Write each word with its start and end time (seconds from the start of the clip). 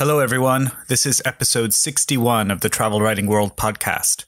Hello, 0.00 0.18
everyone. 0.18 0.72
This 0.88 1.04
is 1.04 1.20
episode 1.26 1.74
61 1.74 2.50
of 2.50 2.62
the 2.62 2.70
Travel 2.70 3.02
Writing 3.02 3.26
World 3.26 3.54
podcast. 3.58 4.24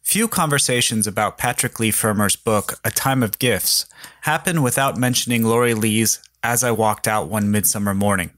Few 0.00 0.26
conversations 0.26 1.06
about 1.06 1.36
Patrick 1.36 1.78
Leigh 1.78 1.90
Fermor's 1.90 2.36
book, 2.36 2.80
A 2.86 2.90
Time 2.90 3.22
of 3.22 3.38
Gifts, 3.38 3.84
happen 4.22 4.62
without 4.62 4.96
mentioning 4.96 5.44
Laurie 5.44 5.74
Lee's 5.74 6.20
As 6.42 6.64
I 6.64 6.70
Walked 6.70 7.06
Out 7.06 7.28
One 7.28 7.50
Midsummer 7.50 7.92
Morning. 7.92 8.30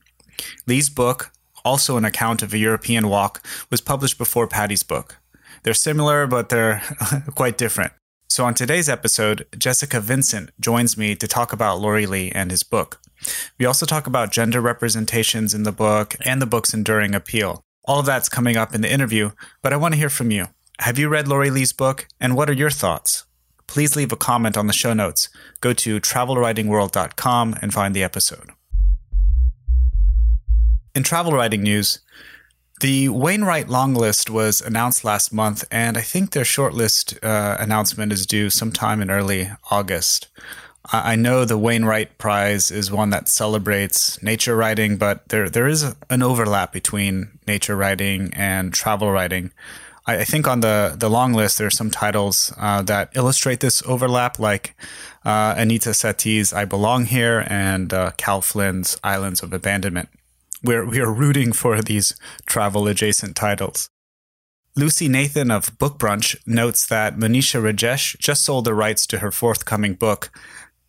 Lee's 0.67 0.91
book, 0.91 1.31
also 1.65 1.97
an 1.99 2.05
account 2.05 2.43
of 2.43 2.53
a 2.53 2.59
European 2.59 3.09
walk, 3.09 3.47
was 3.71 3.81
published 3.81 4.19
before 4.19 4.49
Paddy's 4.49 4.83
book. 4.83 5.19
They're 5.63 5.73
similar, 5.73 6.27
but 6.27 6.49
they're 6.49 6.83
quite 7.37 7.59
different. 7.59 7.93
So 8.29 8.45
on 8.45 8.55
today's 8.55 8.89
episode, 8.89 9.47
Jessica 9.57 10.01
Vincent 10.01 10.51
joins 10.59 10.99
me 10.99 11.15
to 11.15 11.29
talk 11.29 11.53
about 11.53 11.79
Laurie 11.79 12.07
Lee 12.07 12.33
and 12.33 12.51
his 12.51 12.65
book. 12.65 13.01
We 13.59 13.67
also 13.67 13.87
talk 13.87 14.07
about 14.07 14.33
gender 14.33 14.61
representations 14.61 15.55
in 15.55 15.63
the 15.63 15.73
book 15.73 16.17
and 16.25 16.41
the 16.41 16.47
book's 16.47 16.75
enduring 16.75 17.15
appeal. 17.15 17.63
All 17.85 18.01
of 18.01 18.07
that's 18.07 18.29
coming 18.29 18.57
up 18.57 18.75
in 18.75 18.81
the 18.81 18.93
interview, 18.93 19.31
but 19.63 19.73
I 19.73 19.77
want 19.77 19.95
to 19.95 19.99
hear 19.99 20.11
from 20.11 20.31
you. 20.31 20.47
Have 20.81 20.99
you 20.99 21.09
read 21.09 21.29
Laurie 21.29 21.51
Lee's 21.51 21.73
book, 21.73 22.07
and 22.21 22.37
what 22.37 22.51
are 22.51 22.55
your 22.55 22.71
thoughts? 22.71 23.25
Please 23.67 23.97
leave 23.97 24.13
a 24.13 24.17
comment 24.17 24.57
on 24.57 24.67
the 24.67 24.73
show 24.73 24.93
notes. 24.93 25.29
Go 25.61 25.73
to 25.73 26.01
travelwritingworld.com 26.01 27.57
and 27.63 27.73
find 27.73 27.95
the 27.95 28.03
episode. 28.03 28.51
In 30.95 31.03
travel 31.03 31.33
writing 31.33 31.63
news, 31.63 32.01
the 32.81 33.09
Wainwright 33.09 33.69
long 33.69 33.95
list 33.95 34.29
was 34.29 34.61
announced 34.61 35.03
last 35.03 35.33
month, 35.33 35.65
and 35.71 35.97
I 35.97 36.03
think 36.03 36.33
their 36.33 36.45
shortlist 36.45 37.19
uh, 37.25 37.57
announcement 37.59 38.13
is 38.13 38.27
due 38.27 38.51
sometime 38.51 39.01
in 39.01 39.11
early 39.11 39.51
August. 39.71 40.29
I 40.93 41.17
know 41.17 41.45
the 41.45 41.59
Wainwright 41.59 42.17
Prize 42.19 42.71
is 42.71 42.91
one 42.91 43.11
that 43.11 43.29
celebrates 43.29 44.23
nature 44.23 44.57
writing, 44.57 44.99
but 44.99 45.29
there 45.29 45.49
there 45.51 45.67
is 45.67 45.95
an 46.11 46.23
overlap 46.23 46.73
between 46.73 47.39
nature 47.47 47.77
writing 47.77 48.33
and 48.35 48.73
travel 48.73 49.11
writing. 49.11 49.53
I, 50.07 50.19
I 50.19 50.25
think 50.25 50.47
on 50.47 50.61
the 50.61 50.95
the 50.97 51.11
long 51.11 51.33
list 51.33 51.59
there 51.59 51.67
are 51.67 51.71
some 51.71 51.91
titles 51.91 52.53
uh, 52.59 52.83
that 52.83 53.11
illustrate 53.17 53.61
this 53.61 53.83
overlap, 53.87 54.39
like 54.39 54.77
uh, 55.25 55.55
Anita 55.57 55.91
Sethi's 55.91 56.53
"I 56.53 56.65
Belong 56.65 57.07
Here" 57.07 57.45
and 57.49 57.93
uh, 57.93 58.13
Cal 58.17 58.41
Flynn's 58.41 58.97
"Islands 59.03 59.43
of 59.43 59.53
Abandonment." 59.53 60.09
We're 60.63 60.85
we 60.85 61.01
are 61.01 61.13
rooting 61.13 61.53
for 61.53 61.83
these 61.83 62.15
travel 62.47 62.87
adjacent 62.87 63.35
titles. 63.35 63.89
Lucy 64.79 65.09
Nathan 65.09 65.51
of 65.51 65.77
Book 65.79 65.99
Brunch 65.99 66.37
notes 66.47 66.87
that 66.87 67.17
Monisha 67.17 67.63
Rajesh 67.63 68.19
just 68.19 68.45
sold 68.45 68.67
the 68.67 68.75
rights 68.75 69.07
to 69.07 69.21
her 69.21 69.31
forthcoming 69.31 69.95
book, 69.95 70.31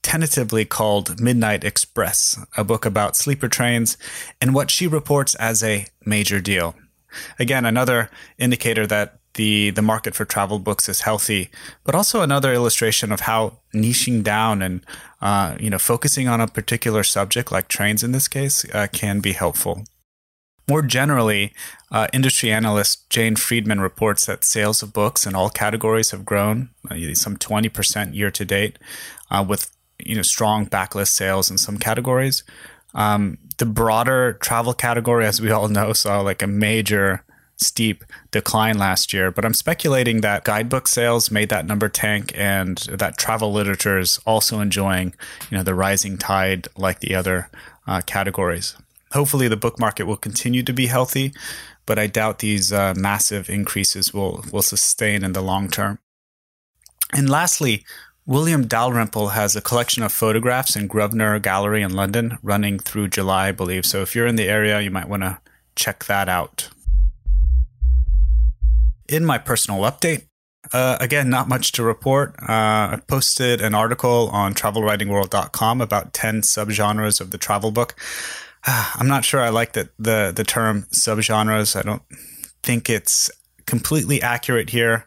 tentatively 0.07 0.63
called 0.63 1.19
Midnight 1.19 1.65
Express, 1.65 2.39
a 2.55 2.63
book 2.63 2.85
about 2.85 3.17
sleeper 3.17 3.49
trains 3.49 3.97
and 4.39 4.55
what 4.55 4.71
she 4.71 4.87
reports 4.87 5.35
as 5.35 5.61
a 5.61 5.85
major 6.05 6.39
deal. 6.39 6.75
Again, 7.37 7.65
another 7.65 8.09
indicator 8.37 8.87
that 8.87 9.19
the, 9.33 9.71
the 9.71 9.81
market 9.81 10.15
for 10.15 10.23
travel 10.23 10.59
books 10.59 10.87
is 10.87 11.01
healthy, 11.01 11.49
but 11.83 11.93
also 11.93 12.21
another 12.21 12.53
illustration 12.53 13.11
of 13.11 13.19
how 13.19 13.59
niching 13.75 14.23
down 14.23 14.61
and 14.61 14.79
uh, 15.19 15.57
you 15.59 15.69
know 15.69 15.77
focusing 15.77 16.29
on 16.29 16.39
a 16.39 16.47
particular 16.47 17.03
subject, 17.03 17.51
like 17.51 17.67
trains 17.67 18.01
in 18.01 18.13
this 18.13 18.29
case, 18.29 18.63
uh, 18.73 18.87
can 18.93 19.19
be 19.19 19.33
helpful. 19.33 19.83
More 20.69 20.81
generally, 20.81 21.53
uh, 21.91 22.07
industry 22.13 22.49
analyst 22.51 23.09
Jane 23.09 23.35
Friedman 23.35 23.81
reports 23.81 24.25
that 24.25 24.45
sales 24.45 24.81
of 24.81 24.93
books 24.93 25.25
in 25.25 25.35
all 25.35 25.49
categories 25.49 26.11
have 26.11 26.25
grown 26.25 26.69
uh, 26.89 26.95
some 27.13 27.35
20% 27.35 28.15
year 28.15 28.31
to 28.31 28.45
date, 28.45 28.79
uh, 29.29 29.45
with 29.47 29.71
you 29.99 30.15
know 30.15 30.21
strong 30.21 30.65
backlist 30.65 31.09
sales 31.09 31.49
in 31.49 31.57
some 31.57 31.77
categories. 31.77 32.43
Um, 32.93 33.37
the 33.57 33.65
broader 33.65 34.33
travel 34.33 34.73
category, 34.73 35.25
as 35.25 35.41
we 35.41 35.51
all 35.51 35.67
know, 35.67 35.93
saw 35.93 36.21
like 36.21 36.41
a 36.41 36.47
major 36.47 37.23
steep 37.57 38.03
decline 38.31 38.77
last 38.77 39.13
year. 39.13 39.31
But 39.31 39.45
I'm 39.45 39.53
speculating 39.53 40.21
that 40.21 40.43
guidebook 40.43 40.87
sales 40.87 41.31
made 41.31 41.49
that 41.49 41.65
number 41.65 41.89
tank, 41.89 42.31
and 42.35 42.77
that 42.91 43.17
travel 43.17 43.51
literature 43.51 43.97
is 43.97 44.19
also 44.25 44.59
enjoying 44.59 45.13
you 45.49 45.57
know 45.57 45.63
the 45.63 45.75
rising 45.75 46.17
tide 46.17 46.67
like 46.77 46.99
the 46.99 47.15
other 47.15 47.49
uh, 47.87 48.01
categories. 48.05 48.75
Hopefully, 49.11 49.47
the 49.47 49.57
book 49.57 49.79
market 49.79 50.05
will 50.05 50.17
continue 50.17 50.63
to 50.63 50.73
be 50.73 50.87
healthy, 50.87 51.33
but 51.85 51.97
I 51.97 52.07
doubt 52.07 52.39
these 52.39 52.71
uh, 52.71 52.93
massive 52.95 53.49
increases 53.49 54.13
will 54.13 54.45
will 54.51 54.61
sustain 54.61 55.23
in 55.23 55.33
the 55.33 55.41
long 55.41 55.69
term. 55.69 55.99
And 57.13 57.29
lastly, 57.29 57.85
William 58.27 58.67
Dalrymple 58.67 59.29
has 59.29 59.55
a 59.55 59.61
collection 59.61 60.03
of 60.03 60.11
photographs 60.11 60.75
in 60.75 60.87
Grosvenor 60.87 61.39
Gallery 61.39 61.81
in 61.81 61.93
London 61.93 62.37
running 62.43 62.77
through 62.77 63.07
July, 63.07 63.47
I 63.47 63.51
believe. 63.53 63.85
So 63.85 64.01
if 64.01 64.13
you're 64.13 64.27
in 64.27 64.35
the 64.35 64.49
area, 64.49 64.81
you 64.81 64.91
might 64.91 65.07
want 65.07 65.23
to 65.23 65.39
check 65.77 66.03
that 66.05 66.27
out. 66.27 66.67
In 69.07 69.23
my 69.23 69.37
personal 69.37 69.79
update, 69.83 70.23
uh, 70.73 70.97
again, 70.99 71.29
not 71.29 71.47
much 71.47 71.71
to 71.71 71.83
report. 71.83 72.35
Uh, 72.41 72.91
I 72.91 73.01
posted 73.07 73.61
an 73.61 73.73
article 73.73 74.29
on 74.33 74.53
travelwritingworld.com 74.53 75.79
about 75.79 76.11
10 76.11 76.41
subgenres 76.41 77.21
of 77.21 77.31
the 77.31 77.37
travel 77.37 77.71
book. 77.71 77.95
Uh, 78.67 78.91
I'm 78.95 79.07
not 79.07 79.23
sure 79.23 79.39
I 79.39 79.47
like 79.47 79.71
the, 79.71 79.87
the, 79.97 80.33
the 80.35 80.43
term 80.43 80.85
subgenres. 80.91 81.77
I 81.77 81.81
don't 81.81 82.03
think 82.61 82.89
it's 82.89 83.31
completely 83.65 84.21
accurate 84.21 84.71
here. 84.71 85.05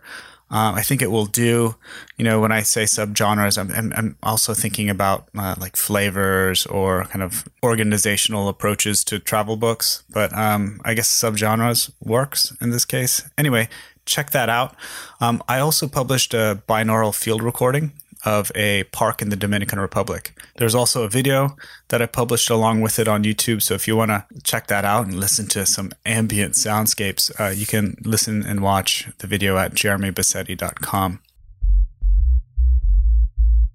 Um, 0.50 0.74
I 0.74 0.82
think 0.82 1.00
it 1.00 1.10
will 1.10 1.26
do. 1.26 1.76
You 2.20 2.24
know, 2.24 2.38
when 2.38 2.52
I 2.52 2.60
say 2.60 2.82
subgenres, 2.82 3.56
I'm, 3.56 3.70
I'm, 3.70 3.94
I'm 3.96 4.16
also 4.22 4.52
thinking 4.52 4.90
about 4.90 5.30
uh, 5.34 5.54
like 5.58 5.74
flavors 5.74 6.66
or 6.66 7.04
kind 7.04 7.22
of 7.22 7.48
organizational 7.62 8.46
approaches 8.46 9.02
to 9.04 9.18
travel 9.18 9.56
books. 9.56 10.02
But 10.10 10.36
um, 10.36 10.82
I 10.84 10.92
guess 10.92 11.08
subgenres 11.08 11.90
works 11.98 12.54
in 12.60 12.72
this 12.72 12.84
case. 12.84 13.26
Anyway, 13.38 13.70
check 14.04 14.32
that 14.32 14.50
out. 14.50 14.76
Um, 15.22 15.42
I 15.48 15.60
also 15.60 15.88
published 15.88 16.34
a 16.34 16.62
binaural 16.68 17.14
field 17.14 17.42
recording 17.42 17.92
of 18.26 18.52
a 18.54 18.84
park 18.92 19.22
in 19.22 19.30
the 19.30 19.36
Dominican 19.36 19.80
Republic. 19.80 20.38
There's 20.58 20.74
also 20.74 21.04
a 21.04 21.08
video 21.08 21.56
that 21.88 22.02
I 22.02 22.06
published 22.06 22.50
along 22.50 22.82
with 22.82 22.98
it 22.98 23.08
on 23.08 23.24
YouTube. 23.24 23.62
So 23.62 23.72
if 23.72 23.88
you 23.88 23.96
want 23.96 24.10
to 24.10 24.26
check 24.42 24.66
that 24.66 24.84
out 24.84 25.06
and 25.06 25.14
listen 25.14 25.46
to 25.46 25.64
some 25.64 25.90
ambient 26.04 26.52
soundscapes, 26.52 27.32
uh, 27.40 27.48
you 27.48 27.64
can 27.64 27.96
listen 28.04 28.44
and 28.44 28.60
watch 28.60 29.08
the 29.20 29.26
video 29.26 29.56
at 29.56 29.72
jeremybassetti.com. 29.72 31.20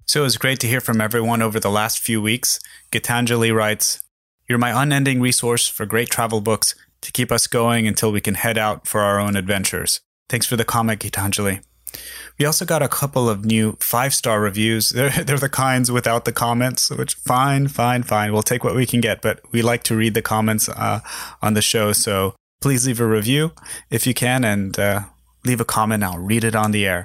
So 0.06 0.20
it 0.20 0.24
was 0.24 0.38
great 0.38 0.60
to 0.60 0.68
hear 0.68 0.80
from 0.80 1.00
everyone 1.00 1.42
over 1.42 1.58
the 1.58 1.70
last 1.70 1.98
few 1.98 2.22
weeks. 2.22 2.60
Gitanjali 2.92 3.52
writes, 3.52 4.04
You're 4.48 4.56
my 4.58 4.80
unending 4.80 5.20
resource 5.20 5.66
for 5.68 5.84
great 5.84 6.10
travel 6.10 6.40
books 6.40 6.76
to 7.00 7.10
keep 7.10 7.32
us 7.32 7.48
going 7.48 7.88
until 7.88 8.12
we 8.12 8.20
can 8.20 8.34
head 8.34 8.56
out 8.56 8.86
for 8.86 9.00
our 9.00 9.18
own 9.18 9.34
adventures. 9.34 10.00
Thanks 10.28 10.46
for 10.46 10.56
the 10.56 10.64
comment, 10.64 11.00
Gitanjali. 11.00 11.60
We 12.38 12.44
also 12.44 12.64
got 12.64 12.82
a 12.82 12.88
couple 12.88 13.28
of 13.28 13.44
new 13.44 13.76
five 13.80 14.14
star 14.14 14.40
reviews. 14.40 14.90
They're, 14.96 15.24
they're 15.24 15.38
the 15.38 15.48
kinds 15.48 15.90
without 15.90 16.24
the 16.24 16.32
comments, 16.32 16.88
which 16.90 17.14
fine, 17.14 17.66
fine, 17.66 18.04
fine. 18.04 18.32
We'll 18.32 18.42
take 18.42 18.62
what 18.62 18.76
we 18.76 18.86
can 18.86 19.00
get, 19.00 19.22
but 19.22 19.40
we 19.50 19.60
like 19.60 19.82
to 19.84 19.96
read 19.96 20.14
the 20.14 20.22
comments 20.22 20.68
uh, 20.68 21.00
on 21.42 21.54
the 21.54 21.62
show. 21.62 21.92
So 21.92 22.36
please 22.60 22.86
leave 22.86 23.00
a 23.00 23.06
review 23.06 23.52
if 23.90 24.06
you 24.06 24.14
can 24.14 24.44
and 24.44 24.78
uh, 24.78 25.00
leave 25.46 25.60
a 25.60 25.64
comment. 25.64 26.02
I'll 26.02 26.18
read 26.18 26.44
it 26.44 26.54
on 26.54 26.72
the 26.72 26.86
air. 26.86 27.04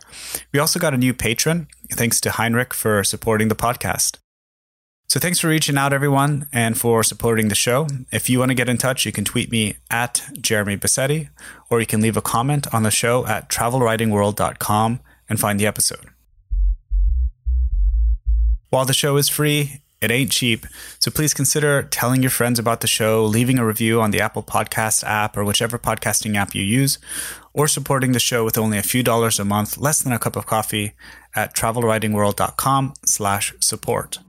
We 0.52 0.60
also 0.60 0.80
got 0.80 0.94
a 0.94 0.98
new 0.98 1.14
patron. 1.14 1.68
Thanks 1.92 2.20
to 2.22 2.32
Heinrich 2.32 2.74
for 2.74 3.04
supporting 3.04 3.48
the 3.48 3.56
podcast. 3.56 4.18
So 5.08 5.20
thanks 5.20 5.40
for 5.40 5.50
reaching 5.50 5.78
out, 5.78 5.92
everyone, 5.92 6.48
and 6.54 6.78
for 6.78 7.04
supporting 7.04 7.50
the 7.50 7.56
show. 7.56 7.86
If 8.14 8.30
you 8.30 8.40
want 8.40 8.50
to 8.52 8.56
get 8.56 8.70
in 8.70 8.78
touch, 8.78 9.06
you 9.06 9.12
can 9.12 9.26
tweet 9.26 9.52
me 9.52 9.76
at 9.90 10.24
Jeremy 10.40 10.78
Bassetti, 10.78 11.28
or 11.70 11.82
you 11.82 11.86
can 11.86 12.00
leave 12.00 12.16
a 12.16 12.22
comment 12.22 12.74
on 12.74 12.84
the 12.84 12.92
show 12.92 13.26
at 13.28 13.50
travelwritingworld.com 13.50 15.02
and 15.28 15.38
find 15.38 15.60
the 15.60 15.68
episode. 15.68 16.08
While 18.70 18.86
the 18.86 18.94
show 18.94 19.18
is 19.18 19.28
free, 19.28 19.82
it 20.02 20.12
ain't 20.12 20.32
cheap, 20.32 20.66
so 20.98 21.12
please 21.12 21.34
consider 21.34 21.84
telling 21.84 22.24
your 22.24 22.32
friends 22.32 22.58
about 22.58 22.80
the 22.80 22.88
show, 22.88 23.26
leaving 23.26 23.60
a 23.60 23.66
review 23.66 24.02
on 24.02 24.12
the 24.12 24.22
Apple 24.22 24.42
Podcast 24.42 25.04
app 25.04 25.36
or 25.36 25.44
whichever 25.44 25.78
podcasting 25.78 26.36
app 26.38 26.56
you 26.56 26.64
use, 26.64 26.98
or 27.54 27.68
supporting 27.68 28.12
the 28.12 28.20
show 28.20 28.46
with 28.46 28.58
only 28.58 28.78
a 28.78 28.84
few 28.84 29.04
dollars 29.04 29.40
a 29.40 29.46
month, 29.46 29.78
less 29.78 30.02
than 30.02 30.14
a 30.14 30.20
cup 30.20 30.36
of 30.36 30.46
coffee, 30.46 30.94
at 31.36 31.56
travelwritingworld.com 31.56 32.94
slash 33.06 33.54
support. 33.60 34.20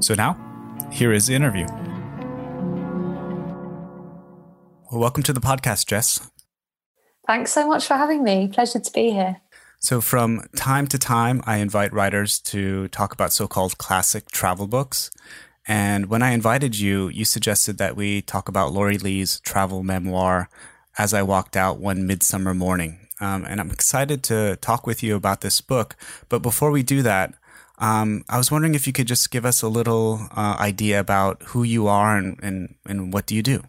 So 0.00 0.14
now, 0.14 0.36
here 0.90 1.12
is 1.12 1.26
the 1.26 1.34
interview. 1.34 1.66
Well, 4.90 5.00
welcome 5.00 5.22
to 5.22 5.32
the 5.32 5.40
podcast, 5.40 5.86
Jess. 5.86 6.30
Thanks 7.26 7.52
so 7.52 7.66
much 7.66 7.86
for 7.86 7.94
having 7.94 8.22
me. 8.24 8.48
Pleasure 8.48 8.80
to 8.80 8.92
be 8.92 9.10
here. 9.10 9.40
So, 9.78 10.00
from 10.00 10.42
time 10.54 10.86
to 10.88 10.98
time, 10.98 11.42
I 11.44 11.56
invite 11.56 11.92
writers 11.92 12.38
to 12.40 12.88
talk 12.88 13.12
about 13.12 13.32
so 13.32 13.48
called 13.48 13.78
classic 13.78 14.30
travel 14.30 14.66
books. 14.66 15.10
And 15.66 16.06
when 16.06 16.22
I 16.22 16.32
invited 16.32 16.78
you, 16.78 17.08
you 17.08 17.24
suggested 17.24 17.78
that 17.78 17.96
we 17.96 18.22
talk 18.22 18.48
about 18.48 18.72
Laurie 18.72 18.98
Lee's 18.98 19.40
travel 19.40 19.82
memoir, 19.82 20.48
As 21.02 21.12
I 21.12 21.22
Walked 21.24 21.56
Out 21.56 21.80
One 21.80 22.06
Midsummer 22.06 22.54
Morning. 22.54 23.08
Um, 23.20 23.44
and 23.44 23.60
I'm 23.60 23.72
excited 23.72 24.22
to 24.22 24.54
talk 24.60 24.86
with 24.86 25.02
you 25.02 25.16
about 25.16 25.40
this 25.40 25.60
book. 25.60 25.96
But 26.28 26.42
before 26.42 26.70
we 26.70 26.84
do 26.84 27.02
that, 27.02 27.34
um, 27.78 28.24
I 28.28 28.38
was 28.38 28.52
wondering 28.52 28.76
if 28.76 28.86
you 28.86 28.92
could 28.92 29.08
just 29.08 29.32
give 29.32 29.44
us 29.44 29.62
a 29.62 29.68
little 29.68 30.28
uh, 30.30 30.54
idea 30.60 31.00
about 31.00 31.42
who 31.46 31.64
you 31.64 31.88
are 31.88 32.16
and, 32.16 32.38
and, 32.40 32.76
and 32.86 33.12
what 33.12 33.26
do 33.26 33.34
you 33.34 33.42
do? 33.42 33.64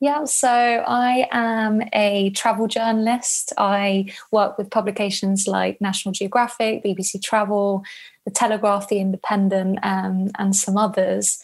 Yeah, 0.00 0.24
so 0.24 0.48
I 0.50 1.28
am 1.30 1.82
a 1.92 2.30
travel 2.30 2.66
journalist. 2.66 3.52
I 3.56 4.12
work 4.32 4.58
with 4.58 4.72
publications 4.72 5.46
like 5.46 5.80
National 5.80 6.10
Geographic, 6.10 6.82
BBC 6.82 7.22
Travel, 7.22 7.84
The 8.24 8.32
Telegraph, 8.32 8.88
The 8.88 8.98
Independent, 8.98 9.78
um, 9.84 10.32
and 10.36 10.56
some 10.56 10.76
others. 10.76 11.40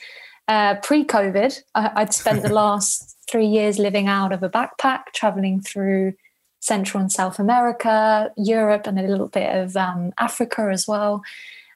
Uh, 0.48 0.74
Pre 0.82 1.04
COVID, 1.04 1.62
I'd 1.76 2.12
spent 2.12 2.42
the 2.42 2.52
last 2.62 3.14
three 3.34 3.46
years 3.46 3.80
living 3.80 4.06
out 4.06 4.30
of 4.30 4.44
a 4.44 4.48
backpack, 4.48 5.06
traveling 5.12 5.60
through 5.60 6.14
Central 6.60 7.00
and 7.00 7.10
South 7.10 7.40
America, 7.40 8.30
Europe, 8.36 8.86
and 8.86 8.96
a 8.96 9.02
little 9.02 9.26
bit 9.26 9.52
of 9.56 9.76
um, 9.76 10.12
Africa 10.18 10.70
as 10.72 10.86
well. 10.86 11.20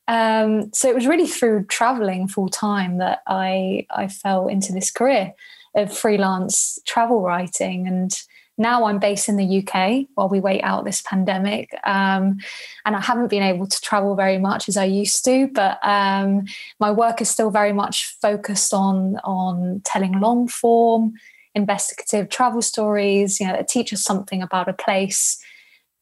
Um, 0.06 0.72
so 0.72 0.88
it 0.88 0.94
was 0.94 1.08
really 1.08 1.26
through 1.26 1.64
traveling 1.64 2.28
full 2.28 2.48
time 2.48 2.98
that 2.98 3.22
I 3.26 3.88
I 3.90 4.06
fell 4.06 4.46
into 4.46 4.72
this 4.72 4.92
career 4.92 5.32
of 5.74 5.92
freelance 5.92 6.78
travel 6.86 7.22
writing. 7.22 7.88
And 7.88 8.16
now 8.56 8.84
I'm 8.84 9.00
based 9.00 9.28
in 9.28 9.36
the 9.36 9.58
UK 9.58 10.06
while 10.14 10.28
we 10.28 10.38
wait 10.38 10.62
out 10.62 10.84
this 10.84 11.02
pandemic. 11.02 11.74
Um, 11.82 12.38
and 12.84 12.94
I 12.94 13.00
haven't 13.00 13.30
been 13.30 13.42
able 13.42 13.66
to 13.66 13.80
travel 13.80 14.14
very 14.14 14.38
much 14.38 14.68
as 14.68 14.76
I 14.76 14.84
used 14.84 15.24
to, 15.24 15.48
but 15.48 15.84
um, 15.84 16.44
my 16.78 16.92
work 16.92 17.20
is 17.20 17.28
still 17.28 17.50
very 17.50 17.72
much 17.72 18.16
focused 18.22 18.72
on, 18.72 19.16
on 19.24 19.82
telling 19.84 20.20
long 20.20 20.46
form, 20.46 21.14
investigative 21.54 22.28
travel 22.28 22.62
stories, 22.62 23.40
you 23.40 23.46
know, 23.46 23.52
that 23.54 23.68
teach 23.68 23.92
us 23.92 24.02
something 24.02 24.42
about 24.42 24.68
a 24.68 24.72
place. 24.72 25.38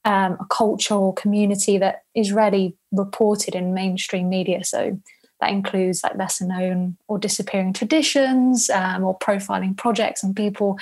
Um, 0.04 0.36
a 0.38 0.44
culture 0.48 0.94
or 0.94 1.12
community 1.12 1.78
that 1.78 2.04
is 2.14 2.30
rarely 2.30 2.76
reported 2.92 3.56
in 3.56 3.74
mainstream 3.74 4.28
media. 4.28 4.62
So 4.62 5.00
that 5.40 5.50
includes 5.50 6.02
like 6.02 6.16
lesser 6.16 6.46
known 6.46 6.96
or 7.08 7.18
disappearing 7.18 7.72
traditions 7.72 8.70
um, 8.70 9.04
or 9.04 9.18
profiling 9.18 9.76
projects 9.76 10.22
and 10.22 10.34
people 10.34 10.78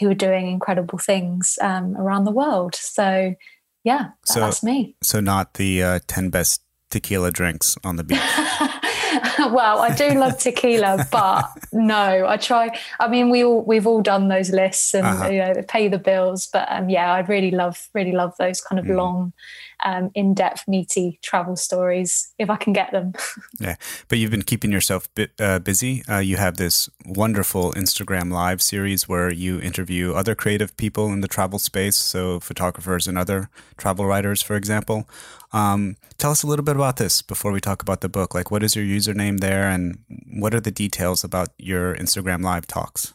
who 0.00 0.10
are 0.10 0.14
doing 0.14 0.48
incredible 0.48 0.98
things 0.98 1.58
um, 1.60 1.96
around 1.96 2.24
the 2.24 2.32
world. 2.32 2.74
So, 2.74 3.34
yeah, 3.84 4.08
so, 4.24 4.40
that's 4.40 4.62
me. 4.62 4.96
So, 5.02 5.20
not 5.20 5.54
the 5.54 5.82
uh, 5.82 6.00
10 6.06 6.30
best 6.30 6.62
tequila 6.90 7.30
drinks 7.30 7.76
on 7.84 7.96
the 7.96 8.04
beach. 8.04 8.18
well, 9.52 9.80
I 9.80 9.94
do 9.94 10.10
love 10.10 10.38
tequila, 10.38 11.06
but 11.12 11.44
no, 11.72 12.26
I 12.26 12.36
try. 12.36 12.78
I 13.00 13.08
mean, 13.08 13.30
we 13.30 13.44
all 13.44 13.62
we've 13.62 13.86
all 13.86 14.02
done 14.02 14.28
those 14.28 14.50
lists 14.50 14.94
and 14.94 15.06
uh-huh. 15.06 15.28
you 15.28 15.38
know 15.38 15.54
pay 15.68 15.88
the 15.88 15.98
bills, 15.98 16.48
but 16.52 16.66
um, 16.70 16.88
yeah, 16.88 17.12
I 17.12 17.20
really 17.20 17.50
love 17.50 17.88
really 17.92 18.12
love 18.12 18.34
those 18.38 18.60
kind 18.60 18.78
of 18.78 18.86
mm. 18.86 18.96
long 18.96 19.32
um, 19.84 20.10
in 20.14 20.34
depth, 20.34 20.66
meaty 20.66 21.18
travel 21.22 21.56
stories 21.56 22.32
if 22.38 22.50
I 22.50 22.56
can 22.56 22.72
get 22.72 22.90
them. 22.92 23.12
yeah, 23.60 23.76
but 24.08 24.18
you've 24.18 24.30
been 24.30 24.42
keeping 24.42 24.72
yourself 24.72 25.12
bit, 25.14 25.32
uh, 25.38 25.58
busy. 25.58 26.02
Uh, 26.08 26.18
you 26.18 26.36
have 26.36 26.56
this 26.56 26.88
wonderful 27.04 27.72
Instagram 27.74 28.32
live 28.32 28.62
series 28.62 29.08
where 29.08 29.32
you 29.32 29.60
interview 29.60 30.14
other 30.14 30.34
creative 30.34 30.76
people 30.76 31.12
in 31.12 31.20
the 31.20 31.28
travel 31.28 31.58
space, 31.58 31.96
so 31.96 32.40
photographers 32.40 33.06
and 33.06 33.18
other 33.18 33.50
travel 33.76 34.06
writers, 34.06 34.42
for 34.42 34.56
example. 34.56 35.08
Um, 35.52 35.96
tell 36.18 36.32
us 36.32 36.42
a 36.42 36.46
little 36.46 36.64
bit 36.64 36.76
about 36.76 36.96
this 36.96 37.22
before 37.22 37.52
we 37.52 37.60
talk 37.60 37.82
about 37.82 38.00
the 38.00 38.08
book. 38.08 38.34
Like, 38.34 38.50
what 38.50 38.62
is 38.62 38.74
your 38.74 38.84
username 38.84 39.40
there, 39.40 39.68
and 39.68 39.98
what 40.32 40.54
are 40.54 40.60
the 40.60 40.70
details 40.70 41.22
about 41.22 41.48
your 41.58 41.94
Instagram 41.94 42.42
live 42.42 42.66
talks? 42.66 43.14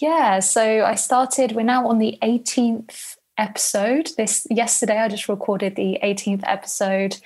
Yeah, 0.00 0.40
so 0.40 0.84
I 0.84 0.94
started, 0.94 1.52
we're 1.52 1.62
now 1.62 1.86
on 1.86 1.98
the 1.98 2.18
18th 2.22 3.16
episode. 3.38 4.10
This 4.16 4.46
yesterday, 4.50 4.98
I 4.98 5.08
just 5.08 5.28
recorded 5.28 5.76
the 5.76 5.98
18th 6.02 6.42
episode. 6.44 7.16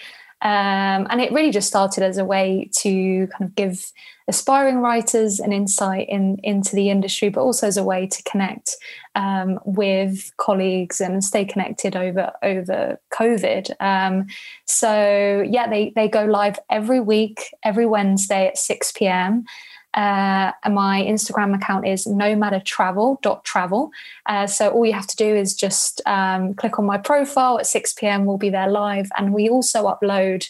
Um, 0.42 1.06
and 1.08 1.20
it 1.20 1.32
really 1.32 1.50
just 1.50 1.66
started 1.66 2.04
as 2.04 2.18
a 2.18 2.24
way 2.24 2.70
to 2.80 3.26
kind 3.28 3.48
of 3.48 3.54
give 3.54 3.90
aspiring 4.28 4.78
writers 4.78 5.40
an 5.40 5.52
insight 5.52 6.08
in, 6.08 6.38
into 6.42 6.76
the 6.76 6.90
industry, 6.90 7.30
but 7.30 7.40
also 7.40 7.66
as 7.66 7.76
a 7.76 7.84
way 7.84 8.06
to 8.06 8.22
connect 8.24 8.76
um, 9.14 9.58
with 9.64 10.30
colleagues 10.36 11.00
and 11.00 11.24
stay 11.24 11.44
connected 11.44 11.96
over 11.96 12.32
over 12.42 13.00
COVID. 13.12 13.70
Um, 13.80 14.26
so 14.66 15.42
yeah, 15.48 15.68
they 15.68 15.92
they 15.96 16.08
go 16.08 16.24
live 16.24 16.58
every 16.70 17.00
week, 17.00 17.54
every 17.64 17.86
Wednesday 17.86 18.46
at 18.46 18.58
six 18.58 18.92
pm. 18.92 19.44
Uh, 19.96 20.52
my 20.70 21.02
Instagram 21.02 21.54
account 21.54 21.86
is 21.86 22.06
nomadatravel.travel. 22.06 23.90
Uh, 24.26 24.46
so 24.46 24.68
all 24.70 24.84
you 24.84 24.92
have 24.92 25.06
to 25.06 25.16
do 25.16 25.34
is 25.34 25.54
just 25.54 26.02
um, 26.04 26.54
click 26.54 26.78
on 26.78 26.84
my 26.84 26.98
profile 26.98 27.58
at 27.58 27.66
6 27.66 27.94
p.m. 27.94 28.26
We'll 28.26 28.36
be 28.36 28.50
there 28.50 28.70
live. 28.70 29.08
And 29.16 29.32
we 29.32 29.48
also 29.48 29.84
upload 29.84 30.48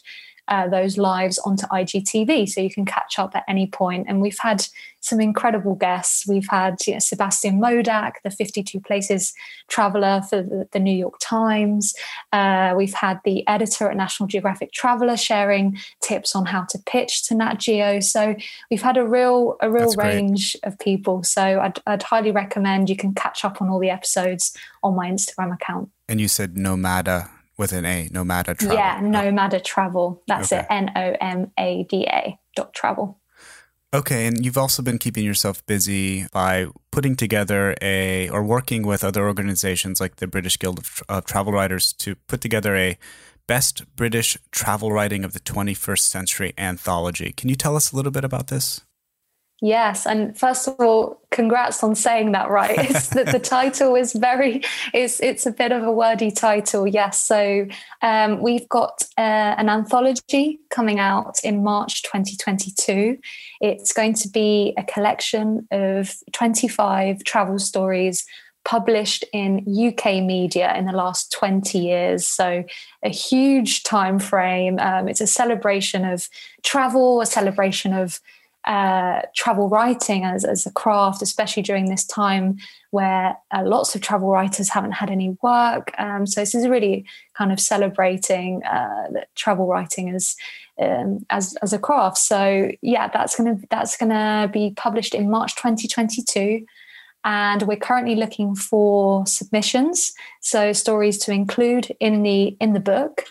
uh, 0.49 0.69
those 0.69 0.99
lives 0.99 1.39
onto 1.39 1.67
IGTV 1.67 2.49
so 2.49 2.61
you 2.61 2.71
can 2.71 2.85
catch 2.85 3.19
up 3.19 3.35
at 3.35 3.45
any 3.49 3.67
point. 3.67 4.07
And 4.09 4.21
we've 4.21 4.39
had 4.39 4.67
some 5.01 5.21
incredible 5.21 5.75
guests. 5.75 6.27
We've 6.27 6.49
had 6.49 6.77
you 6.87 6.95
know, 6.95 6.99
Sebastian 6.99 7.61
Modak, 7.61 8.15
the 8.25 8.31
52 8.31 8.81
Places 8.81 9.33
traveler 9.69 10.23
for 10.29 10.43
the, 10.43 10.69
the 10.73 10.81
New 10.81 10.97
York 10.97 11.15
Times. 11.21 11.95
Uh, 12.33 12.75
we've 12.77 12.95
had 12.95 13.21
the 13.25 13.47
editor 13.47 13.89
at 13.89 13.97
National 13.97 14.27
Geographic 14.27 14.73
Traveler 14.73 15.17
sharing 15.17 15.79
tips 16.03 16.35
on 16.35 16.47
how 16.47 16.65
to 16.65 16.79
pitch 16.87 17.27
to 17.29 17.35
Nat 17.35 17.55
Geo. 17.55 18.01
So 18.01 18.35
we've 18.71 18.83
had 18.83 18.97
a 18.97 19.07
real 19.07 19.57
a 19.61 19.71
real 19.71 19.91
That's 19.91 19.97
range 19.97 20.57
great. 20.61 20.73
of 20.73 20.79
people. 20.79 21.23
So 21.23 21.61
I'd, 21.61 21.79
I'd 21.87 22.03
highly 22.03 22.31
recommend 22.31 22.91
you 22.91 22.97
can 22.97 23.15
catch 23.15 23.45
up 23.45 23.63
on 23.63 23.69
all 23.69 23.79
the 23.79 23.91
episodes 23.91 24.57
on 24.83 24.97
my 24.97 25.09
Instagram 25.09 25.55
account. 25.55 25.91
And 26.09 26.21
you 26.21 26.29
said 26.29 26.55
Nomada 26.55 27.31
with 27.59 27.73
an 27.73 27.85
A, 27.85 28.09
Nomada 28.09 28.57
Travel. 28.57 28.77
Yeah, 28.77 29.01
Nomada 29.01 29.55
oh. 29.55 29.59
Travel. 29.59 30.23
That's 30.27 30.53
okay. 30.53 30.63
it. 30.63 30.67
N 30.71 30.91
O 30.95 31.17
M 31.21 31.53
A 31.59 31.85
D 31.89 32.07
A 32.09 32.39
dot 32.55 32.73
travel. 32.75 33.19
Okay, 33.95 34.27
and 34.27 34.45
you've 34.45 34.59
also 34.59 34.83
been 34.83 34.99
keeping 34.99 35.25
yourself 35.25 35.65
busy 35.65 36.27
by 36.33 36.67
putting 36.91 37.17
together 37.17 37.75
a 37.81 38.29
or 38.31 38.43
working 38.43 38.85
with 38.85 39.05
other 39.05 39.27
organizations 39.27 40.01
like 40.01 40.17
the 40.17 40.27
British 40.27 40.59
Guild 40.59 40.79
of, 40.81 41.03
of 41.09 41.25
Travel 41.25 41.53
Writers 41.53 41.93
to 41.95 42.17
put 42.27 42.41
together 42.41 42.77
a 42.77 42.99
Best 43.47 43.85
British 43.95 44.37
Travel 44.51 44.91
Writing 44.93 45.25
of 45.25 45.33
the 45.33 45.41
21st 45.41 46.01
Century 46.01 46.53
anthology. 46.59 47.33
Can 47.33 47.49
you 47.49 47.55
tell 47.55 47.77
us 47.77 47.93
a 47.93 47.97
little 47.97 48.11
bit 48.11 48.25
about 48.25 48.49
this? 48.49 48.83
Yes, 49.63 50.07
and 50.07 50.39
first 50.39 50.69
of 50.69 50.79
all, 50.81 51.19
congrats 51.31 51.83
on 51.83 51.95
saying 51.95 52.33
that 52.33 52.51
right. 52.51 52.79
It's 52.79 53.09
that 53.15 53.33
the 53.33 53.39
title 53.39 53.95
is 53.95 54.13
very 54.13 54.63
it's 54.93 55.19
it's 55.21 55.47
a 55.47 55.51
bit 55.51 55.73
of 55.73 55.83
a 55.83 55.91
wordy 55.91 56.31
title. 56.31 56.87
Yes, 56.87 57.23
so 57.23 57.67
um, 58.03 58.43
we've 58.43 58.69
got 58.69 59.03
uh, 59.17 59.57
an 59.57 59.71
anthology 59.71 60.61
coming 60.69 60.99
out 60.99 61.43
in 61.43 61.65
March 61.65 62.03
2022. 62.03 63.19
It's 63.63 63.95
going 63.95 64.13
to 64.15 64.29
be 64.29 64.75
a 64.77 64.85
collection 64.85 65.67
of 65.71 66.15
25 66.33 67.25
travel 67.25 67.59
stories 67.59 68.27
published 68.67 69.25
in 69.33 69.61
UK 69.61 70.23
media 70.23 70.75
in 70.77 70.85
the 70.87 70.93
last 70.93 71.33
20 71.33 71.79
years. 71.79 72.27
So, 72.27 72.63
a 73.03 73.09
huge 73.09 73.85
time 73.85 74.19
frame. 74.19 74.79
Um, 74.81 75.09
it's 75.09 75.23
a 75.23 75.27
celebration 75.27 76.05
of 76.05 76.29
travel, 76.63 77.23
a 77.23 77.27
celebration 77.27 77.95
of 77.95 78.21
uh, 78.67 79.23
travel 79.35 79.69
writing 79.69 80.25
as, 80.25 80.45
as 80.45 80.67
a 80.67 80.73
craft, 80.73 81.23
especially 81.23 81.63
during 81.63 81.89
this 81.89 82.05
time 82.05 82.59
where 82.91 83.37
uh, 83.55 83.63
lots 83.65 83.95
of 83.95 84.01
travel 84.01 84.29
writers 84.29 84.69
haven't 84.69 84.93
had 84.93 85.11
any 85.11 85.37
work. 85.43 85.93
Um, 85.99 86.27
so 86.27 86.41
this 86.41 86.55
is 86.55 86.67
really 86.67 87.07
kind 87.35 87.53
of 87.53 87.61
celebrating 87.61 88.65
uh, 88.65 89.09
travel 89.35 89.67
writing 89.67 90.11
as 90.11 90.35
um, 90.79 91.25
as 91.31 91.57
as 91.63 91.73
a 91.73 91.79
craft. 91.79 92.19
So 92.19 92.71
yeah, 92.83 93.09
that's 93.09 93.37
gonna 93.37 93.59
that's 93.71 93.97
gonna 93.97 94.51
be 94.53 94.73
published 94.77 95.15
in 95.15 95.31
March 95.31 95.55
2022 95.57 96.67
and 97.25 97.63
we're 97.63 97.77
currently 97.77 98.15
looking 98.15 98.55
for 98.55 99.27
submissions 99.27 100.13
so 100.41 100.73
stories 100.73 101.19
to 101.19 101.33
include 101.33 101.95
in 101.99 102.23
the 102.23 102.57
in 102.61 102.73
the 102.73 102.81
book 102.81 103.25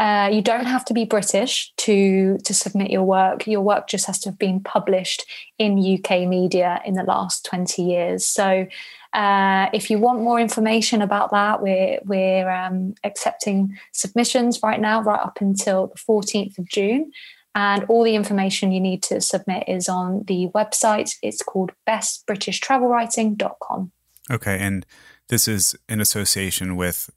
uh, 0.00 0.28
you 0.32 0.42
don't 0.42 0.66
have 0.66 0.84
to 0.86 0.94
be 0.94 1.04
British 1.04 1.72
to 1.76 2.36
to 2.38 2.52
submit 2.52 2.90
your 2.90 3.04
work. 3.04 3.46
Your 3.46 3.60
work 3.60 3.86
just 3.86 4.06
has 4.06 4.18
to 4.20 4.30
have 4.30 4.38
been 4.38 4.58
published 4.60 5.24
in 5.58 5.78
UK 5.78 6.26
media 6.26 6.80
in 6.84 6.94
the 6.94 7.04
last 7.04 7.44
twenty 7.44 7.82
years. 7.82 8.26
So, 8.26 8.66
uh, 9.12 9.68
if 9.72 9.90
you 9.90 9.98
want 9.98 10.20
more 10.20 10.40
information 10.40 11.00
about 11.00 11.30
that, 11.30 11.62
we're 11.62 12.00
we're 12.04 12.50
um, 12.50 12.96
accepting 13.04 13.78
submissions 13.92 14.60
right 14.64 14.80
now, 14.80 15.00
right 15.00 15.20
up 15.20 15.40
until 15.40 15.86
the 15.86 15.98
fourteenth 15.98 16.58
of 16.58 16.68
June. 16.68 17.12
And 17.56 17.84
all 17.84 18.02
the 18.02 18.16
information 18.16 18.72
you 18.72 18.80
need 18.80 19.00
to 19.04 19.20
submit 19.20 19.68
is 19.68 19.88
on 19.88 20.24
the 20.24 20.48
website. 20.56 21.14
It's 21.22 21.40
called 21.40 21.70
bestbritishtravelwriting.com. 21.86 23.92
Okay, 24.28 24.58
and 24.58 24.84
this 25.28 25.46
is 25.46 25.76
in 25.88 26.00
association 26.00 26.74
with 26.74 27.10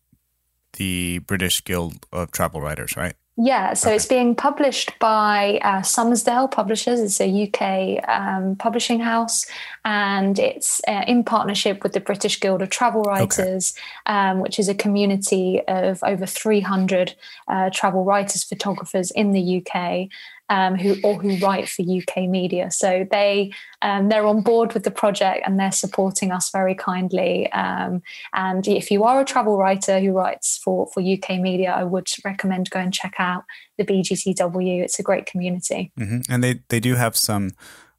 the 0.78 1.20
British 1.20 1.64
Guild 1.64 2.06
of 2.12 2.32
Travel 2.32 2.62
Writers, 2.62 2.96
right? 2.98 3.16
Yeah, 3.40 3.76
so 3.76 3.90
okay. 3.90 3.96
it's 3.96 4.08
being 4.08 4.34
published 4.34 4.98
by 4.98 5.60
uh, 5.62 5.84
Summersdale 5.84 6.48
Publishers. 6.48 7.00
It's 7.00 7.22
a 7.22 7.44
UK 7.44 8.10
um, 8.10 8.56
publishing 8.56 9.00
house, 9.00 9.46
and 9.86 10.40
it's 10.40 10.82
uh, 10.88 11.04
in 11.08 11.24
partnership 11.24 11.84
with 11.84 11.94
the 11.94 12.00
British 12.00 12.40
Guild 12.40 12.64
of 12.64 12.72
Travel 12.72 13.04
Writers, 13.04 13.76
okay. 14.08 14.18
um, 14.18 14.40
which 14.40 14.58
is 14.58 14.70
a 14.70 14.74
community 14.74 15.62
of 15.68 16.04
over 16.04 16.26
300 16.26 17.14
uh, 17.48 17.70
travel 17.72 18.04
writers, 18.04 18.44
photographers 18.44 19.12
in 19.12 19.34
the 19.34 19.64
UK 19.64 20.10
um, 20.50 20.76
who 20.76 20.96
or 21.04 21.16
who 21.22 21.38
write 21.38 21.68
for 21.70 21.84
UK 21.84 22.30
media. 22.30 22.72
So 22.72 23.06
they 23.10 23.52
um, 23.82 24.10
they're 24.10 24.26
on 24.26 24.42
board 24.42 24.74
with 24.74 24.84
the 24.84 24.92
project 24.92 25.44
and 25.46 25.60
they're 25.60 25.72
supporting 25.72 26.32
us 26.32 26.50
very 26.52 26.76
kindly. 26.76 27.52
Um, 27.52 28.02
and 28.34 28.68
if 28.68 28.90
you 28.90 29.04
are 29.04 29.22
a 29.22 29.26
travel 29.26 29.58
writer 29.58 30.00
who 30.00 30.12
writes 30.12 30.58
for 30.58 30.88
for 30.88 31.02
UK 31.02 31.40
media, 31.40 31.72
I 31.72 31.84
would 31.84 32.08
recommend 32.24 32.70
go 32.70 32.80
and 32.80 32.94
check 32.94 33.16
out 33.20 33.44
the 33.78 33.86
BGTW. 33.86 34.84
It's 34.84 35.00
a 35.00 35.04
great 35.04 35.26
community, 35.26 35.92
mm-hmm. 36.00 36.32
and 36.32 36.44
they 36.44 36.62
they 36.70 36.80
do 36.80 36.96
have 36.96 37.16
some. 37.16 37.52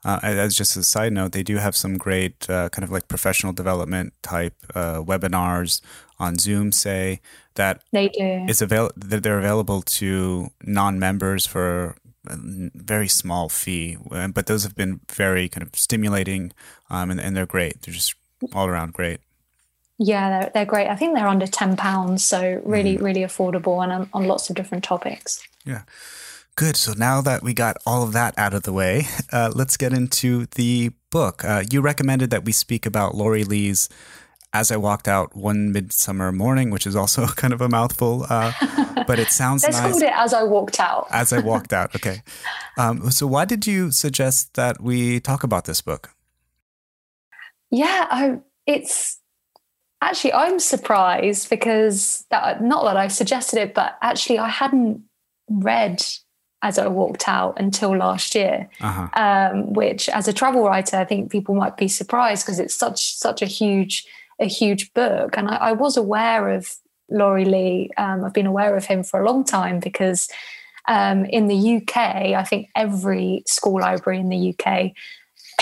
Uh, 0.04 0.20
as 0.22 0.54
just 0.54 0.76
a 0.76 0.84
side 0.84 1.12
note, 1.12 1.32
they 1.32 1.42
do 1.42 1.56
have 1.56 1.74
some 1.74 1.98
great 1.98 2.48
uh, 2.48 2.68
kind 2.68 2.84
of 2.84 2.90
like 2.90 3.08
professional 3.08 3.52
development 3.52 4.12
type 4.22 4.54
uh, 4.76 5.02
webinars 5.02 5.80
on 6.20 6.38
Zoom, 6.38 6.70
say 6.70 7.20
that 7.56 7.82
they 7.92 8.08
do. 8.08 8.46
It's 8.48 8.62
avail- 8.62 8.92
they're 8.96 9.40
available 9.40 9.82
to 9.82 10.50
non-members 10.62 11.46
for 11.46 11.96
very 12.25 13.08
small 13.08 13.48
fee, 13.48 13.96
uh, 14.10 14.28
but 14.28 14.46
those 14.46 14.64
have 14.64 14.75
been 14.75 15.00
very 15.10 15.48
kind 15.48 15.66
of 15.66 15.75
stimulating, 15.75 16.52
um, 16.90 17.10
and, 17.10 17.20
and 17.20 17.37
they're 17.37 17.46
great. 17.46 17.82
They're 17.82 17.94
just 17.94 18.14
all 18.52 18.66
around 18.66 18.92
great. 18.92 19.20
Yeah, 19.98 20.28
they're, 20.30 20.50
they're 20.54 20.66
great. 20.66 20.88
I 20.88 20.96
think 20.96 21.14
they're 21.14 21.26
under 21.26 21.46
ten 21.46 21.76
pounds, 21.76 22.25
so 22.25 22.60
really, 22.64 22.96
mm. 22.96 23.02
really 23.02 23.22
affordable, 23.22 23.82
and 23.82 23.92
on, 23.92 24.08
on 24.12 24.25
lots 24.25 24.50
of 24.50 24.56
different 24.56 24.84
topics. 24.84 25.42
Yeah. 25.64 25.82
Good. 26.54 26.76
So 26.76 26.92
now 26.92 27.20
that 27.20 27.42
we 27.44 27.54
got 27.54 27.76
all 27.87 28.02
of 28.02 28.12
that 28.14 28.37
out 28.37 28.52
of 28.52 28.64
the 28.64 28.72
way, 28.72 29.06
uh, 29.32 29.52
let's 29.54 29.76
get 29.76 29.92
into 29.92 30.46
the 30.56 30.90
book. 31.10 31.44
Uh, 31.44 31.62
you 31.70 31.80
recommended 31.80 32.30
that 32.30 32.44
we 32.44 32.50
speak 32.50 32.84
about 32.84 33.14
Laurie 33.14 33.44
Lee's 33.44 33.88
as 34.58 34.72
I 34.72 34.76
walked 34.76 35.06
out 35.06 35.36
one 35.36 35.70
midsummer 35.72 36.32
morning, 36.32 36.70
which 36.70 36.86
is 36.86 36.96
also 36.96 37.26
kind 37.42 37.52
of 37.52 37.60
a 37.60 37.68
mouthful, 37.68 38.26
uh, 38.28 38.52
but 39.06 39.18
it 39.18 39.28
sounds 39.28 39.62
Let's 39.62 39.80
nice. 39.80 39.92
call 39.92 40.02
it 40.02 40.12
as 40.14 40.34
I 40.34 40.42
walked 40.42 40.80
out. 40.80 41.06
as 41.12 41.32
I 41.32 41.38
walked 41.38 41.72
out. 41.72 41.94
Okay. 41.94 42.22
Um, 42.76 43.10
so, 43.10 43.26
why 43.26 43.44
did 43.44 43.66
you 43.66 43.92
suggest 43.92 44.54
that 44.54 44.80
we 44.80 45.20
talk 45.20 45.44
about 45.44 45.64
this 45.64 45.80
book? 45.80 46.10
Yeah, 47.70 48.06
I, 48.10 48.38
it's 48.66 49.20
actually 50.00 50.32
I'm 50.32 50.58
surprised 50.58 51.50
because 51.50 52.24
that, 52.30 52.62
not 52.62 52.84
that 52.84 52.96
I 52.96 53.08
suggested 53.08 53.60
it, 53.60 53.74
but 53.74 53.96
actually 54.02 54.38
I 54.38 54.48
hadn't 54.48 55.02
read 55.48 56.02
as 56.62 56.78
I 56.78 56.88
walked 56.88 57.28
out 57.28 57.60
until 57.60 57.96
last 57.96 58.34
year. 58.34 58.68
Uh-huh. 58.80 59.08
Um, 59.14 59.72
which, 59.72 60.08
as 60.08 60.26
a 60.26 60.32
travel 60.32 60.64
writer, 60.64 60.96
I 60.96 61.04
think 61.04 61.30
people 61.30 61.54
might 61.54 61.76
be 61.76 61.86
surprised 61.86 62.44
because 62.44 62.58
it's 62.58 62.74
such 62.74 63.14
such 63.16 63.40
a 63.42 63.46
huge 63.46 64.04
a 64.40 64.47
huge 64.47 64.92
book. 64.95 65.37
And 65.37 65.49
I, 65.49 65.57
I 65.57 65.73
was 65.73 65.97
aware 65.97 66.50
of 66.50 66.75
Laurie 67.11 67.45
Lee. 67.45 67.90
Um, 67.97 68.25
I've 68.25 68.35
been 68.35 68.47
aware 68.47 68.76
of 68.76 68.85
him 68.85 69.02
for 69.02 69.21
a 69.21 69.26
long 69.26 69.45
time 69.45 69.80
because 69.80 70.28
um, 70.87 71.25
in 71.26 71.49
the 71.49 71.76
UK, 71.76 71.97
I 71.97 72.45
think 72.45 72.68
every 72.75 73.42
school 73.47 73.80
library 73.80 74.21
in 74.21 74.28
the 74.28 74.54
UK, 74.54 74.92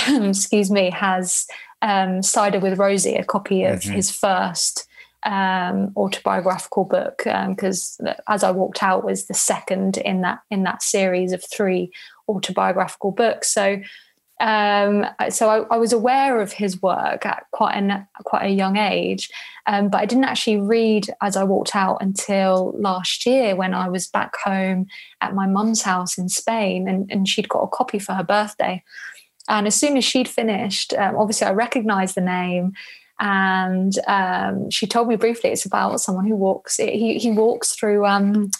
excuse 0.28 0.71
me, 0.71 0.90
has 0.90 1.47
um, 1.83 2.23
Cider 2.23 2.61
with 2.61 2.78
Rosie, 2.78 3.16
a 3.16 3.25
copy 3.25 3.64
of 3.64 3.80
mm-hmm. 3.80 3.95
his 3.95 4.11
first 4.11 4.87
um, 5.25 5.92
autobiographical 5.97 6.85
book. 6.85 7.23
Because 7.25 8.00
um, 8.06 8.14
as 8.28 8.45
I 8.45 8.50
walked 8.52 8.83
out 8.83 9.04
was 9.04 9.26
the 9.26 9.35
second 9.35 9.99
in 9.99 10.21
that 10.23 10.40
in 10.50 10.62
that 10.62 10.83
series 10.83 11.33
of 11.33 11.45
three 11.45 11.90
autobiographical 12.28 13.12
books. 13.12 13.52
So 13.52 13.80
um, 14.40 15.06
so 15.30 15.48
I, 15.48 15.74
I, 15.74 15.78
was 15.78 15.94
aware 15.94 16.42
of 16.42 16.52
his 16.52 16.82
work 16.82 17.24
at 17.24 17.46
quite 17.52 17.74
a 17.74 18.06
quite 18.24 18.44
a 18.44 18.50
young 18.50 18.76
age, 18.76 19.30
um, 19.66 19.88
but 19.88 19.98
I 19.98 20.04
didn't 20.04 20.24
actually 20.24 20.60
read 20.60 21.08
as 21.22 21.38
I 21.38 21.44
walked 21.44 21.74
out 21.74 22.02
until 22.02 22.74
last 22.78 23.24
year 23.24 23.56
when 23.56 23.72
I 23.72 23.88
was 23.88 24.08
back 24.08 24.36
home 24.44 24.88
at 25.22 25.34
my 25.34 25.46
mum's 25.46 25.80
house 25.80 26.18
in 26.18 26.28
Spain, 26.28 26.86
and, 26.86 27.10
and 27.10 27.26
she'd 27.26 27.48
got 27.48 27.62
a 27.62 27.68
copy 27.68 27.98
for 27.98 28.12
her 28.12 28.22
birthday. 28.22 28.82
And 29.48 29.66
as 29.66 29.74
soon 29.74 29.96
as 29.96 30.04
she'd 30.04 30.28
finished, 30.28 30.92
um, 30.92 31.16
obviously 31.16 31.46
I 31.46 31.52
recognised 31.52 32.14
the 32.14 32.20
name, 32.20 32.74
and 33.18 33.98
um, 34.06 34.68
she 34.70 34.86
told 34.86 35.08
me 35.08 35.16
briefly 35.16 35.48
it's 35.48 35.64
about 35.64 35.98
someone 36.02 36.26
who 36.26 36.36
walks. 36.36 36.76
He 36.76 37.18
he 37.18 37.30
walks 37.30 37.74
through 37.74 38.04
um, 38.04 38.50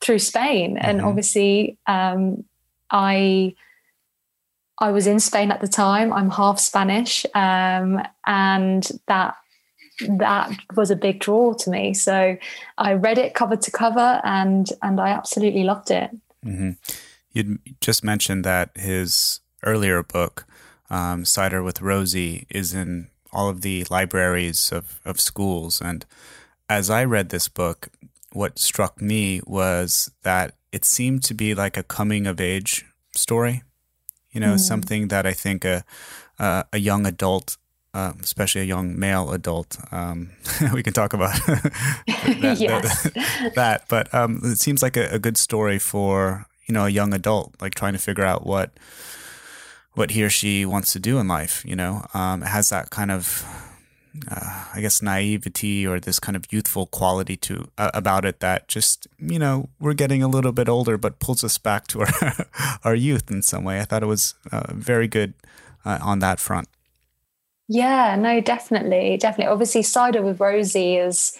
through 0.00 0.18
Spain, 0.18 0.74
mm-hmm. 0.74 0.90
and 0.90 1.02
obviously 1.02 1.78
um, 1.86 2.42
I 2.90 3.54
I 4.78 4.90
was 4.90 5.06
in 5.06 5.20
Spain 5.20 5.50
at 5.50 5.60
the 5.60 5.68
time. 5.68 6.12
I'm 6.12 6.30
half 6.30 6.58
Spanish, 6.58 7.24
um, 7.34 8.02
and 8.26 8.90
that 9.06 9.36
that 10.08 10.50
was 10.74 10.90
a 10.90 10.96
big 10.96 11.20
draw 11.20 11.54
to 11.54 11.70
me. 11.70 11.94
So 11.94 12.36
I 12.78 12.94
read 12.94 13.18
it 13.18 13.34
cover 13.34 13.56
to 13.56 13.70
cover, 13.70 14.20
and 14.24 14.68
and 14.82 15.00
I 15.00 15.10
absolutely 15.10 15.64
loved 15.64 15.90
it. 15.90 16.10
Mm-hmm. 16.44 16.70
You 17.32 17.58
just 17.80 18.04
mentioned 18.04 18.44
that 18.44 18.70
his 18.76 19.40
earlier 19.64 20.02
book, 20.02 20.46
um, 20.90 21.24
Cider 21.24 21.62
with 21.62 21.80
Rosie, 21.80 22.46
is 22.50 22.74
in 22.74 23.08
all 23.32 23.48
of 23.48 23.62
the 23.62 23.84
libraries 23.90 24.70
of, 24.72 25.00
of 25.04 25.20
schools. 25.20 25.80
And 25.80 26.06
as 26.68 26.88
I 26.88 27.04
read 27.04 27.30
this 27.30 27.48
book, 27.48 27.88
what 28.32 28.58
struck 28.58 29.02
me 29.02 29.40
was 29.44 30.10
that 30.22 30.54
it 30.72 30.84
seemed 30.84 31.24
to 31.24 31.34
be 31.34 31.54
like 31.54 31.76
a 31.76 31.82
coming 31.82 32.26
of 32.26 32.40
age 32.40 32.84
story 33.12 33.62
you 34.34 34.40
know, 34.40 34.54
mm. 34.54 34.60
something 34.60 35.08
that 35.08 35.24
I 35.24 35.32
think 35.32 35.64
a 35.64 35.84
a, 36.38 36.64
a 36.72 36.78
young 36.78 37.06
adult, 37.06 37.56
uh, 37.94 38.12
especially 38.20 38.62
a 38.62 38.64
young 38.64 38.98
male 38.98 39.32
adult, 39.32 39.78
um, 39.92 40.30
we 40.74 40.82
can 40.82 40.92
talk 40.92 41.12
about 41.12 41.34
that, 41.46 42.58
that, 42.58 43.52
that, 43.54 43.84
But 43.88 44.12
um, 44.12 44.40
it 44.42 44.58
seems 44.58 44.82
like 44.82 44.96
a, 44.96 45.08
a 45.10 45.18
good 45.18 45.36
story 45.36 45.78
for 45.78 46.46
you 46.66 46.74
know 46.74 46.86
a 46.86 46.90
young 46.90 47.14
adult, 47.14 47.54
like 47.60 47.74
trying 47.74 47.92
to 47.94 47.98
figure 47.98 48.24
out 48.24 48.44
what 48.46 48.70
what 49.94 50.10
he 50.10 50.24
or 50.24 50.30
she 50.30 50.66
wants 50.66 50.92
to 50.92 50.98
do 50.98 51.18
in 51.18 51.28
life. 51.28 51.64
You 51.64 51.76
know, 51.76 52.04
um, 52.14 52.42
it 52.42 52.48
has 52.48 52.70
that 52.70 52.90
kind 52.90 53.10
of 53.10 53.44
uh, 54.30 54.64
I 54.74 54.80
guess 54.80 55.02
naivety 55.02 55.86
or 55.86 55.98
this 55.98 56.18
kind 56.18 56.36
of 56.36 56.44
youthful 56.52 56.86
quality 56.86 57.36
to 57.38 57.68
uh, 57.78 57.90
about 57.94 58.24
it 58.24 58.40
that 58.40 58.68
just 58.68 59.06
you 59.18 59.38
know 59.38 59.68
we're 59.80 59.94
getting 59.94 60.22
a 60.22 60.28
little 60.28 60.52
bit 60.52 60.68
older, 60.68 60.96
but 60.96 61.18
pulls 61.18 61.42
us 61.42 61.58
back 61.58 61.86
to 61.88 62.00
our 62.02 62.46
our 62.84 62.94
youth 62.94 63.30
in 63.30 63.42
some 63.42 63.64
way. 63.64 63.80
I 63.80 63.84
thought 63.84 64.02
it 64.02 64.06
was 64.06 64.34
uh, 64.52 64.72
very 64.72 65.08
good 65.08 65.34
uh, 65.84 65.98
on 66.00 66.20
that 66.20 66.40
front. 66.40 66.68
Yeah, 67.66 68.14
no, 68.16 68.40
definitely, 68.40 69.16
definitely. 69.16 69.52
Obviously, 69.52 69.82
cider 69.82 70.22
with 70.22 70.40
Rosie 70.40 70.96
is 70.96 71.38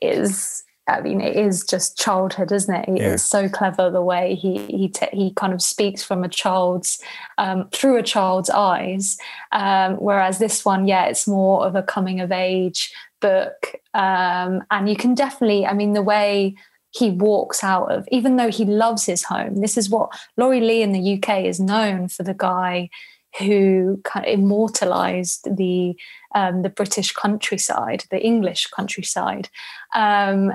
is 0.00 0.64
I 0.98 1.00
mean, 1.00 1.20
it 1.20 1.36
is 1.36 1.64
just 1.64 1.98
childhood, 1.98 2.52
isn't 2.52 2.74
it? 2.74 2.88
Yeah. 2.88 3.12
It's 3.14 3.22
so 3.22 3.48
clever 3.48 3.90
the 3.90 4.02
way 4.02 4.34
he 4.34 4.58
he 4.66 4.88
te- 4.88 5.08
he 5.12 5.32
kind 5.34 5.52
of 5.52 5.62
speaks 5.62 6.02
from 6.02 6.24
a 6.24 6.28
child's 6.28 7.00
um, 7.38 7.68
through 7.72 7.96
a 7.96 8.02
child's 8.02 8.50
eyes, 8.50 9.16
um, 9.52 9.94
whereas 9.96 10.38
this 10.38 10.64
one, 10.64 10.86
yeah, 10.86 11.06
it's 11.06 11.26
more 11.26 11.66
of 11.66 11.74
a 11.74 11.82
coming 11.82 12.20
of 12.20 12.32
age 12.32 12.92
book, 13.20 13.74
um, 13.94 14.62
and 14.70 14.88
you 14.88 14.96
can 14.96 15.14
definitely, 15.14 15.66
I 15.66 15.74
mean, 15.74 15.92
the 15.92 16.02
way 16.02 16.56
he 16.92 17.10
walks 17.10 17.62
out 17.62 17.90
of, 17.92 18.08
even 18.10 18.36
though 18.36 18.50
he 18.50 18.64
loves 18.64 19.06
his 19.06 19.22
home. 19.22 19.56
This 19.60 19.76
is 19.76 19.88
what 19.88 20.10
Laurie 20.36 20.60
Lee 20.60 20.82
in 20.82 20.92
the 20.92 21.14
UK 21.14 21.44
is 21.44 21.60
known 21.60 22.08
for 22.08 22.24
the 22.24 22.34
guy 22.34 22.90
who 23.38 24.00
kind 24.04 24.26
of 24.26 24.32
immortalized 24.32 25.46
the 25.56 25.94
um, 26.34 26.62
the 26.62 26.68
British 26.68 27.12
countryside, 27.12 28.04
the 28.10 28.20
English 28.20 28.66
countryside, 28.68 29.48
um, 29.94 30.52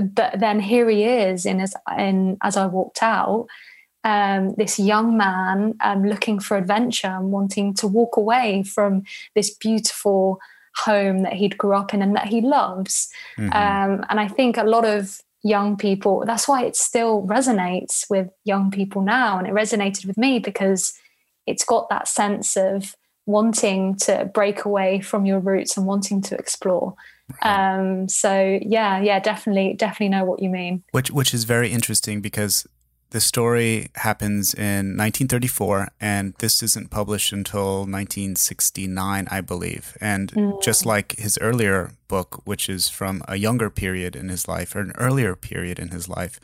but 0.00 0.40
then 0.40 0.60
here 0.60 0.88
he 0.88 1.04
is 1.04 1.46
in 1.46 1.60
as 1.60 1.74
in 1.96 2.36
as 2.42 2.56
I 2.56 2.66
walked 2.66 3.02
out, 3.02 3.46
um, 4.04 4.54
this 4.56 4.78
young 4.78 5.16
man 5.16 5.74
um, 5.80 6.04
looking 6.04 6.38
for 6.38 6.56
adventure 6.56 7.08
and 7.08 7.32
wanting 7.32 7.74
to 7.74 7.88
walk 7.88 8.16
away 8.16 8.62
from 8.62 9.04
this 9.34 9.50
beautiful 9.54 10.40
home 10.76 11.22
that 11.22 11.34
he'd 11.34 11.56
grew 11.56 11.74
up 11.74 11.94
in 11.94 12.02
and 12.02 12.14
that 12.16 12.28
he 12.28 12.40
loves. 12.40 13.10
Mm-hmm. 13.38 13.52
Um, 13.52 14.04
and 14.08 14.20
I 14.20 14.28
think 14.28 14.56
a 14.56 14.64
lot 14.64 14.84
of 14.84 15.20
young 15.42 15.76
people, 15.76 16.24
that's 16.26 16.48
why 16.48 16.64
it 16.64 16.76
still 16.76 17.22
resonates 17.22 18.08
with 18.10 18.28
young 18.44 18.70
people 18.70 19.02
now. 19.02 19.38
And 19.38 19.46
it 19.46 19.54
resonated 19.54 20.06
with 20.06 20.18
me 20.18 20.38
because 20.38 20.92
it's 21.46 21.64
got 21.64 21.88
that 21.90 22.08
sense 22.08 22.56
of 22.56 22.96
wanting 23.26 23.96
to 23.96 24.30
break 24.34 24.64
away 24.64 25.00
from 25.00 25.24
your 25.24 25.38
roots 25.38 25.76
and 25.76 25.86
wanting 25.86 26.20
to 26.22 26.36
explore. 26.36 26.94
Um, 27.42 28.08
so 28.08 28.58
yeah, 28.62 29.00
yeah, 29.00 29.18
definitely, 29.20 29.74
definitely 29.74 30.10
know 30.10 30.24
what 30.24 30.42
you 30.42 30.50
mean. 30.50 30.82
Which 30.92 31.10
which 31.10 31.32
is 31.34 31.44
very 31.44 31.70
interesting 31.70 32.20
because 32.20 32.66
the 33.10 33.20
story 33.20 33.90
happens 33.94 34.54
in 34.54 34.96
1934, 34.96 35.88
and 36.00 36.34
this 36.40 36.62
isn't 36.64 36.90
published 36.90 37.32
until 37.32 37.86
1969, 37.86 39.28
I 39.30 39.40
believe. 39.40 39.96
And 40.00 40.32
mm. 40.32 40.60
just 40.60 40.84
like 40.84 41.16
his 41.16 41.38
earlier 41.40 41.92
book, 42.08 42.42
which 42.44 42.68
is 42.68 42.88
from 42.88 43.22
a 43.28 43.36
younger 43.36 43.70
period 43.70 44.16
in 44.16 44.30
his 44.30 44.48
life 44.48 44.74
or 44.74 44.80
an 44.80 44.92
earlier 44.98 45.36
period 45.36 45.78
in 45.78 45.90
his 45.90 46.08
life, 46.08 46.40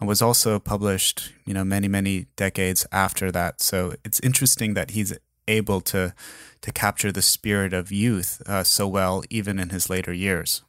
was 0.00 0.22
also 0.22 0.58
published, 0.58 1.34
you 1.44 1.52
know, 1.52 1.64
many 1.64 1.88
many 1.88 2.26
decades 2.36 2.86
after 2.90 3.30
that. 3.32 3.60
So 3.60 3.94
it's 4.02 4.20
interesting 4.20 4.74
that 4.74 4.92
he's 4.92 5.12
able 5.46 5.80
to 5.80 6.14
to 6.62 6.72
capture 6.72 7.12
the 7.12 7.22
spirit 7.22 7.72
of 7.72 7.92
youth 7.92 8.42
uh, 8.46 8.64
so 8.64 8.86
well, 8.88 9.22
even 9.30 9.58
in 9.58 9.70
his 9.70 9.88
later 9.88 10.12
years. 10.12 10.62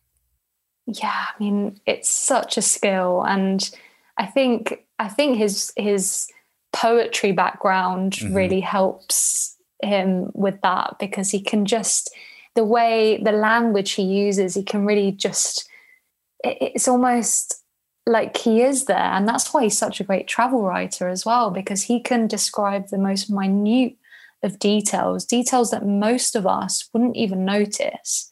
Yeah, 0.86 1.26
I 1.28 1.44
mean, 1.44 1.80
it's 1.86 2.10
such 2.10 2.58
a 2.58 2.62
skill, 2.62 3.24
and 3.24 3.70
I 4.18 4.26
think 4.26 4.86
I 4.98 5.08
think 5.08 5.38
his 5.38 5.72
his 5.78 6.28
poetry 6.74 7.32
background 7.32 8.14
mm-hmm. 8.14 8.34
really 8.34 8.60
helps 8.60 9.58
him 9.82 10.32
with 10.34 10.60
that 10.62 10.98
because 11.00 11.32
he 11.32 11.42
can 11.42 11.66
just 11.66 12.14
the 12.56 12.64
way 12.64 13.22
the 13.24 13.32
language 13.32 13.92
he 13.92 14.04
uses, 14.04 14.56
he 14.56 14.64
can 14.64 14.86
really 14.86 15.12
just 15.12 15.70
it's 16.44 16.88
almost 16.88 17.64
like 18.06 18.38
he 18.38 18.62
is 18.62 18.86
there 18.86 18.98
and 18.98 19.28
that's 19.28 19.54
why 19.54 19.64
he's 19.64 19.78
such 19.78 20.00
a 20.00 20.04
great 20.04 20.28
travel 20.28 20.64
writer 20.64 21.08
as 21.08 21.26
well 21.26 21.52
because 21.52 21.84
he 21.84 22.00
can 22.00 22.28
describe 22.28 22.88
the 22.88 22.98
most 22.98 23.30
minute 23.30 23.96
of 24.44 24.60
details 24.60 25.26
details 25.26 25.72
that 25.72 25.86
most 25.86 26.36
of 26.36 26.48
us 26.48 26.90
wouldn't 26.94 27.16
even 27.16 27.46
notice. 27.46 28.32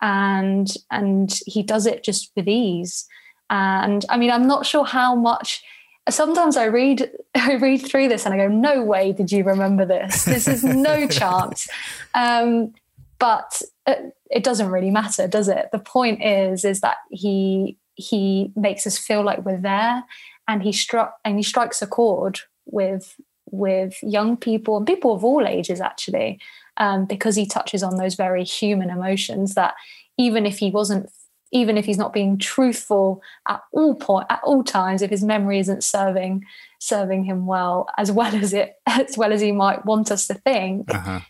And 0.00 0.72
and 0.90 1.36
he 1.46 1.62
does 1.62 1.86
it 1.86 2.04
just 2.04 2.30
with 2.36 2.48
ease. 2.48 3.06
And 3.50 4.04
i 4.08 4.16
mean 4.16 4.30
i'm 4.30 4.46
not 4.46 4.66
sure 4.66 4.84
how 4.84 5.14
much 5.14 5.62
sometimes 6.10 6.56
i 6.56 6.64
read 6.64 7.10
i 7.34 7.54
read 7.54 7.78
through 7.78 8.08
this 8.08 8.24
and 8.24 8.34
i 8.34 8.36
go 8.36 8.48
no 8.48 8.82
way 8.82 9.12
did 9.12 9.32
you 9.32 9.44
remember 9.44 9.84
this. 9.84 10.24
This 10.24 10.46
is 10.46 10.62
no 10.64 11.06
chance. 11.20 11.68
Um, 12.14 12.74
but 13.18 13.62
it, 13.86 14.14
it 14.30 14.44
doesn't 14.44 14.70
really 14.70 14.90
matter 14.90 15.26
does 15.26 15.48
it? 15.48 15.70
The 15.72 15.78
point 15.78 16.22
is 16.22 16.64
is 16.64 16.80
that 16.80 16.98
he 17.10 17.76
he 17.94 18.52
makes 18.54 18.86
us 18.86 18.96
feel 18.96 19.24
like 19.24 19.44
we're 19.44 19.60
there 19.60 20.04
and 20.46 20.62
he 20.62 20.72
struck 20.72 21.18
and 21.24 21.36
he 21.36 21.42
strikes 21.42 21.82
a 21.82 21.86
chord 21.86 22.40
with 22.66 23.16
with 23.50 23.98
young 24.02 24.36
people 24.36 24.76
and 24.76 24.86
people 24.86 25.14
of 25.14 25.24
all 25.24 25.46
ages 25.46 25.80
actually 25.80 26.40
um, 26.76 27.04
because 27.06 27.36
he 27.36 27.46
touches 27.46 27.82
on 27.82 27.96
those 27.96 28.14
very 28.14 28.44
human 28.44 28.90
emotions 28.90 29.54
that 29.54 29.74
even 30.16 30.46
if 30.46 30.58
he 30.58 30.70
wasn't 30.70 31.10
even 31.50 31.78
if 31.78 31.86
he's 31.86 31.98
not 31.98 32.12
being 32.12 32.36
truthful 32.36 33.22
at 33.48 33.62
all 33.72 33.94
point 33.94 34.26
at 34.30 34.40
all 34.44 34.62
times 34.62 35.02
if 35.02 35.10
his 35.10 35.24
memory 35.24 35.58
isn't 35.58 35.82
serving 35.82 36.44
serving 36.78 37.24
him 37.24 37.46
well 37.46 37.88
as 37.96 38.12
well 38.12 38.34
as 38.34 38.52
it 38.52 38.76
as 38.86 39.16
well 39.16 39.32
as 39.32 39.40
he 39.40 39.52
might 39.52 39.84
want 39.84 40.10
us 40.10 40.26
to 40.26 40.34
think 40.34 40.92
uh-huh. 40.94 41.20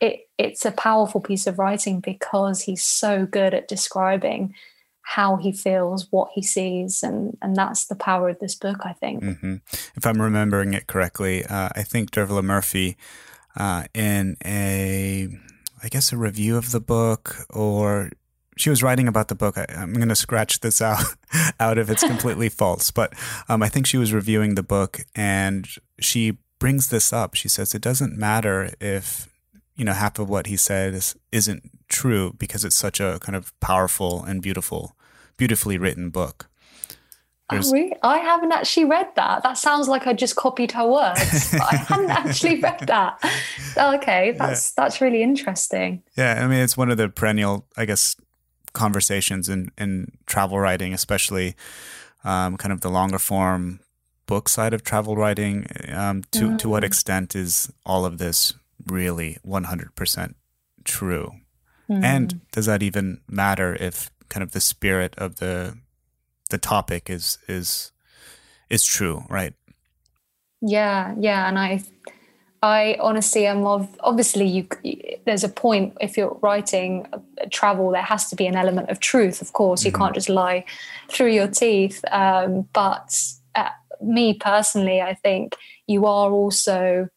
it 0.00 0.28
it's 0.38 0.64
a 0.64 0.72
powerful 0.72 1.20
piece 1.20 1.46
of 1.46 1.58
writing 1.58 2.00
because 2.00 2.62
he's 2.62 2.82
so 2.82 3.26
good 3.26 3.54
at 3.54 3.68
describing 3.68 4.54
how 5.02 5.36
he 5.36 5.52
feels, 5.52 6.06
what 6.10 6.30
he 6.34 6.42
sees, 6.42 7.02
and 7.02 7.36
and 7.42 7.56
that's 7.56 7.86
the 7.86 7.96
power 7.96 8.28
of 8.28 8.38
this 8.38 8.54
book. 8.54 8.78
I 8.84 8.92
think. 8.92 9.22
Mm-hmm. 9.22 9.56
If 9.96 10.06
I'm 10.06 10.20
remembering 10.20 10.74
it 10.74 10.86
correctly, 10.86 11.44
uh, 11.44 11.70
I 11.74 11.82
think 11.82 12.10
Dervla 12.10 12.42
Murphy, 12.42 12.96
uh, 13.56 13.84
in 13.94 14.36
a, 14.44 15.28
I 15.82 15.88
guess 15.88 16.12
a 16.12 16.16
review 16.16 16.56
of 16.56 16.70
the 16.70 16.80
book, 16.80 17.36
or 17.50 18.10
she 18.56 18.70
was 18.70 18.82
writing 18.82 19.08
about 19.08 19.28
the 19.28 19.34
book. 19.34 19.56
I, 19.58 19.66
am 19.68 19.94
going 19.94 20.08
to 20.08 20.14
scratch 20.14 20.60
this 20.60 20.80
out 20.82 21.04
out 21.58 21.78
if 21.78 21.90
it's 21.90 22.04
completely 22.04 22.48
false, 22.60 22.90
but 22.90 23.14
um, 23.48 23.62
I 23.62 23.68
think 23.68 23.86
she 23.86 23.98
was 23.98 24.12
reviewing 24.12 24.54
the 24.54 24.62
book 24.62 25.00
and 25.14 25.68
she 25.98 26.38
brings 26.58 26.88
this 26.88 27.12
up. 27.12 27.34
She 27.34 27.48
says 27.48 27.74
it 27.74 27.82
doesn't 27.82 28.16
matter 28.16 28.74
if 28.80 29.28
you 29.76 29.84
know 29.84 29.94
half 29.94 30.18
of 30.18 30.28
what 30.28 30.46
he 30.46 30.56
says 30.56 31.16
isn't 31.32 31.62
true 31.88 32.34
because 32.38 32.64
it's 32.64 32.76
such 32.76 33.00
a 33.00 33.18
kind 33.20 33.34
of 33.34 33.58
powerful 33.60 34.22
and 34.22 34.42
beautiful 34.42 34.94
beautifully 35.40 35.78
written 35.78 36.10
book. 36.10 36.50
Really? 37.50 37.94
I 38.02 38.18
haven't 38.18 38.52
actually 38.52 38.84
read 38.84 39.08
that. 39.16 39.42
That 39.42 39.56
sounds 39.56 39.88
like 39.88 40.06
I 40.06 40.12
just 40.12 40.36
copied 40.36 40.72
her 40.72 40.86
words. 40.86 41.54
I 41.72 41.76
haven't 41.88 42.10
actually 42.10 42.60
read 42.60 42.80
that. 42.86 43.18
Okay, 43.76 44.32
that's 44.38 44.62
yeah. 44.68 44.82
that's 44.82 45.00
really 45.00 45.22
interesting. 45.22 46.02
Yeah, 46.14 46.44
I 46.44 46.46
mean 46.46 46.60
it's 46.60 46.76
one 46.76 46.90
of 46.90 46.98
the 46.98 47.08
perennial, 47.08 47.66
I 47.76 47.86
guess, 47.86 48.16
conversations 48.74 49.48
in 49.48 49.72
in 49.78 50.12
travel 50.26 50.60
writing, 50.60 50.92
especially 50.92 51.56
um, 52.22 52.56
kind 52.56 52.72
of 52.72 52.82
the 52.82 52.90
longer 52.90 53.18
form 53.18 53.80
book 54.26 54.48
side 54.48 54.74
of 54.74 54.84
travel 54.84 55.16
writing. 55.16 55.66
Um, 55.88 56.22
to 56.32 56.50
mm. 56.50 56.58
to 56.58 56.68
what 56.68 56.82
mm. 56.82 56.86
extent 56.86 57.34
is 57.34 57.72
all 57.84 58.04
of 58.04 58.18
this 58.18 58.52
really 58.86 59.38
one 59.42 59.64
hundred 59.64 59.94
percent 59.96 60.36
true? 60.84 61.32
Mm. 61.88 62.04
And 62.04 62.40
does 62.52 62.66
that 62.66 62.82
even 62.82 63.22
matter 63.26 63.74
if 63.80 64.10
kind 64.30 64.42
of 64.42 64.52
the 64.52 64.60
spirit 64.60 65.14
of 65.18 65.36
the 65.36 65.76
the 66.48 66.58
topic 66.58 67.10
is 67.10 67.38
is 67.46 67.92
is 68.70 68.84
true, 68.84 69.24
right? 69.28 69.54
Yeah, 70.62 71.14
yeah, 71.18 71.48
and 71.48 71.58
I 71.58 71.82
I 72.62 72.96
honestly 73.00 73.46
am 73.46 73.66
of 73.66 73.88
obviously 74.00 74.46
you 74.46 74.66
there's 75.24 75.44
a 75.44 75.48
point 75.48 75.96
if 76.00 76.16
you're 76.16 76.38
writing 76.42 77.06
travel 77.50 77.90
there 77.90 78.02
has 78.02 78.28
to 78.30 78.36
be 78.36 78.46
an 78.46 78.54
element 78.54 78.90
of 78.90 79.00
truth 79.00 79.40
of 79.40 79.52
course 79.54 79.84
you 79.84 79.90
mm-hmm. 79.90 80.02
can't 80.02 80.14
just 80.14 80.28
lie 80.28 80.64
through 81.08 81.30
your 81.30 81.48
teeth 81.48 82.04
um, 82.10 82.68
but 82.74 83.16
uh, 83.54 83.70
me 84.02 84.34
personally 84.34 85.00
I 85.00 85.14
think 85.14 85.56
you 85.86 86.04
are 86.04 86.30
also 86.30 87.08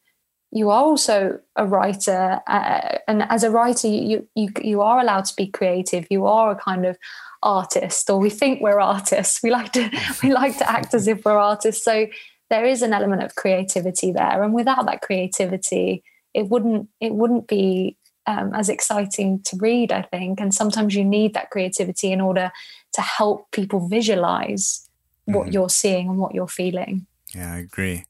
you 0.54 0.70
are 0.70 0.84
also 0.84 1.40
a 1.56 1.66
writer 1.66 2.40
uh, 2.46 2.98
and 3.08 3.24
as 3.24 3.42
a 3.42 3.50
writer 3.50 3.88
you, 3.88 4.26
you 4.36 4.48
you 4.62 4.80
are 4.82 5.00
allowed 5.00 5.24
to 5.24 5.36
be 5.36 5.48
creative. 5.48 6.06
You 6.10 6.26
are 6.26 6.52
a 6.52 6.56
kind 6.56 6.86
of 6.86 6.96
artist 7.42 8.08
or 8.08 8.18
we 8.20 8.30
think 8.30 8.62
we're 8.62 8.80
artists. 8.80 9.42
We 9.42 9.50
like 9.50 9.72
to 9.72 9.90
we 10.22 10.32
like 10.32 10.56
to 10.58 10.70
act 10.70 10.94
as 10.94 11.08
if 11.08 11.24
we're 11.24 11.36
artists. 11.36 11.84
So 11.84 12.06
there 12.50 12.64
is 12.64 12.82
an 12.82 12.92
element 12.92 13.24
of 13.24 13.34
creativity 13.34 14.12
there 14.12 14.44
and 14.44 14.54
without 14.54 14.86
that 14.86 15.02
creativity 15.02 16.04
it 16.34 16.48
wouldn't 16.48 16.88
it 17.00 17.14
wouldn't 17.14 17.48
be 17.48 17.96
um, 18.26 18.54
as 18.54 18.68
exciting 18.68 19.42
to 19.42 19.56
read 19.56 19.90
i 19.90 20.02
think. 20.02 20.38
And 20.40 20.54
sometimes 20.54 20.94
you 20.94 21.04
need 21.04 21.34
that 21.34 21.50
creativity 21.50 22.12
in 22.12 22.20
order 22.20 22.52
to 22.92 23.00
help 23.00 23.50
people 23.50 23.88
visualize 23.88 24.88
what 25.24 25.48
mm. 25.48 25.52
you're 25.52 25.68
seeing 25.68 26.08
and 26.08 26.18
what 26.18 26.32
you're 26.32 26.46
feeling. 26.46 27.06
Yeah 27.34 27.54
i 27.54 27.58
agree 27.58 28.04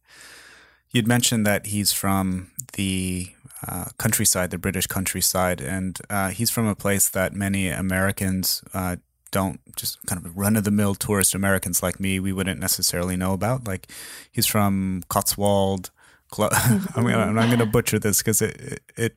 You'd 0.95 1.09
mentioned 1.09 1.45
that 1.45 1.67
he's 1.67 1.93
from 1.93 2.53
the 2.75 3.33
uh, 3.67 3.87
countryside, 3.99 4.53
the 4.53 4.59
British 4.59 4.87
countryside, 4.87 5.61
and 5.61 5.99
uh, 6.09 6.29
he's 6.29 6.51
from 6.51 6.69
a 6.69 6.77
place 6.77 7.09
that 7.09 7.33
many 7.33 7.69
Americans 7.69 8.63
uh, 8.73 8.97
don't 9.33 9.59
just 9.75 9.99
kind 10.07 10.25
of 10.25 10.37
run 10.37 10.55
of 10.55 10.63
the 10.63 10.71
mill 10.71 10.95
tourist 10.95 11.35
Americans 11.35 11.83
like 11.83 11.99
me, 11.99 12.21
we 12.21 12.33
wouldn't 12.33 12.61
necessarily 12.61 13.17
know 13.17 13.33
about. 13.33 13.67
Like 13.67 13.91
he's 14.31 14.47
from 14.47 15.03
Cotswold. 15.09 15.91
I'm, 16.39 16.81
gonna, 16.95 17.41
I'm 17.41 17.59
to 17.59 17.67
butcher 17.67 17.99
this 17.99 18.19
because 18.19 18.41
it, 18.41 18.57
it, 18.61 18.83
it, 18.97 19.17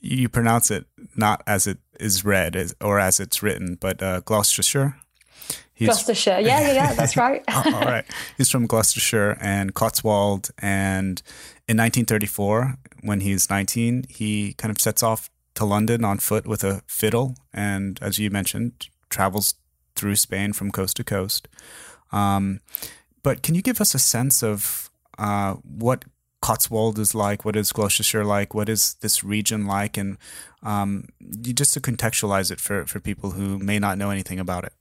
you 0.00 0.30
pronounce 0.30 0.70
it 0.70 0.86
not 1.14 1.42
as 1.46 1.66
it 1.66 1.78
is 2.00 2.24
read 2.24 2.56
as, 2.56 2.74
or 2.80 2.98
as 2.98 3.20
it's 3.20 3.42
written, 3.42 3.76
but 3.78 4.02
uh, 4.02 4.20
Gloucestershire. 4.20 4.96
He's, 5.76 5.88
Gloucestershire. 5.88 6.40
Yeah, 6.40 6.60
yeah, 6.60 6.72
yeah, 6.72 6.94
that's 6.94 7.16
right. 7.18 7.44
all 7.48 7.62
right. 7.82 8.04
He's 8.38 8.48
from 8.48 8.66
Gloucestershire 8.66 9.36
and 9.42 9.74
Cotswold. 9.74 10.50
And 10.58 11.20
in 11.68 11.76
1934, 11.76 12.78
when 13.02 13.20
he's 13.20 13.50
19, 13.50 14.06
he 14.08 14.54
kind 14.54 14.70
of 14.70 14.80
sets 14.80 15.02
off 15.02 15.30
to 15.54 15.66
London 15.66 16.02
on 16.02 16.18
foot 16.18 16.46
with 16.46 16.64
a 16.64 16.82
fiddle. 16.86 17.34
And 17.52 17.98
as 18.00 18.18
you 18.18 18.30
mentioned, 18.30 18.88
travels 19.10 19.54
through 19.94 20.16
Spain 20.16 20.54
from 20.54 20.70
coast 20.70 20.96
to 20.96 21.04
coast. 21.04 21.46
Um, 22.10 22.60
but 23.22 23.42
can 23.42 23.54
you 23.54 23.60
give 23.60 23.80
us 23.80 23.94
a 23.94 23.98
sense 23.98 24.42
of 24.42 24.90
uh, 25.18 25.54
what 25.62 26.06
Cotswold 26.40 26.98
is 26.98 27.14
like? 27.14 27.44
What 27.44 27.54
is 27.54 27.70
Gloucestershire 27.70 28.24
like? 28.24 28.54
What 28.54 28.70
is 28.70 28.94
this 29.02 29.22
region 29.22 29.66
like? 29.66 29.98
And 29.98 30.16
um, 30.62 31.10
just 31.42 31.74
to 31.74 31.80
contextualize 31.82 32.50
it 32.50 32.60
for, 32.60 32.86
for 32.86 32.98
people 32.98 33.32
who 33.32 33.58
may 33.58 33.78
not 33.78 33.98
know 33.98 34.08
anything 34.08 34.38
about 34.38 34.64
it. 34.64 34.72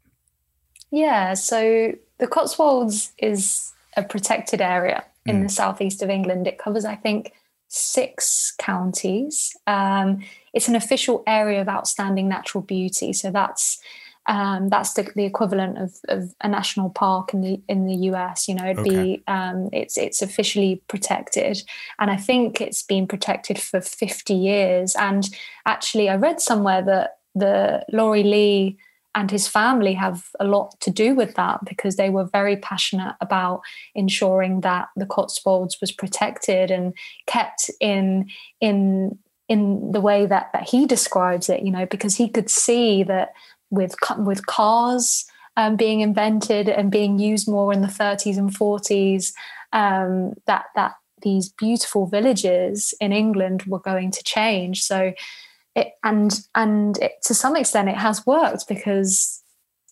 Yeah, 0.91 1.34
so 1.34 1.93
the 2.19 2.28
Cotswolds 2.28 3.12
is 3.17 3.74
a 3.98 4.04
protected 4.04 4.62
area 4.62 5.04
in 5.26 5.38
mm. 5.38 5.43
the 5.43 5.50
southeast 5.50 6.02
of 6.02 6.10
England. 6.10 6.48
It 6.48 6.58
covers, 6.58 6.86
I 6.86 6.95
think, 6.95 7.34
six 7.67 8.54
counties. 8.58 9.56
Um, 9.67 10.24
it's 10.54 10.67
an 10.67 10.76
official 10.76 11.24
area 11.28 11.62
of 11.62 11.67
outstanding 11.67 12.30
natural 12.30 12.62
beauty. 12.62 13.13
So 13.13 13.32
that's 13.32 13.80
um, 14.28 14.69
that's 14.69 14.93
the, 14.93 15.04
the 15.15 15.24
equivalent 15.24 15.78
of, 15.78 16.00
of, 16.08 16.34
a 16.41 16.48
national 16.48 16.89
park 16.89 17.32
in 17.32 17.41
the 17.41 17.62
in 17.67 17.86
the 17.86 18.10
US. 18.10 18.48
You 18.48 18.56
know, 18.56 18.65
it'd 18.65 18.80
okay. 18.80 18.89
be 18.89 19.24
um, 19.28 19.69
it's 19.71 19.98
it's 19.98 20.21
officially 20.21 20.82
protected, 20.88 21.62
and 22.00 22.10
I 22.10 22.17
think 22.17 22.60
it's 22.60 22.82
been 22.82 23.06
protected 23.06 23.60
for 23.60 23.82
fifty 23.82 24.34
years. 24.34 24.95
And 24.95 25.30
actually, 25.67 26.10
I 26.10 26.15
read 26.15 26.41
somewhere 26.41 26.82
that 26.82 27.17
the 27.36 27.86
Laurie 27.91 28.24
Lee 28.24 28.78
and 29.15 29.32
his 29.32 29.47
family 29.47 29.93
have 29.93 30.25
a 30.39 30.45
lot 30.45 30.80
to 30.82 30.91
do 30.91 31.15
with 31.15 31.36
that 31.36 31.63
because 31.65 31.95
they 31.95 32.10
were 32.10 32.25
very 32.25 32.58
passionate 32.58 33.15
about 33.21 33.62
ensuring 33.95 34.62
that 34.62 34.89
the 34.95 35.06
Cotswolds 35.06 35.78
was 35.80 35.91
protected 35.91 36.69
and 36.69 36.93
kept 37.25 37.71
in 37.80 38.30
in 38.62 39.17
in 39.47 39.91
the 39.91 40.01
way 40.01 40.25
that 40.25 40.49
that 40.54 40.69
he 40.69 40.86
describes 40.86 41.49
it. 41.49 41.63
You 41.63 41.71
know, 41.71 41.86
because 41.86 42.15
he 42.15 42.28
could 42.28 42.49
see 42.49 43.04
that 43.04 43.30
with 43.69 43.95
with 44.17 44.45
cars 44.45 45.25
um, 45.58 45.78
being 45.78 46.01
invented 46.01 46.67
and 46.67 46.91
being 46.91 47.17
used 47.17 47.47
more 47.47 47.71
in 47.71 47.82
the 47.82 47.88
30s 47.88 48.38
and 48.38 48.54
40s, 48.54 49.32
um, 49.71 50.34
that 50.45 50.65
that 50.75 50.95
these 51.21 51.49
beautiful 51.49 52.06
villages 52.06 52.93
in 52.99 53.13
England 53.13 53.63
were 53.67 53.80
going 53.80 54.12
to 54.12 54.23
change. 54.23 54.84
So, 54.84 55.13
it, 55.76 55.94
and 56.04 56.40
and 56.56 56.98
it, 57.00 57.14
to 57.24 57.34
some 57.34 57.56
extent, 57.56 57.90
it 57.90 57.98
has 57.98 58.26
worked 58.26 58.68
because 58.68 59.44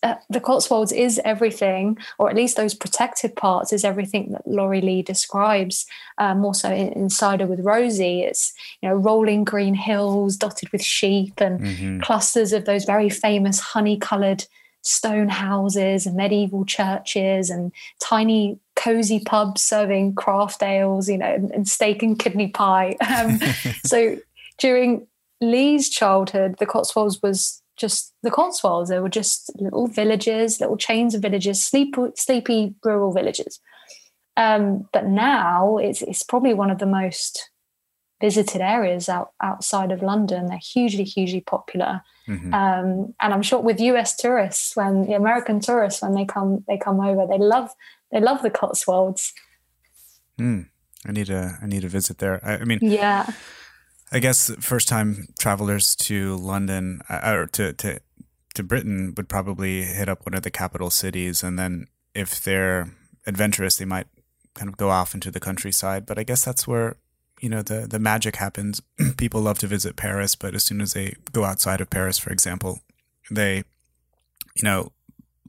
uh, 0.02 0.16
the 0.28 0.40
Cotswolds 0.40 0.92
is 0.92 1.20
everything, 1.24 1.96
or 2.18 2.28
at 2.28 2.36
least 2.36 2.56
those 2.56 2.74
protected 2.74 3.34
parts 3.36 3.72
is 3.72 3.84
everything 3.84 4.32
that 4.32 4.46
Laurie 4.46 4.80
Lee 4.80 5.02
describes. 5.02 5.86
Um, 6.18 6.40
more 6.40 6.54
so 6.54 6.70
in, 6.70 6.92
in 6.92 7.10
Cider 7.10 7.46
with 7.46 7.60
Rosie, 7.60 8.22
it's 8.22 8.52
you 8.82 8.88
know 8.88 8.94
rolling 8.94 9.44
green 9.44 9.74
hills 9.74 10.36
dotted 10.36 10.70
with 10.72 10.82
sheep 10.82 11.34
and 11.38 11.60
mm-hmm. 11.60 12.00
clusters 12.00 12.52
of 12.52 12.66
those 12.66 12.84
very 12.84 13.08
famous 13.08 13.60
honey-coloured 13.60 14.44
stone 14.82 15.28
houses 15.28 16.04
and 16.04 16.14
medieval 16.14 16.64
churches 16.66 17.48
and 17.48 17.72
tiny 17.98 18.58
cozy 18.76 19.20
pubs 19.20 19.62
serving 19.62 20.14
craft 20.14 20.62
ales, 20.62 21.08
you 21.08 21.16
know, 21.16 21.26
and, 21.26 21.50
and 21.52 21.66
steak 21.66 22.02
and 22.02 22.18
kidney 22.18 22.48
pie. 22.48 22.96
Um, 23.14 23.38
so 23.84 24.16
during 24.58 25.06
Lee's 25.50 25.88
childhood, 25.88 26.56
the 26.58 26.66
Cotswolds 26.66 27.20
was 27.22 27.62
just 27.76 28.14
the 28.22 28.30
Cotswolds. 28.30 28.90
They 28.90 29.00
were 29.00 29.08
just 29.08 29.50
little 29.60 29.86
villages, 29.86 30.60
little 30.60 30.76
chains 30.76 31.14
of 31.14 31.22
villages, 31.22 31.62
sleep, 31.62 31.96
sleepy 32.16 32.74
rural 32.84 33.12
villages. 33.12 33.60
Um, 34.36 34.88
but 34.92 35.06
now 35.06 35.78
it's, 35.78 36.02
it's 36.02 36.22
probably 36.22 36.54
one 36.54 36.70
of 36.70 36.78
the 36.78 36.86
most 36.86 37.50
visited 38.20 38.60
areas 38.60 39.08
out, 39.08 39.32
outside 39.42 39.92
of 39.92 40.02
London. 40.02 40.46
They're 40.46 40.58
hugely, 40.58 41.04
hugely 41.04 41.40
popular. 41.40 42.02
Mm-hmm. 42.28 42.54
Um, 42.54 43.14
and 43.20 43.34
I'm 43.34 43.42
sure 43.42 43.60
with 43.60 43.80
US 43.80 44.16
tourists, 44.16 44.74
when 44.76 45.06
the 45.06 45.14
American 45.14 45.60
tourists, 45.60 46.02
when 46.02 46.14
they 46.14 46.24
come, 46.24 46.64
they 46.66 46.78
come 46.78 47.00
over, 47.00 47.26
they 47.26 47.38
love, 47.38 47.70
they 48.10 48.20
love 48.20 48.42
the 48.42 48.50
Cotswolds. 48.50 49.32
Mm, 50.38 50.68
I 51.06 51.12
need 51.12 51.30
a, 51.30 51.58
I 51.60 51.66
need 51.66 51.84
a 51.84 51.88
visit 51.88 52.18
there. 52.18 52.40
I, 52.44 52.54
I 52.54 52.64
mean, 52.64 52.78
yeah. 52.82 53.30
I 54.14 54.20
guess 54.20 54.48
first 54.60 54.86
time 54.86 55.26
travelers 55.40 55.96
to 55.96 56.36
London 56.36 57.02
uh, 57.08 57.20
or 57.24 57.46
to, 57.48 57.72
to, 57.72 57.98
to 58.54 58.62
Britain 58.62 59.12
would 59.16 59.28
probably 59.28 59.82
hit 59.82 60.08
up 60.08 60.24
one 60.24 60.34
of 60.34 60.44
the 60.44 60.52
capital 60.52 60.88
cities. 60.88 61.42
And 61.42 61.58
then 61.58 61.88
if 62.14 62.40
they're 62.40 62.94
adventurous, 63.26 63.76
they 63.76 63.84
might 63.84 64.06
kind 64.54 64.68
of 64.68 64.76
go 64.76 64.90
off 64.90 65.14
into 65.14 65.32
the 65.32 65.40
countryside. 65.40 66.06
But 66.06 66.16
I 66.16 66.22
guess 66.22 66.44
that's 66.44 66.64
where 66.64 66.96
you 67.40 67.48
know 67.48 67.62
the 67.62 67.88
the 67.88 67.98
magic 67.98 68.36
happens. 68.36 68.80
People 69.16 69.40
love 69.40 69.58
to 69.58 69.66
visit 69.66 69.96
Paris, 69.96 70.36
but 70.36 70.54
as 70.54 70.62
soon 70.62 70.80
as 70.80 70.92
they 70.92 71.14
go 71.32 71.44
outside 71.44 71.80
of 71.80 71.90
Paris, 71.90 72.16
for 72.16 72.30
example, 72.30 72.82
they 73.32 73.64
you 74.54 74.62
know 74.62 74.92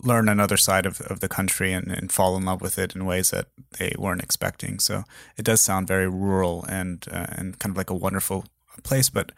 learn 0.04 0.28
another 0.28 0.58
side 0.58 0.86
of, 0.86 1.00
of 1.02 1.20
the 1.20 1.30
country 1.30 1.72
and, 1.72 1.90
and 1.90 2.12
fall 2.12 2.36
in 2.36 2.44
love 2.44 2.62
with 2.62 2.78
it 2.78 2.96
in 2.96 3.06
ways 3.06 3.30
that 3.30 3.48
they 3.80 3.94
weren't 3.98 4.24
expecting. 4.24 4.78
So 4.80 5.04
it 5.38 5.46
does 5.46 5.62
sound 5.62 5.88
very 5.88 6.10
rural 6.10 6.66
and 6.68 7.06
uh, 7.12 7.28
and 7.30 7.60
kind 7.60 7.72
of 7.72 7.78
like 7.78 7.92
a 7.92 7.96
wonderful 7.96 8.46
place. 8.84 9.10
But 9.10 9.32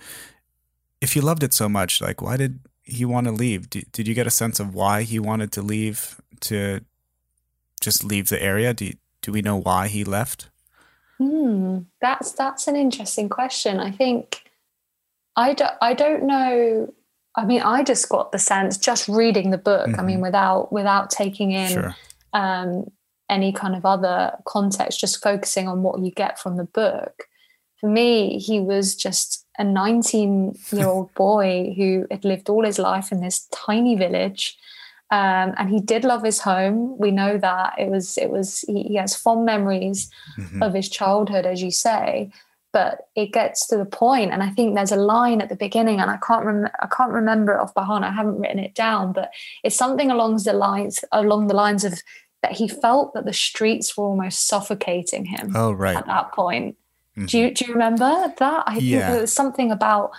if 1.02 1.16
you 1.16 1.22
loved 1.22 1.44
it 1.44 1.54
so 1.54 1.70
much, 1.70 2.02
like 2.02 2.22
why 2.22 2.38
did 2.38 2.60
he 2.84 3.06
want 3.06 3.28
to 3.28 3.34
leave? 3.34 3.70
Did, 3.70 3.92
did 3.92 4.08
you 4.08 4.14
get 4.14 4.28
a 4.28 4.32
sense 4.32 4.60
of 4.60 4.74
why 4.74 5.04
he 5.04 5.20
wanted 5.20 5.52
to 5.54 5.62
leave 5.62 6.22
to 6.42 6.82
just 7.82 8.04
leave 8.04 8.30
the 8.30 8.42
area? 8.42 8.74
Do 8.74 8.86
you, 8.86 8.94
do 9.22 9.32
we 9.32 9.42
know 9.42 9.58
why 9.58 9.88
he 9.88 10.04
left? 10.04 10.50
Hmm, 11.18 11.80
that's 12.00 12.32
that's 12.32 12.68
an 12.68 12.76
interesting 12.76 13.28
question. 13.28 13.80
I 13.80 13.92
think 13.92 14.44
I 15.36 15.54
don't 15.54 15.74
I 15.82 15.94
don't 15.94 16.24
know. 16.24 16.94
I 17.36 17.46
mean, 17.46 17.62
I 17.62 17.84
just 17.84 18.10
got 18.10 18.32
the 18.32 18.40
sense 18.40 18.78
just 18.78 19.08
reading 19.08 19.52
the 19.52 19.58
book. 19.58 19.88
Mm-hmm. 19.88 20.00
I 20.00 20.04
mean, 20.04 20.16
mm-hmm. 20.18 20.24
without 20.24 20.72
without 20.72 21.10
taking 21.10 21.52
in 21.52 21.72
sure. 21.72 21.96
um, 22.34 22.92
any 23.30 23.52
kind 23.52 23.76
of 23.76 23.86
other 23.86 24.38
context, 24.46 25.00
just 25.00 25.22
focusing 25.22 25.68
on 25.68 25.84
what 25.84 26.00
you 26.00 26.12
get 26.12 26.40
from 26.40 26.58
the 26.58 26.64
book. 26.64 27.28
For 27.80 27.90
me, 27.90 28.40
he 28.40 28.60
was 28.60 28.96
just 28.96 29.46
a 29.60 29.64
19 29.64 30.58
year 30.72 30.88
old 30.88 31.14
boy 31.14 31.74
who 31.76 32.06
had 32.12 32.26
lived 32.26 32.50
all 32.50 32.66
his 32.66 32.80
life 32.80 33.12
in 33.12 33.22
this 33.22 33.48
tiny 33.52 33.96
village 33.96 34.58
um, 35.10 35.54
and 35.58 35.70
he 35.70 35.80
did 35.80 36.04
love 36.04 36.24
his 36.24 36.40
home. 36.40 36.98
We 36.98 37.12
know 37.12 37.38
that 37.38 37.76
it 37.78 37.90
was 37.90 38.18
it 38.18 38.30
was 38.30 38.62
he, 38.62 38.84
he 38.84 38.96
has 38.96 39.16
fond 39.16 39.46
memories 39.46 40.12
mm-hmm. 40.38 40.62
of 40.62 40.74
his 40.74 40.90
childhood, 40.90 41.46
as 41.46 41.62
you 41.62 41.72
say. 41.72 42.32
But 42.74 43.08
it 43.16 43.32
gets 43.32 43.66
to 43.68 43.78
the 43.78 43.86
point, 43.86 44.34
and 44.34 44.44
I 44.44 44.50
think 44.50 44.76
there's 44.76 44.92
a 44.92 44.98
line 44.98 45.40
at 45.40 45.48
the 45.48 45.56
beginning, 45.56 46.02
and 46.02 46.12
I 46.12 46.18
can't 46.18 46.46
remember 46.46 46.72
I 46.82 46.88
can't 46.88 47.14
remember 47.14 47.54
it 47.54 47.62
off 47.62 47.74
by 47.74 47.86
heart. 47.86 48.04
I 48.04 48.12
haven't 48.12 48.40
written 48.40 48.60
it 48.60 48.76
down, 48.76 49.14
but 49.14 49.32
it's 49.64 49.78
something 49.78 50.12
along 50.12 50.44
the 50.44 50.54
lines 50.54 51.04
along 51.14 51.48
the 51.48 51.56
lines 51.56 51.86
of 51.86 52.02
that 52.44 52.52
he 52.52 52.68
felt 52.68 53.14
that 53.14 53.26
the 53.26 53.34
streets 53.34 53.96
were 53.98 54.04
almost 54.04 54.46
suffocating 54.46 55.26
him. 55.26 55.54
Oh, 55.56 55.72
right. 55.72 55.96
At 55.96 56.06
that 56.08 56.34
point, 56.34 56.76
mm-hmm. 57.18 57.26
do 57.26 57.38
you 57.40 57.54
do 57.54 57.66
you 57.66 57.74
remember 57.74 58.34
that? 58.38 58.64
I 58.68 58.78
yeah. 58.78 59.00
think 59.00 59.12
there 59.12 59.22
was 59.22 59.34
something 59.34 59.72
about 59.72 60.12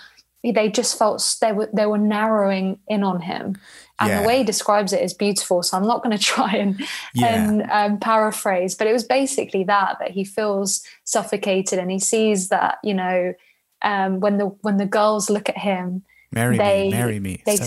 they 0.43 0.69
just 0.69 0.97
felt 0.97 1.37
they 1.41 1.51
were 1.51 1.69
they 1.73 1.85
were 1.85 1.97
narrowing 1.97 2.79
in 2.87 3.03
on 3.03 3.21
him 3.21 3.57
and 3.99 4.09
yeah. 4.09 4.21
the 4.21 4.27
way 4.27 4.37
he 4.37 4.43
describes 4.43 4.93
it 4.93 5.01
is 5.01 5.13
beautiful 5.13 5.61
so 5.61 5.77
i'm 5.77 5.85
not 5.85 6.03
going 6.03 6.17
to 6.17 6.23
try 6.23 6.51
and 6.53 6.79
yeah. 7.13 7.49
and 7.49 7.63
um, 7.69 7.99
paraphrase 7.99 8.75
but 8.75 8.87
it 8.87 8.93
was 8.93 9.03
basically 9.03 9.63
that 9.63 9.97
that 9.99 10.11
he 10.11 10.23
feels 10.23 10.81
suffocated 11.03 11.79
and 11.79 11.91
he 11.91 11.99
sees 11.99 12.49
that 12.49 12.77
you 12.83 12.93
know 12.93 13.33
um, 13.81 14.19
when 14.19 14.37
the 14.37 14.45
when 14.61 14.77
the 14.77 14.85
girls 14.85 15.29
look 15.29 15.49
at 15.49 15.57
him 15.57 16.03
marry 16.31 16.57
they, 16.57 16.83
me 16.83 16.91
marry 16.91 17.19
me 17.19 17.43
they, 17.45 17.57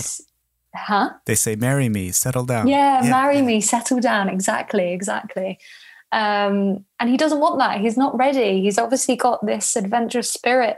huh 0.75 1.09
they 1.25 1.35
say 1.35 1.55
marry 1.55 1.89
me 1.89 2.11
settle 2.11 2.45
down 2.45 2.67
yeah, 2.67 3.03
yeah. 3.03 3.09
marry 3.09 3.41
me 3.41 3.61
settle 3.61 3.99
down 3.99 4.29
exactly 4.29 4.93
exactly 4.93 5.59
um, 6.13 6.85
and 6.99 7.09
he 7.09 7.17
doesn't 7.17 7.39
want 7.39 7.59
that 7.59 7.81
he's 7.81 7.97
not 7.97 8.17
ready 8.17 8.61
he's 8.61 8.77
obviously 8.77 9.15
got 9.15 9.45
this 9.45 9.75
adventurous 9.75 10.31
spirit 10.31 10.77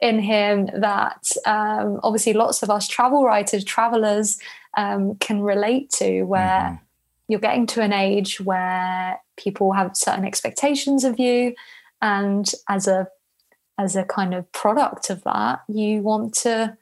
in 0.00 0.18
him 0.18 0.68
that 0.74 1.22
um, 1.46 2.00
obviously 2.02 2.32
lots 2.32 2.62
of 2.62 2.70
us 2.70 2.86
travel 2.86 3.24
writers, 3.24 3.64
travelers 3.64 4.38
um, 4.76 5.14
can 5.16 5.40
relate 5.40 5.90
to, 5.90 6.24
where 6.24 6.60
mm-hmm. 6.60 6.84
you're 7.28 7.40
getting 7.40 7.66
to 7.66 7.82
an 7.82 7.92
age 7.92 8.40
where 8.40 9.20
people 9.36 9.72
have 9.72 9.96
certain 9.96 10.24
expectations 10.24 11.04
of 11.04 11.18
you, 11.18 11.54
and 12.02 12.52
as 12.68 12.86
a 12.86 13.08
as 13.78 13.94
a 13.96 14.04
kind 14.04 14.34
of 14.34 14.50
product 14.52 15.10
of 15.10 15.22
that, 15.24 15.60
you 15.68 16.00
want 16.00 16.34
to 16.34 16.76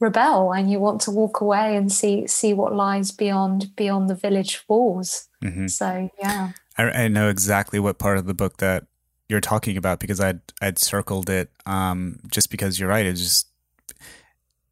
rebel 0.00 0.52
and 0.52 0.70
you 0.70 0.78
want 0.78 1.00
to 1.02 1.10
walk 1.10 1.42
away 1.42 1.76
and 1.76 1.92
see 1.92 2.26
see 2.26 2.54
what 2.54 2.74
lies 2.74 3.10
beyond 3.10 3.76
beyond 3.76 4.08
the 4.08 4.14
village 4.14 4.62
walls. 4.66 5.28
Mm-hmm. 5.44 5.66
So 5.66 6.10
yeah, 6.18 6.52
I, 6.76 6.84
I 6.84 7.08
know 7.08 7.28
exactly 7.28 7.78
what 7.78 7.98
part 7.98 8.18
of 8.18 8.26
the 8.26 8.34
book 8.34 8.58
that 8.58 8.86
you're 9.28 9.40
talking 9.40 9.76
about 9.76 10.00
because 10.00 10.20
I'd 10.20 10.40
I'd 10.60 10.78
circled 10.78 11.30
it 11.30 11.50
um, 11.66 12.18
just 12.30 12.50
because 12.50 12.78
you're 12.78 12.88
right. 12.88 13.06
It's 13.06 13.20
just 13.20 13.48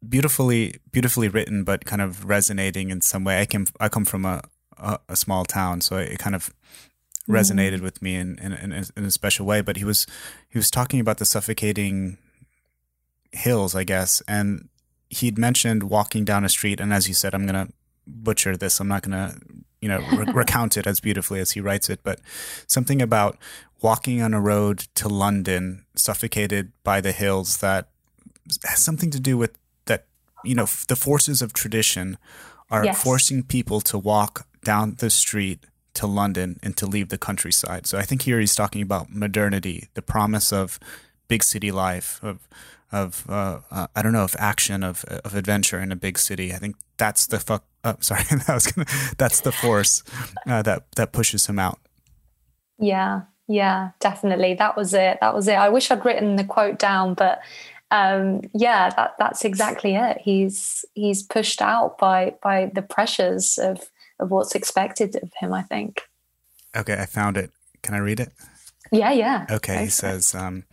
beautifully 0.07 0.75
beautifully 0.91 1.27
written, 1.27 1.63
but 1.63 1.85
kind 1.85 2.01
of 2.01 2.25
resonating 2.25 2.89
in 2.89 3.01
some 3.01 3.23
way. 3.23 3.41
I 3.41 3.45
came 3.45 3.67
I 3.79 3.89
come 3.89 4.05
from 4.05 4.25
a 4.25 4.41
a, 4.77 4.99
a 5.09 5.15
small 5.15 5.45
town, 5.45 5.81
so 5.81 5.97
it 5.97 6.19
kind 6.19 6.35
of 6.35 6.53
resonated 7.27 7.79
mm. 7.79 7.81
with 7.81 8.01
me 8.01 8.15
in, 8.15 8.39
in, 8.39 8.53
in, 8.53 8.71
a, 8.73 8.83
in 8.97 9.05
a 9.05 9.11
special 9.11 9.45
way. 9.45 9.61
But 9.61 9.77
he 9.77 9.85
was 9.85 10.07
he 10.49 10.57
was 10.57 10.71
talking 10.71 10.99
about 10.99 11.17
the 11.17 11.25
suffocating 11.25 12.17
hills, 13.31 13.75
I 13.75 13.83
guess, 13.83 14.21
and 14.27 14.69
he'd 15.09 15.37
mentioned 15.37 15.83
walking 15.83 16.25
down 16.25 16.43
a 16.43 16.49
street. 16.49 16.79
And 16.79 16.93
as 16.93 17.07
you 17.07 17.13
said, 17.13 17.33
I'm 17.33 17.45
gonna 17.45 17.69
butcher 18.07 18.57
this. 18.57 18.79
I'm 18.79 18.87
not 18.87 19.03
gonna 19.03 19.35
you 19.81 19.89
know 19.89 19.99
re- 20.13 20.31
recount 20.33 20.77
it 20.77 20.87
as 20.87 20.99
beautifully 20.99 21.39
as 21.39 21.51
he 21.51 21.61
writes 21.61 21.89
it, 21.89 21.99
but 22.03 22.19
something 22.67 23.01
about 23.01 23.37
walking 23.81 24.21
on 24.21 24.33
a 24.33 24.41
road 24.41 24.79
to 24.95 25.07
London, 25.07 25.85
suffocated 25.95 26.71
by 26.83 27.01
the 27.01 27.11
hills, 27.11 27.57
that 27.57 27.89
has 28.65 28.79
something 28.79 29.09
to 29.11 29.19
do 29.19 29.37
with 29.37 29.57
that, 29.85 30.05
you 30.43 30.55
know, 30.55 30.67
the 30.87 30.95
forces 30.95 31.41
of 31.41 31.53
tradition 31.53 32.17
are 32.69 32.85
yes. 32.85 33.03
forcing 33.03 33.43
people 33.43 33.81
to 33.81 33.97
walk 33.97 34.47
down 34.63 34.95
the 34.99 35.09
street 35.09 35.59
to 35.93 36.07
London 36.07 36.59
and 36.61 36.77
to 36.77 36.85
leave 36.85 37.09
the 37.09 37.17
countryside. 37.17 37.87
So 37.87 37.97
I 37.97 38.03
think 38.03 38.23
here 38.23 38.39
he's 38.39 38.55
talking 38.55 38.81
about 38.81 39.13
modernity, 39.13 39.87
the 39.93 40.01
promise 40.01 40.53
of 40.53 40.79
big 41.27 41.43
city 41.43 41.71
life, 41.71 42.19
of 42.21 42.47
of 42.91 43.25
uh, 43.29 43.59
uh, 43.71 43.87
I 43.95 44.01
don't 44.01 44.13
know, 44.13 44.23
of 44.23 44.35
action, 44.39 44.83
of 44.83 45.03
of 45.05 45.35
adventure 45.35 45.79
in 45.79 45.91
a 45.91 45.95
big 45.95 46.17
city. 46.17 46.53
I 46.53 46.57
think 46.57 46.75
that's 46.97 47.27
the 47.27 47.39
fuck. 47.39 47.65
Oh, 47.83 47.95
sorry, 47.99 48.23
that 48.23 48.53
was 48.53 48.67
gonna, 48.67 48.87
that's 49.17 49.41
the 49.41 49.51
force 49.51 50.03
uh, 50.47 50.61
that 50.63 50.91
that 50.95 51.11
pushes 51.11 51.45
him 51.47 51.59
out. 51.59 51.79
Yeah, 52.79 53.23
yeah, 53.47 53.91
definitely. 53.99 54.53
That 54.55 54.75
was 54.77 54.93
it. 54.93 55.19
That 55.21 55.33
was 55.33 55.47
it. 55.47 55.55
I 55.55 55.69
wish 55.69 55.91
I'd 55.91 56.05
written 56.05 56.35
the 56.35 56.43
quote 56.43 56.79
down, 56.79 57.13
but 57.13 57.39
um, 57.91 58.41
yeah, 58.53 58.89
that 58.91 59.15
that's 59.19 59.45
exactly 59.45 59.95
it. 59.95 60.19
He's 60.21 60.85
he's 60.93 61.23
pushed 61.23 61.61
out 61.61 61.97
by 61.97 62.35
by 62.41 62.71
the 62.73 62.81
pressures 62.81 63.57
of 63.57 63.89
of 64.19 64.31
what's 64.31 64.55
expected 64.55 65.15
of 65.21 65.31
him. 65.39 65.53
I 65.53 65.63
think. 65.63 66.01
Okay, 66.75 66.93
I 66.93 67.05
found 67.05 67.37
it. 67.37 67.51
Can 67.81 67.95
I 67.95 67.99
read 67.99 68.19
it? 68.19 68.31
Yeah, 68.91 69.11
yeah. 69.11 69.45
Okay, 69.49 69.83
he 69.83 69.89
says. 69.89 70.33
Um, 70.35 70.63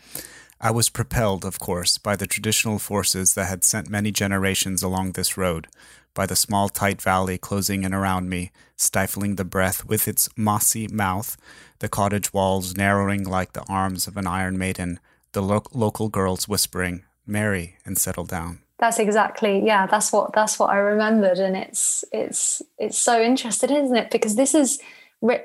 I 0.60 0.70
was 0.70 0.88
propelled, 0.88 1.44
of 1.44 1.58
course, 1.58 1.98
by 1.98 2.16
the 2.16 2.26
traditional 2.26 2.78
forces 2.78 3.34
that 3.34 3.48
had 3.48 3.62
sent 3.62 3.90
many 3.90 4.10
generations 4.10 4.82
along 4.82 5.12
this 5.12 5.36
road, 5.36 5.66
by 6.14 6.24
the 6.24 6.36
small 6.36 6.70
tight 6.70 7.02
valley 7.02 7.36
closing 7.36 7.84
in 7.84 7.92
around 7.92 8.30
me, 8.30 8.52
stifling 8.74 9.36
the 9.36 9.44
breath 9.44 9.84
with 9.84 10.08
its 10.08 10.30
mossy 10.34 10.88
mouth, 10.88 11.36
the 11.80 11.90
cottage 11.90 12.32
walls 12.32 12.74
narrowing 12.74 13.22
like 13.22 13.52
the 13.52 13.64
arms 13.68 14.06
of 14.06 14.16
an 14.16 14.26
iron 14.26 14.56
maiden, 14.56 14.98
the 15.32 15.42
lo- 15.42 15.62
local 15.74 16.08
girls 16.08 16.48
whispering, 16.48 17.04
"Marry 17.26 17.76
and 17.84 17.98
settle 17.98 18.24
down." 18.24 18.60
That's 18.78 18.98
exactly 18.98 19.62
yeah. 19.64 19.86
That's 19.86 20.10
what 20.10 20.32
that's 20.32 20.58
what 20.58 20.70
I 20.70 20.76
remembered, 20.78 21.38
and 21.38 21.54
it's 21.54 22.02
it's 22.12 22.62
it's 22.78 22.98
so 22.98 23.20
interesting, 23.20 23.70
isn't 23.70 23.96
it? 23.96 24.10
Because 24.10 24.36
this 24.36 24.54
is 24.54 24.78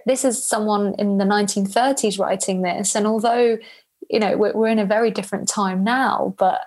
this 0.06 0.26
is 0.26 0.44
someone 0.44 0.96
in 0.98 1.18
the 1.18 1.26
1930s 1.26 2.20
writing 2.20 2.62
this, 2.62 2.96
and 2.96 3.08
although 3.08 3.58
you 4.12 4.20
know 4.20 4.38
we're, 4.38 4.54
we're 4.54 4.68
in 4.68 4.80
a 4.80 4.86
very 4.86 5.10
different 5.10 5.48
time 5.48 5.84
now, 5.84 6.36
but 6.38 6.62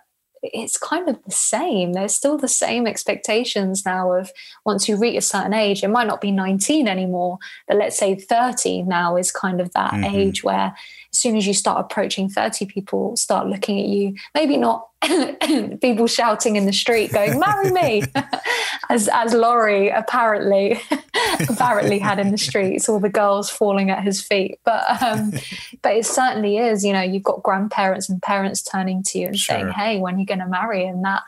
it's 0.53 0.77
kind 0.77 1.09
of 1.09 1.23
the 1.25 1.31
same. 1.31 1.93
There's 1.93 2.15
still 2.15 2.37
the 2.37 2.49
same 2.49 2.87
expectations 2.87 3.87
now 3.87 4.13
of 4.13 4.31
once 4.67 4.89
you 4.89 4.97
reach 4.97 5.17
a 5.17 5.23
certain 5.23 5.55
age, 5.55 5.83
it 5.83 5.89
might 5.89 6.07
not 6.07 6.21
be 6.21 6.31
19 6.31 6.87
anymore, 6.87 7.39
but 7.67 7.79
let's 7.79 7.97
say 7.97 8.15
30 8.15 8.83
now 8.83 9.17
is 9.17 9.33
kind 9.33 9.61
of 9.61 9.73
that 9.73 9.93
mm-hmm. 9.93 10.15
age 10.15 10.45
where 10.45 10.75
as 11.15 11.19
soon 11.21 11.37
as 11.37 11.47
you 11.47 11.55
start 11.55 11.79
approaching 11.79 12.29
30, 12.29 12.67
people 12.67 13.17
start 13.17 13.47
looking 13.47 13.79
at 13.79 13.87
you, 13.87 14.17
maybe 14.35 14.57
not 14.57 14.89
people 15.81 16.09
shouting 16.09 16.57
in 16.57 16.67
the 16.67 16.73
street 16.73 17.13
going, 17.13 17.39
marry 17.39 17.71
me, 17.71 18.03
as, 18.91 19.09
as 19.13 19.33
Laurie 19.33 19.91
apparently, 19.91 20.81
apparently 21.49 22.01
had 22.01 22.19
in 22.19 22.33
the 22.33 22.37
streets, 22.37 22.89
all 22.89 22.99
the 22.99 23.09
girls 23.09 23.49
falling 23.49 23.91
at 23.91 24.03
his 24.03 24.21
feet. 24.21 24.59
But, 24.65 25.01
um, 25.01 25.31
but 25.83 25.95
it 25.95 26.05
certainly 26.05 26.59
is, 26.59 26.85
you 26.85 26.93
know, 26.93 27.03
you've 27.03 27.23
got 27.23 27.45
grandparents 27.45 28.09
and 28.09 28.21
parents 28.21 28.61
turning 28.61 29.05
to 29.05 29.19
you 29.21 29.29
and 29.29 29.39
sure. 29.39 29.55
saying, 29.55 29.69
Hey, 29.69 30.01
when 30.01 30.17
are 30.17 30.19
you 30.19 30.27
going 30.27 30.41
to 30.41 30.49
marry? 30.49 30.85
And 30.85 31.05
that, 31.05 31.23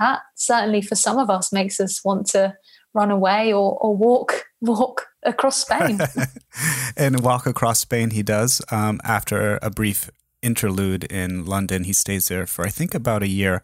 that 0.00 0.22
certainly 0.34 0.82
for 0.82 0.96
some 0.96 1.16
of 1.16 1.30
us 1.30 1.52
makes 1.52 1.78
us 1.78 2.04
want 2.04 2.26
to 2.30 2.56
run 2.92 3.12
away 3.12 3.52
or, 3.52 3.78
or 3.78 3.96
walk, 3.96 4.46
walk 4.60 5.06
across 5.28 5.58
Spain. 5.58 6.00
and 6.96 7.20
walk 7.20 7.46
across 7.46 7.80
Spain 7.80 8.10
he 8.10 8.22
does. 8.22 8.62
Um, 8.70 9.00
after 9.04 9.58
a 9.62 9.70
brief 9.70 10.10
interlude 10.42 11.04
in 11.04 11.44
London, 11.44 11.84
he 11.84 11.92
stays 11.92 12.28
there 12.28 12.46
for 12.46 12.66
I 12.66 12.70
think 12.70 12.94
about 12.94 13.22
a 13.22 13.28
year. 13.28 13.62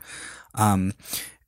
Um, 0.55 0.93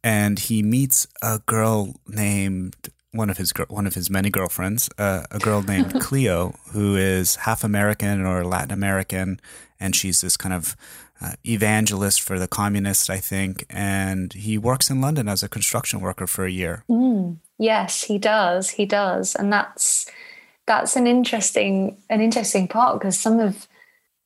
and 0.03 0.39
he 0.39 0.63
meets 0.63 1.07
a 1.23 1.41
girl 1.47 1.97
named 2.07 2.77
one 3.13 3.31
of 3.31 3.39
his 3.39 3.53
one 3.69 3.87
of 3.87 3.95
his 3.95 4.11
many 4.11 4.31
girlfriends, 4.31 4.89
uh, 4.99 5.25
a 5.31 5.39
girl 5.39 5.63
named 5.63 6.01
Cleo, 6.01 6.55
who 6.73 6.97
is 6.97 7.37
half 7.37 7.65
American 7.65 8.25
or 8.25 8.45
Latin 8.45 8.73
American, 8.73 9.41
and 9.81 9.97
she's 9.97 10.21
this 10.21 10.37
kind 10.37 10.55
of 10.55 10.77
uh, 11.21 11.33
evangelist 11.45 12.21
for 12.21 12.39
the 12.39 12.47
communists, 12.47 13.09
I 13.09 13.19
think. 13.19 13.65
And 13.71 14.33
he 14.33 14.59
works 14.59 14.91
in 14.91 15.01
London 15.01 15.29
as 15.29 15.43
a 15.43 15.49
construction 15.49 16.01
worker 16.01 16.27
for 16.27 16.45
a 16.45 16.51
year. 16.51 16.85
Mm. 16.89 17.39
Yes, 17.59 18.03
he 18.03 18.19
does. 18.19 18.71
He 18.71 18.87
does, 18.87 19.35
and 19.35 19.53
that's 19.53 20.11
that's 20.67 20.97
an 20.97 21.07
interesting 21.07 21.97
an 22.11 22.21
interesting 22.21 22.69
part 22.69 22.99
because 22.99 23.19
some 23.19 23.41
of 23.41 23.67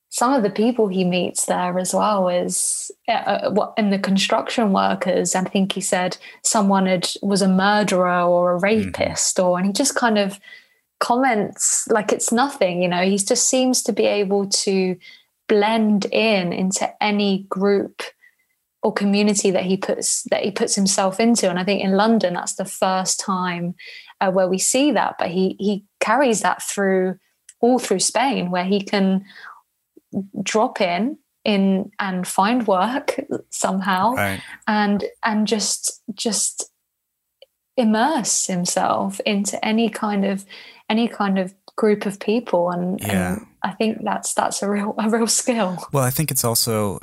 some 0.09 0.33
of 0.33 0.43
the 0.43 0.49
people 0.49 0.89
he 0.89 1.05
meets 1.05 1.45
there 1.45 1.79
as 1.79 1.93
well 1.93 2.27
is 2.27 2.91
uh, 3.07 3.11
uh 3.11 3.73
in 3.77 3.89
the 3.89 3.99
construction 3.99 4.73
workers. 4.73 5.35
I 5.35 5.43
think 5.43 5.71
he 5.71 5.81
said 5.81 6.17
someone 6.43 6.85
had 6.85 7.09
was 7.21 7.41
a 7.41 7.47
murderer 7.47 8.21
or 8.23 8.55
a 8.55 8.59
mm-hmm. 8.59 8.87
rapist, 8.87 9.37
mm. 9.37 9.45
or 9.45 9.57
and 9.57 9.67
he 9.67 9.73
just 9.73 9.95
kind 9.95 10.17
of 10.17 10.39
comments 10.99 11.87
like 11.89 12.11
it's 12.11 12.31
nothing. 12.31 12.81
You 12.81 12.89
know, 12.89 13.03
he 13.03 13.17
just 13.17 13.47
seems 13.47 13.81
to 13.83 13.93
be 13.93 14.05
able 14.05 14.49
to 14.49 14.97
blend 15.47 16.05
in 16.05 16.53
into 16.53 16.89
any 17.03 17.45
group 17.49 18.01
or 18.83 18.93
community 18.93 19.51
that 19.51 19.63
he 19.63 19.77
puts 19.77 20.23
that 20.23 20.43
he 20.43 20.51
puts 20.51 20.75
himself 20.75 21.19
into. 21.19 21.49
And 21.49 21.59
I 21.59 21.63
think 21.63 21.83
in 21.83 21.91
London, 21.91 22.33
that's 22.33 22.55
the 22.55 22.65
first 22.65 23.19
time 23.19 23.75
uh, 24.19 24.31
where 24.31 24.47
we 24.47 24.57
see 24.57 24.91
that. 24.91 25.15
But 25.19 25.29
he 25.29 25.55
he 25.59 25.85
carries 25.99 26.41
that 26.41 26.63
through 26.63 27.17
all 27.59 27.79
through 27.79 27.99
Spain, 27.99 28.51
where 28.51 28.65
he 28.65 28.81
can 28.81 29.25
drop 30.41 30.81
in 30.81 31.17
in 31.43 31.91
and 31.99 32.27
find 32.27 32.67
work 32.67 33.19
somehow, 33.49 34.13
right. 34.13 34.41
and 34.67 35.03
and 35.23 35.47
just 35.47 36.01
just 36.13 36.69
immerse 37.77 38.47
himself 38.47 39.19
into 39.21 39.63
any 39.63 39.89
kind 39.89 40.25
of 40.25 40.45
any 40.89 41.07
kind 41.07 41.39
of 41.39 41.53
group 41.77 42.05
of 42.05 42.19
people 42.19 42.69
and, 42.69 42.99
yeah. 42.99 43.37
and 43.37 43.47
I 43.63 43.71
think 43.71 44.03
that's 44.03 44.33
that's 44.33 44.61
a 44.61 44.69
real 44.69 44.93
a 44.97 45.09
real 45.09 45.27
skill. 45.27 45.77
Well, 45.91 46.03
I 46.03 46.09
think 46.09 46.31
it's 46.31 46.43
also 46.43 46.99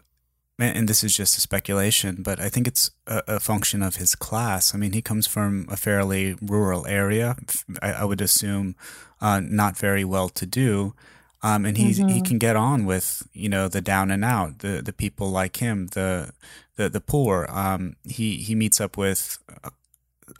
and 0.58 0.88
this 0.88 1.04
is 1.04 1.16
just 1.16 1.38
a 1.38 1.40
speculation, 1.40 2.22
but 2.22 2.40
I 2.40 2.48
think 2.48 2.66
it's 2.66 2.90
a, 3.06 3.22
a, 3.28 3.40
function 3.40 3.82
of 3.82 3.96
his 3.96 4.16
class. 4.16 4.74
I 4.74 4.78
mean, 4.78 4.92
he 4.92 5.00
comes 5.00 5.26
from 5.26 5.66
a 5.70 5.76
fairly 5.76 6.36
rural 6.42 6.84
area. 6.86 7.36
I, 7.80 7.92
I 7.92 8.04
would 8.04 8.20
assume 8.20 8.74
uh, 9.20 9.40
not 9.40 9.76
very 9.76 10.04
well 10.04 10.28
to 10.30 10.46
do. 10.46 10.94
Um, 11.40 11.64
and 11.64 11.76
he 11.76 11.90
mm-hmm. 11.92 12.08
he 12.08 12.20
can 12.20 12.38
get 12.38 12.56
on 12.56 12.84
with 12.84 13.22
you 13.32 13.48
know 13.48 13.68
the 13.68 13.80
down 13.80 14.10
and 14.10 14.24
out, 14.24 14.58
the 14.58 14.82
the 14.82 14.92
people 14.92 15.30
like 15.30 15.58
him, 15.58 15.86
the 15.92 16.32
the 16.74 16.88
the 16.88 17.00
poor. 17.00 17.46
Um, 17.48 17.94
he 18.04 18.38
he 18.38 18.56
meets 18.56 18.80
up 18.80 18.96
with 18.96 19.38
a, 19.62 19.70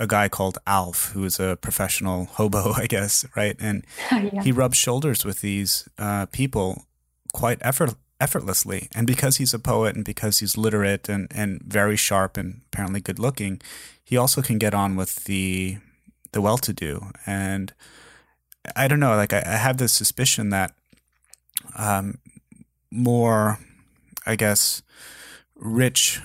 a 0.01 0.09
guy 0.09 0.29
called 0.29 0.59
Alf, 0.67 1.13
who 1.13 1.25
is 1.25 1.39
a 1.39 1.57
professional 1.61 2.25
hobo, 2.25 2.73
I 2.77 2.87
guess, 2.87 3.25
right? 3.37 3.57
And 3.61 3.85
yeah. 4.11 4.43
he 4.43 4.51
rubs 4.51 4.77
shoulders 4.77 5.25
with 5.25 5.41
these 5.41 5.89
uh, 5.99 6.27
people 6.27 6.83
quite 7.33 7.59
effort 7.61 7.95
effortlessly. 8.21 8.89
And 8.95 9.07
because 9.07 9.37
he's 9.37 9.55
a 9.55 9.59
poet 9.59 9.95
and 9.97 10.05
because 10.05 10.39
he's 10.39 10.57
literate 10.57 11.09
and, 11.09 11.29
and 11.31 11.63
very 11.63 11.97
sharp 11.97 12.37
and 12.37 12.63
apparently 12.67 13.01
good 13.01 13.19
looking, 13.19 13.61
he 14.05 14.17
also 14.17 14.43
can 14.43 14.59
get 14.59 14.75
on 14.75 14.97
with 14.97 15.25
the 15.25 15.79
the 16.33 16.41
well 16.43 16.59
to 16.59 16.73
do. 16.73 17.11
And 17.27 17.73
I 18.77 18.89
don't 18.89 19.01
know, 19.01 19.17
like 19.17 19.33
I, 19.33 19.43
I 19.47 19.57
have 19.57 19.79
this 19.79 19.93
suspicion 19.93 20.51
that 20.51 20.75
um, 21.77 22.19
more, 22.91 23.59
I 24.27 24.37
guess, 24.37 24.83
rich 25.57 26.21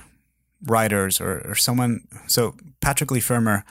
writers 0.65 1.21
or, 1.21 1.41
or 1.45 1.55
someone. 1.55 2.07
So 2.27 2.55
Patrick 2.81 3.11
Leigh 3.11 3.19
Fermor, 3.19 3.63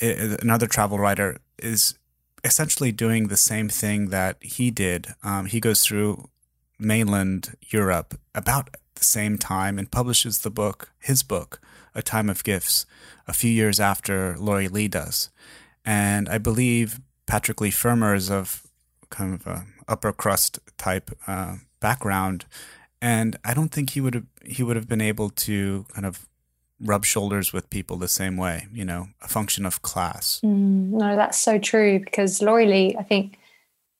another 0.00 0.66
travel 0.66 0.98
writer, 0.98 1.38
is 1.58 1.98
essentially 2.42 2.92
doing 2.92 3.28
the 3.28 3.36
same 3.36 3.68
thing 3.68 4.10
that 4.10 4.36
he 4.40 4.70
did. 4.70 5.08
Um, 5.22 5.46
he 5.46 5.60
goes 5.60 5.82
through 5.84 6.28
mainland 6.78 7.56
Europe 7.62 8.18
about 8.34 8.70
the 8.94 9.04
same 9.04 9.38
time 9.38 9.78
and 9.78 9.90
publishes 9.90 10.38
the 10.38 10.50
book, 10.50 10.90
his 10.98 11.22
book, 11.22 11.60
A 11.94 12.02
Time 12.02 12.30
of 12.30 12.44
Gifts, 12.44 12.86
a 13.26 13.32
few 13.32 13.50
years 13.50 13.80
after 13.80 14.36
Laurie 14.38 14.68
Lee 14.68 14.88
does. 14.88 15.30
And 15.84 16.28
I 16.28 16.38
believe 16.38 17.00
Patrick 17.26 17.60
Leigh 17.60 17.70
Fermor 17.70 18.14
is 18.14 18.30
of 18.30 18.62
kind 19.10 19.34
of 19.34 19.46
a 19.46 19.66
upper 19.88 20.12
crust 20.12 20.58
type 20.78 21.10
uh, 21.26 21.56
background, 21.80 22.46
and 23.00 23.36
I 23.44 23.54
don't 23.54 23.70
think 23.70 23.90
he 23.90 24.00
would 24.00 24.14
have 24.14 24.26
he 24.44 24.62
would 24.62 24.76
have 24.76 24.88
been 24.88 25.00
able 25.00 25.30
to 25.30 25.84
kind 25.92 26.06
of 26.06 26.26
rub 26.80 27.04
shoulders 27.04 27.52
with 27.52 27.70
people 27.70 27.96
the 27.96 28.08
same 28.08 28.36
way. 28.36 28.66
You 28.72 28.84
know, 28.84 29.08
a 29.22 29.28
function 29.28 29.66
of 29.66 29.82
class. 29.82 30.40
Mm, 30.44 30.90
no, 30.90 31.16
that's 31.16 31.38
so 31.38 31.58
true 31.58 31.98
because 31.98 32.42
Laurie 32.42 32.66
Lee, 32.66 32.96
I 32.98 33.02
think 33.02 33.38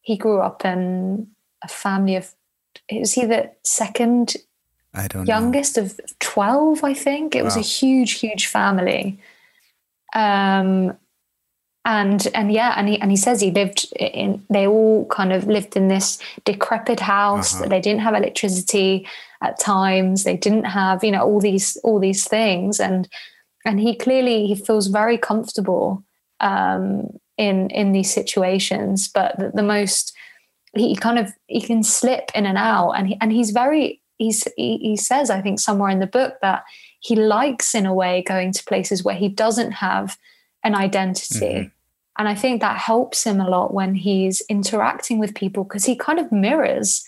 he 0.01 0.17
grew 0.17 0.41
up 0.41 0.65
in 0.65 1.29
a 1.63 1.69
family 1.69 2.17
of 2.17 2.35
was 2.93 3.13
he 3.13 3.25
the 3.25 3.51
second 3.63 4.37
I 4.95 5.09
don't 5.09 5.27
youngest 5.27 5.77
know. 5.77 5.85
of 5.85 6.01
12 6.21 6.85
I 6.85 6.95
think 6.95 7.35
it 7.35 7.41
wow. 7.41 7.47
was 7.47 7.57
a 7.57 7.61
huge 7.61 8.13
huge 8.13 8.47
family 8.47 9.19
um 10.15 10.97
and 11.85 12.29
and 12.35 12.53
yeah 12.53 12.75
and 12.77 12.89
he 12.89 13.01
and 13.01 13.11
he 13.11 13.17
says 13.17 13.41
he 13.41 13.51
lived 13.51 13.93
in 13.97 14.45
they 14.49 14.67
all 14.67 15.07
kind 15.07 15.33
of 15.33 15.47
lived 15.47 15.77
in 15.77 15.89
this 15.89 16.19
decrepit 16.45 17.01
house 17.01 17.55
uh-huh. 17.55 17.69
they 17.69 17.81
didn't 17.81 18.01
have 18.01 18.15
electricity 18.15 19.07
at 19.43 19.61
times 19.61 20.25
they 20.25 20.37
didn't 20.37 20.65
have 20.65 21.05
you 21.05 21.11
know 21.11 21.23
all 21.23 21.41
these 21.41 21.77
all 21.85 21.99
these 21.99 22.27
things 22.27 22.81
and 22.81 23.09
and 23.67 23.81
he 23.81 23.95
clearly 23.95 24.47
he 24.47 24.55
feels 24.55 24.87
very 24.87 25.19
comfortable 25.19 26.03
um 26.41 27.07
in 27.37 27.69
in 27.71 27.93
these 27.93 28.13
situations 28.13 29.09
but 29.09 29.39
the, 29.39 29.51
the 29.55 29.63
most 29.63 30.14
he 30.77 30.97
kind 30.97 31.19
of 31.19 31.33
he 31.47 31.61
can 31.61 31.83
slip 31.83 32.31
in 32.35 32.47
and 32.47 32.59
out. 32.59 32.93
And 32.93 33.09
he, 33.09 33.19
and 33.21 33.33
he's 33.33 33.51
very 33.51 34.01
he's 34.19 34.47
he, 34.57 34.79
he 34.79 34.97
says 34.97 35.29
i 35.29 35.41
think 35.41 35.59
somewhere 35.59 35.91
in 35.91 35.99
the 35.99 36.07
book 36.07 36.35
that 36.41 36.63
he 37.01 37.17
likes 37.17 37.75
in 37.75 37.85
a 37.85 37.93
way 37.93 38.23
going 38.23 38.53
to 38.53 38.63
places 38.65 39.03
where 39.03 39.17
he 39.17 39.29
doesn't 39.29 39.73
have 39.73 40.17
an 40.63 40.75
identity. 40.75 41.39
Mm-hmm. 41.41 41.69
and 42.19 42.29
i 42.29 42.35
think 42.35 42.61
that 42.61 42.79
helps 42.79 43.25
him 43.25 43.41
a 43.41 43.49
lot 43.49 43.75
when 43.75 43.95
he's 43.95 44.41
interacting 44.49 45.19
with 45.19 45.35
people 45.35 45.65
because 45.65 45.85
he 45.85 45.97
kind 45.97 46.21
of 46.21 46.31
mirrors 46.31 47.05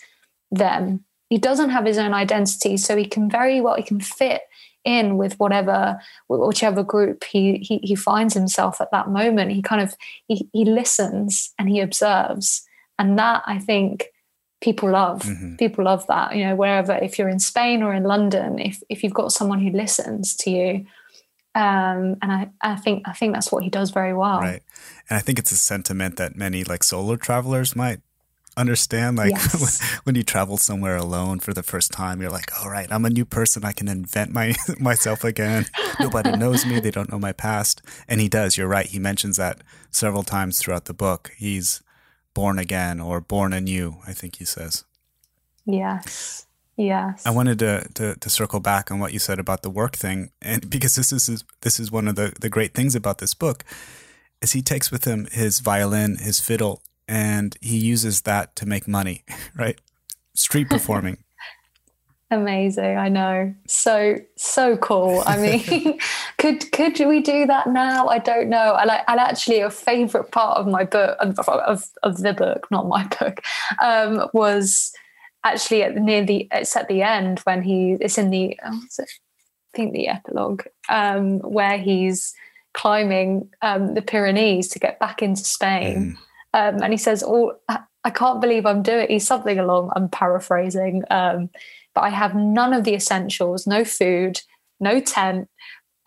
them. 0.51 1.03
He 1.29 1.37
doesn't 1.37 1.71
have 1.71 1.85
his 1.85 1.97
own 1.97 2.13
identity 2.13 2.77
so 2.77 2.95
he 2.95 3.05
can 3.05 3.29
very 3.29 3.59
well 3.59 3.75
he 3.75 3.83
can 3.83 3.99
fit 3.99 4.43
in 4.85 5.17
with 5.17 5.37
whatever 5.39 5.99
whichever 6.29 6.83
group 6.83 7.25
he, 7.25 7.57
he 7.57 7.79
he 7.83 7.95
finds 7.95 8.33
himself 8.33 8.79
at 8.79 8.91
that 8.91 9.09
moment. 9.09 9.51
He 9.51 9.61
kind 9.61 9.81
of 9.81 9.95
he, 10.27 10.47
he 10.53 10.63
listens 10.63 11.53
and 11.59 11.69
he 11.69 11.81
observes 11.81 12.66
and 12.99 13.17
that 13.17 13.43
i 13.45 13.57
think 13.57 14.07
people 14.61 14.89
love 14.89 15.21
mm-hmm. 15.21 15.55
people 15.55 15.83
love 15.83 16.05
that 16.07 16.35
you 16.35 16.43
know 16.43 16.55
wherever 16.55 16.93
if 16.93 17.19
you're 17.19 17.29
in 17.29 17.39
spain 17.39 17.83
or 17.83 17.93
in 17.93 18.03
london 18.03 18.59
if 18.59 18.81
if 18.89 19.03
you've 19.03 19.13
got 19.13 19.31
someone 19.31 19.59
who 19.59 19.71
listens 19.71 20.35
to 20.35 20.49
you 20.49 20.85
um, 21.57 22.17
and 22.21 22.31
I, 22.31 22.49
I 22.61 22.75
think 22.75 23.07
I 23.07 23.13
think 23.13 23.33
that's 23.33 23.51
what 23.51 23.63
he 23.63 23.69
does 23.71 23.89
very 23.89 24.13
well. 24.13 24.39
Right, 24.39 24.61
and 25.09 25.17
I 25.17 25.21
think 25.21 25.39
it's 25.39 25.51
a 25.51 25.57
sentiment 25.57 26.17
that 26.17 26.35
many 26.35 26.63
like 26.63 26.83
solo 26.83 27.15
travelers 27.15 27.75
might 27.75 27.99
understand. 28.55 29.17
Like 29.17 29.31
yes. 29.35 29.81
when, 29.81 29.99
when, 30.03 30.15
you 30.15 30.21
travel 30.21 30.57
somewhere 30.57 30.95
alone 30.95 31.39
for 31.39 31.55
the 31.55 31.63
first 31.63 31.91
time, 31.91 32.21
you're 32.21 32.29
like, 32.29 32.51
"All 32.61 32.69
right, 32.69 32.87
I'm 32.91 33.05
a 33.05 33.09
new 33.09 33.25
person. 33.25 33.65
I 33.65 33.71
can 33.71 33.87
invent 33.87 34.31
my 34.31 34.53
myself 34.79 35.23
again. 35.23 35.65
Nobody 35.99 36.37
knows 36.37 36.63
me. 36.63 36.79
They 36.79 36.91
don't 36.91 37.11
know 37.11 37.17
my 37.17 37.33
past." 37.33 37.81
And 38.07 38.21
he 38.21 38.29
does. 38.29 38.55
You're 38.55 38.67
right. 38.67 38.85
He 38.85 38.99
mentions 38.99 39.37
that 39.37 39.61
several 39.89 40.21
times 40.21 40.59
throughout 40.59 40.85
the 40.85 40.93
book. 40.93 41.31
He's 41.37 41.81
born 42.37 42.59
again 42.59 42.99
or 42.99 43.19
born 43.19 43.51
anew. 43.51 43.97
I 44.05 44.13
think 44.13 44.35
he 44.35 44.45
says. 44.45 44.85
Yes. 45.65 46.45
Yes. 46.77 47.25
I 47.25 47.31
wanted 47.31 47.57
to, 47.57 47.87
to, 47.95 48.15
to 48.15 48.29
circle 48.29 48.59
back 48.59 48.91
on 48.91 48.99
what 48.99 49.11
you 49.11 49.17
said 49.17 49.39
about 49.39 49.63
the 49.63 49.71
work 49.71 49.95
thing, 49.95 50.29
and 50.39 50.69
because 50.75 50.93
this 50.93 51.11
is 51.11 51.43
this 51.61 51.79
is 51.79 51.91
one 51.91 52.07
of 52.07 52.15
the 52.15 52.31
the 52.39 52.49
great 52.49 52.75
things 52.75 52.93
about 52.95 53.17
this 53.17 53.33
book, 53.33 53.63
is 54.39 54.51
he 54.51 54.61
takes 54.61 54.91
with 54.91 55.05
him 55.05 55.27
his 55.31 55.61
violin, 55.61 56.17
his 56.17 56.39
fiddle, 56.39 56.83
and 57.07 57.57
he 57.59 57.77
uses 57.77 58.21
that 58.21 58.55
to 58.57 58.67
make 58.67 58.87
money, 58.87 59.23
right? 59.55 59.81
Street 60.35 60.69
performing. 60.69 61.17
Amazing, 62.29 62.97
I 62.97 63.09
know. 63.09 63.55
So 63.67 64.17
so 64.35 64.77
cool. 64.77 65.23
I 65.25 65.37
mean, 65.37 65.99
could 66.37 66.71
could 66.71 66.99
we 66.99 67.21
do 67.21 67.47
that 67.47 67.67
now? 67.67 68.07
I 68.07 68.19
don't 68.19 68.49
know. 68.49 68.75
And, 68.79 68.91
I, 68.91 69.03
and 69.07 69.19
actually, 69.19 69.59
a 69.59 69.71
favorite 69.71 70.31
part 70.31 70.57
of 70.57 70.67
my 70.67 70.83
book 70.83 71.17
of, 71.19 71.39
of, 71.39 71.83
of 72.03 72.17
the 72.17 72.33
book, 72.33 72.67
not 72.69 72.87
my 72.87 73.07
book, 73.19 73.41
um, 73.81 74.29
was 74.33 74.93
actually 75.43 75.83
at 75.83 75.95
near 75.95 76.23
the 76.23 76.47
it's 76.51 76.75
at 76.75 76.87
the 76.87 77.01
end 77.01 77.39
when 77.39 77.61
he 77.61 77.97
it's 77.99 78.17
in 78.17 78.29
the 78.29 78.59
oh, 78.65 78.81
it, 78.99 79.09
I 79.73 79.77
think 79.77 79.93
the 79.93 80.07
epilogue 80.07 80.63
um, 80.89 81.39
where 81.39 81.77
he's 81.77 82.33
climbing 82.73 83.49
um, 83.61 83.95
the 83.95 84.01
Pyrenees 84.01 84.67
to 84.69 84.79
get 84.79 84.99
back 84.99 85.23
into 85.23 85.43
Spain, 85.43 86.17
mm. 86.53 86.75
um, 86.75 86.83
and 86.83 86.93
he 86.93 86.97
says, 86.97 87.23
"Oh, 87.25 87.53
I 87.67 88.09
can't 88.11 88.41
believe 88.41 88.67
I'm 88.67 88.83
doing." 88.83 89.07
He's 89.09 89.25
something 89.25 89.57
along. 89.57 89.91
I'm 89.95 90.09
paraphrasing, 90.09 91.03
um, 91.09 91.49
but 91.95 92.01
I 92.01 92.09
have 92.09 92.35
none 92.35 92.73
of 92.73 92.83
the 92.83 92.93
essentials: 92.93 93.65
no 93.65 93.83
food, 93.83 94.41
no 94.79 94.99
tent, 94.99 95.49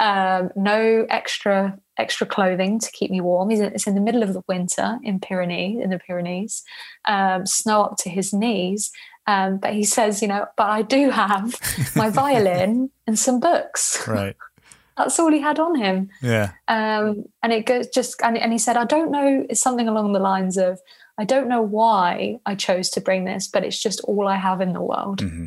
um, 0.01 0.51
no 0.57 1.07
extra 1.09 1.79
extra 1.99 2.27
clothing 2.27 2.81
to 2.81 2.91
keep 2.91 3.11
me 3.11 3.21
warm. 3.21 3.51
He's 3.51 3.61
in, 3.61 3.75
it's 3.75 3.87
in 3.87 3.95
the 3.95 4.01
middle 4.01 4.23
of 4.23 4.33
the 4.33 4.43
winter 4.49 4.99
in 5.03 5.21
Pyrenees, 5.21 5.83
in 5.83 5.91
the 5.91 5.99
Pyrenees, 5.99 6.65
um, 7.07 7.45
snow 7.45 7.83
up 7.83 7.99
to 7.99 8.09
his 8.09 8.33
knees, 8.33 8.91
um, 9.27 9.59
but 9.59 9.75
he 9.75 9.85
says, 9.85 10.23
you 10.23 10.29
know, 10.29 10.47
but 10.57 10.69
I 10.69 10.83
do 10.83 11.11
have 11.11 11.55
my 11.95 12.09
violin 12.23 12.91
and 13.07 13.19
some 13.19 13.39
books. 13.39 14.09
Right. 14.09 14.35
That's 14.97 15.19
all 15.19 15.31
he 15.31 15.41
had 15.41 15.59
on 15.59 15.77
him. 15.77 16.11
Yeah. 16.21 16.53
Um, 16.69 17.25
and 17.43 17.53
it 17.53 17.67
goes 17.67 17.89
just, 17.89 18.21
and, 18.23 18.37
and 18.37 18.53
he 18.53 18.59
said, 18.59 18.77
I 18.77 18.85
don't 18.85 19.11
know, 19.11 19.47
it's 19.49 19.61
something 19.61 19.89
along 19.89 20.13
the 20.13 20.19
lines 20.19 20.57
of, 20.57 20.81
I 21.19 21.25
don't 21.25 21.49
know 21.49 21.63
why 21.63 22.41
I 22.47 22.55
chose 22.55 22.89
to 22.91 23.01
bring 23.01 23.25
this, 23.25 23.47
but 23.47 23.65
it's 23.65 23.81
just 23.81 24.01
all 24.05 24.27
I 24.27 24.37
have 24.37 24.61
in 24.61 24.73
the 24.73 24.81
world. 24.81 25.21
Mm-hmm. 25.21 25.47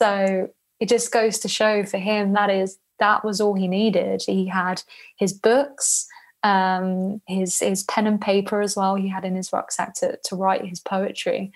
So 0.00 0.50
it 0.78 0.88
just 0.88 1.12
goes 1.12 1.40
to 1.40 1.48
show 1.48 1.84
for 1.84 1.98
him 1.98 2.32
that 2.32 2.50
is, 2.50 2.78
that 3.00 3.24
was 3.24 3.40
all 3.40 3.54
he 3.54 3.66
needed. 3.66 4.22
He 4.26 4.46
had 4.46 4.82
his 5.16 5.32
books, 5.32 6.06
um, 6.42 7.20
his 7.26 7.58
his 7.58 7.82
pen 7.82 8.06
and 8.06 8.20
paper 8.20 8.60
as 8.60 8.76
well. 8.76 8.94
He 8.94 9.08
had 9.08 9.24
in 9.24 9.34
his 9.34 9.52
rucksack 9.52 9.94
to 9.96 10.18
to 10.24 10.36
write 10.36 10.64
his 10.64 10.80
poetry, 10.80 11.52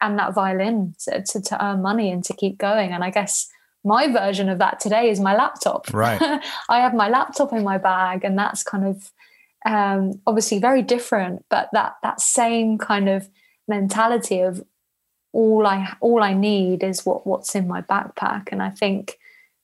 and 0.00 0.18
that 0.18 0.34
violin 0.34 0.94
to, 1.04 1.22
to, 1.22 1.42
to 1.42 1.64
earn 1.64 1.82
money 1.82 2.10
and 2.10 2.24
to 2.24 2.32
keep 2.34 2.58
going. 2.58 2.92
And 2.92 3.04
I 3.04 3.10
guess 3.10 3.50
my 3.84 4.10
version 4.10 4.48
of 4.48 4.58
that 4.58 4.80
today 4.80 5.10
is 5.10 5.20
my 5.20 5.36
laptop. 5.36 5.92
Right. 5.92 6.20
I 6.68 6.78
have 6.78 6.94
my 6.94 7.08
laptop 7.08 7.52
in 7.52 7.62
my 7.62 7.78
bag, 7.78 8.24
and 8.24 8.38
that's 8.38 8.62
kind 8.62 8.86
of 8.86 9.12
um, 9.66 10.20
obviously 10.26 10.58
very 10.58 10.82
different, 10.82 11.44
but 11.48 11.68
that 11.72 11.96
that 12.02 12.20
same 12.20 12.78
kind 12.78 13.08
of 13.08 13.28
mentality 13.66 14.40
of 14.40 14.62
all 15.32 15.66
I 15.66 15.96
all 16.00 16.22
I 16.22 16.34
need 16.34 16.82
is 16.82 17.04
what 17.04 17.26
what's 17.26 17.54
in 17.54 17.66
my 17.66 17.82
backpack. 17.82 18.48
And 18.52 18.62
I 18.62 18.70
think 18.70 19.18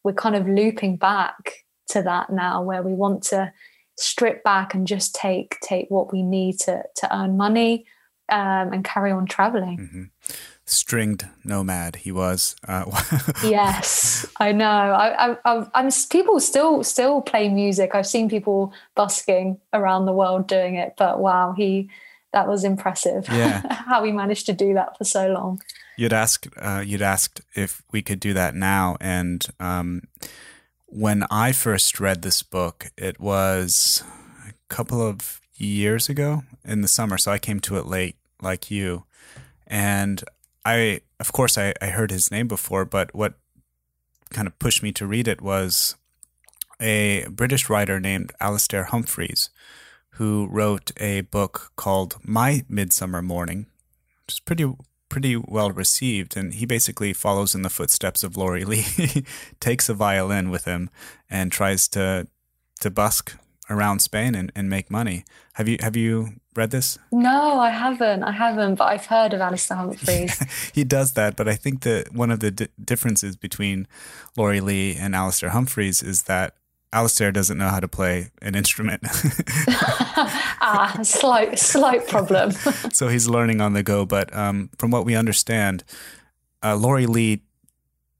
we're 0.04 0.12
kind 0.12 0.36
of 0.36 0.48
looping 0.48 0.96
back 0.96 1.64
to 1.88 2.02
that 2.02 2.30
now, 2.30 2.62
where 2.62 2.82
we 2.82 2.92
want 2.92 3.22
to 3.24 3.52
strip 3.96 4.42
back 4.42 4.74
and 4.74 4.86
just 4.86 5.14
take 5.14 5.58
take 5.60 5.90
what 5.90 6.12
we 6.12 6.22
need 6.22 6.58
to 6.60 6.82
to 6.96 7.16
earn 7.16 7.36
money 7.36 7.84
um, 8.30 8.72
and 8.72 8.84
carry 8.84 9.10
on 9.10 9.26
traveling. 9.26 9.78
Mm-hmm. 9.78 10.34
Stringed 10.64 11.26
nomad, 11.44 11.96
he 11.96 12.12
was. 12.12 12.54
Uh, 12.66 12.84
yes, 13.44 14.24
I 14.38 14.52
know. 14.52 14.66
I, 14.66 15.36
I, 15.44 15.66
I'm 15.74 15.90
people 16.10 16.38
still 16.38 16.84
still 16.84 17.22
play 17.22 17.48
music. 17.48 17.94
I've 17.94 18.06
seen 18.06 18.28
people 18.28 18.72
busking 18.94 19.58
around 19.72 20.06
the 20.06 20.12
world 20.12 20.46
doing 20.46 20.76
it, 20.76 20.94
but 20.96 21.18
wow, 21.18 21.54
he 21.56 21.90
that 22.32 22.48
was 22.48 22.64
impressive. 22.64 23.26
Yeah, 23.28 23.62
how 23.88 24.02
we 24.02 24.12
managed 24.12 24.46
to 24.46 24.52
do 24.52 24.74
that 24.74 24.96
for 24.98 25.04
so 25.04 25.28
long. 25.28 25.60
You'd 25.96 26.12
ask, 26.12 26.46
uh, 26.56 26.82
you'd 26.84 27.02
asked 27.02 27.42
if 27.54 27.82
we 27.92 28.02
could 28.02 28.20
do 28.20 28.32
that 28.34 28.54
now, 28.54 28.96
and 29.00 29.44
um, 29.58 30.02
when 30.86 31.24
I 31.30 31.52
first 31.52 32.00
read 32.00 32.22
this 32.22 32.42
book, 32.42 32.90
it 32.96 33.20
was 33.20 34.02
a 34.48 34.52
couple 34.68 35.00
of 35.00 35.40
years 35.54 36.08
ago 36.08 36.42
in 36.64 36.80
the 36.80 36.88
summer, 36.88 37.18
so 37.18 37.30
I 37.30 37.38
came 37.38 37.60
to 37.60 37.76
it 37.76 37.86
late 37.86 38.16
like 38.42 38.70
you. 38.70 39.04
And 39.66 40.24
I, 40.64 41.02
of 41.20 41.32
course, 41.32 41.56
I, 41.56 41.74
I 41.80 41.86
heard 41.86 42.10
his 42.10 42.30
name 42.30 42.48
before, 42.48 42.84
but 42.84 43.14
what 43.14 43.34
kind 44.30 44.46
of 44.46 44.58
pushed 44.58 44.82
me 44.82 44.92
to 44.92 45.06
read 45.06 45.28
it 45.28 45.40
was 45.40 45.96
a 46.80 47.26
British 47.30 47.68
writer 47.68 48.00
named 48.00 48.32
Alastair 48.40 48.84
Humphreys, 48.84 49.50
who 50.12 50.48
wrote 50.50 50.92
a 50.98 51.22
book 51.22 51.72
called 51.76 52.16
My 52.22 52.64
Midsummer 52.68 53.22
Morning, 53.22 53.66
which 54.26 54.34
is 54.34 54.40
pretty 54.40 54.72
pretty 55.08 55.36
well 55.36 55.70
received. 55.70 56.36
And 56.36 56.54
he 56.54 56.66
basically 56.66 57.12
follows 57.12 57.54
in 57.54 57.62
the 57.62 57.70
footsteps 57.70 58.22
of 58.22 58.36
Laurie 58.36 58.64
Lee, 58.72 59.24
takes 59.60 59.88
a 59.88 59.94
violin 59.94 60.50
with 60.50 60.64
him, 60.64 60.90
and 61.28 61.52
tries 61.52 61.88
to 61.88 62.26
to 62.80 62.90
busk 62.90 63.36
around 63.68 64.00
Spain 64.00 64.34
and, 64.34 64.50
and 64.56 64.68
make 64.68 64.90
money. 64.90 65.24
Have 65.54 65.68
you 65.68 65.78
have 65.80 65.96
you 65.96 66.40
read 66.56 66.70
this? 66.70 66.98
No, 67.12 67.60
I 67.60 67.70
haven't. 67.70 68.24
I 68.24 68.32
haven't, 68.32 68.74
but 68.74 68.84
I've 68.84 69.06
heard 69.06 69.32
of 69.32 69.40
Alastair 69.40 69.76
Humphreys. 69.76 70.72
he 70.74 70.84
does 70.84 71.12
that, 71.12 71.36
but 71.36 71.48
I 71.48 71.54
think 71.54 71.82
that 71.82 72.12
one 72.12 72.30
of 72.30 72.40
the 72.40 72.50
d- 72.50 72.68
differences 72.84 73.36
between 73.36 73.86
Laurie 74.36 74.60
Lee 74.60 74.96
and 74.96 75.14
Alastair 75.14 75.50
Humphreys 75.50 76.02
is 76.02 76.22
that 76.22 76.56
Alastair 76.92 77.30
doesn't 77.30 77.56
know 77.56 77.68
how 77.68 77.80
to 77.80 77.88
play 77.88 78.30
an 78.42 78.54
instrument. 78.54 79.02
ah, 80.60 80.98
slight 81.02 81.58
slight 81.58 82.08
problem. 82.08 82.50
so 82.92 83.08
he's 83.08 83.28
learning 83.28 83.60
on 83.60 83.74
the 83.74 83.82
go, 83.82 84.04
but 84.04 84.34
um, 84.34 84.70
from 84.78 84.90
what 84.90 85.04
we 85.04 85.14
understand, 85.14 85.84
uh, 86.62 86.76
Laurie 86.76 87.06
Lee 87.06 87.42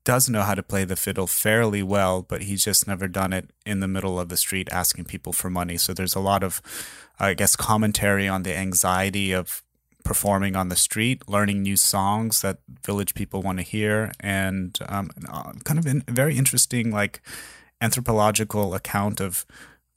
does 0.03 0.29
know 0.29 0.41
how 0.41 0.55
to 0.55 0.63
play 0.63 0.83
the 0.83 0.95
fiddle 0.95 1.27
fairly 1.27 1.83
well, 1.83 2.21
but 2.21 2.43
he's 2.43 2.63
just 2.63 2.87
never 2.87 3.07
done 3.07 3.33
it 3.33 3.51
in 3.65 3.81
the 3.81 3.87
middle 3.87 4.19
of 4.19 4.29
the 4.29 4.37
street 4.37 4.67
asking 4.71 5.05
people 5.05 5.33
for 5.33 5.49
money. 5.49 5.77
So 5.77 5.93
there's 5.93 6.15
a 6.15 6.19
lot 6.19 6.43
of, 6.43 6.61
I 7.19 7.33
guess, 7.33 7.55
commentary 7.55 8.27
on 8.27 8.43
the 8.43 8.57
anxiety 8.57 9.31
of 9.31 9.61
performing 10.03 10.55
on 10.55 10.69
the 10.69 10.75
street, 10.75 11.29
learning 11.29 11.61
new 11.61 11.77
songs 11.77 12.41
that 12.41 12.59
village 12.83 13.13
people 13.13 13.43
want 13.43 13.59
to 13.59 13.63
hear, 13.63 14.11
and 14.19 14.77
um, 14.89 15.11
uh, 15.29 15.53
kind 15.63 15.77
of 15.77 15.85
a 15.85 16.11
very 16.11 16.35
interesting, 16.35 16.91
like, 16.91 17.21
anthropological 17.81 18.73
account 18.73 19.19
of 19.19 19.45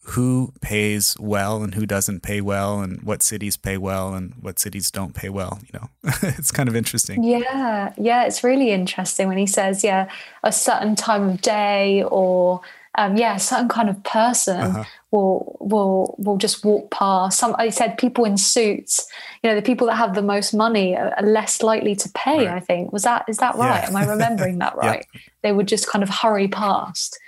who 0.07 0.53
pays 0.61 1.17
well 1.19 1.63
and 1.63 1.75
who 1.75 1.87
doesn't 1.87 2.23
pay 2.23 2.41
well 2.41 2.81
and 2.81 3.03
what 3.03 3.23
cities 3.23 3.57
pay 3.57 3.79
well 3.79 4.13
and 4.13 4.35
what 4.41 4.59
cities 4.59 4.91
don't 4.91 5.15
pay 5.15 5.31
well 5.31 5.59
you 5.63 5.79
know 5.79 5.89
it's 6.23 6.51
kind 6.51 6.69
of 6.69 6.77
interesting 6.77 7.25
yeah 7.25 7.93
yeah 7.97 8.25
it's 8.25 8.45
really 8.45 8.71
interesting 8.71 9.29
when 9.29 9.39
he 9.39 9.47
says 9.47 9.83
yeah 9.83 10.09
a 10.43 10.53
certain 10.53 10.95
time 10.95 11.31
of 11.31 11.41
day 11.41 12.03
or 12.05 12.61
um, 12.97 13.17
yeah 13.17 13.37
a 13.37 13.41
certain 13.41 13.69
kind 13.69 13.89
of 13.89 14.03
person 14.05 14.61
uh-huh. 14.61 14.85
will 15.11 15.57
will 15.59 16.15
will 16.19 16.37
just 16.37 16.65
walk 16.67 16.91
past 16.91 17.39
some 17.39 17.57
i 17.59 17.71
said 17.71 17.97
people 17.97 18.27
in 18.27 18.37
suits 18.37 19.09
you 19.43 19.49
know 19.49 19.57
the 19.57 19.63
people 19.63 19.87
that 19.87 19.97
have 19.97 20.15
the 20.15 20.23
most 20.23 20.53
money 20.53 20.95
are, 20.95 21.15
less 21.23 21.63
likely 21.63 21.97
to 21.97 22.11
pay 22.11 22.47
right. 22.47 22.57
i 22.57 22.61
think 22.61 22.93
was 22.93 23.05
that 23.05 23.25
is 23.27 23.39
that 23.39 23.55
right 23.57 23.83
yeah. 23.83 23.89
am 23.89 23.97
i 23.97 24.05
remembering 24.05 24.59
that 24.59 24.77
right 24.77 25.07
yeah. 25.15 25.21
they 25.43 25.53
would 25.53 25.67
just 25.67 25.89
kind 25.89 26.03
of 26.03 26.11
hurry 26.11 26.47
past 26.47 27.19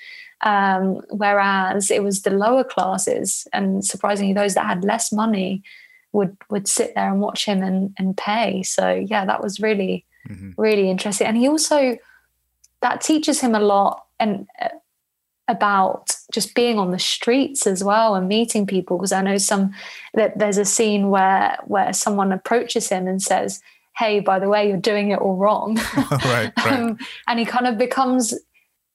um, 0.42 1.00
whereas 1.10 1.90
it 1.90 2.02
was 2.02 2.22
the 2.22 2.30
lower 2.30 2.64
classes, 2.64 3.46
and 3.52 3.84
surprisingly, 3.84 4.32
those 4.32 4.54
that 4.54 4.66
had 4.66 4.84
less 4.84 5.12
money 5.12 5.62
would 6.12 6.36
would 6.50 6.68
sit 6.68 6.94
there 6.94 7.10
and 7.10 7.20
watch 7.20 7.44
him 7.44 7.62
and, 7.62 7.94
and 7.98 8.16
pay. 8.16 8.62
So 8.62 8.92
yeah, 8.92 9.24
that 9.24 9.42
was 9.42 9.60
really 9.60 10.04
mm-hmm. 10.28 10.50
really 10.56 10.90
interesting. 10.90 11.26
And 11.26 11.36
he 11.36 11.48
also 11.48 11.98
that 12.82 13.00
teaches 13.00 13.40
him 13.40 13.54
a 13.54 13.60
lot. 13.60 14.04
And 14.18 14.46
uh, 14.60 14.68
about 15.48 16.16
just 16.32 16.54
being 16.54 16.78
on 16.78 16.90
the 16.90 16.98
streets 16.98 17.66
as 17.66 17.84
well 17.84 18.14
and 18.14 18.28
meeting 18.28 18.66
people 18.66 18.98
because 18.98 19.12
I 19.12 19.22
know 19.22 19.38
some 19.38 19.72
that 20.14 20.38
there's 20.38 20.58
a 20.58 20.64
scene 20.64 21.10
where 21.10 21.56
where 21.66 21.92
someone 21.92 22.32
approaches 22.32 22.88
him 22.88 23.06
and 23.06 23.22
says, 23.22 23.60
"Hey, 23.96 24.20
by 24.20 24.38
the 24.38 24.48
way, 24.48 24.68
you're 24.68 24.76
doing 24.76 25.10
it 25.10 25.20
all 25.20 25.36
wrong," 25.36 25.76
right, 25.96 26.52
right. 26.56 26.56
Um, 26.66 26.98
and 27.28 27.38
he 27.38 27.44
kind 27.44 27.66
of 27.66 27.78
becomes. 27.78 28.34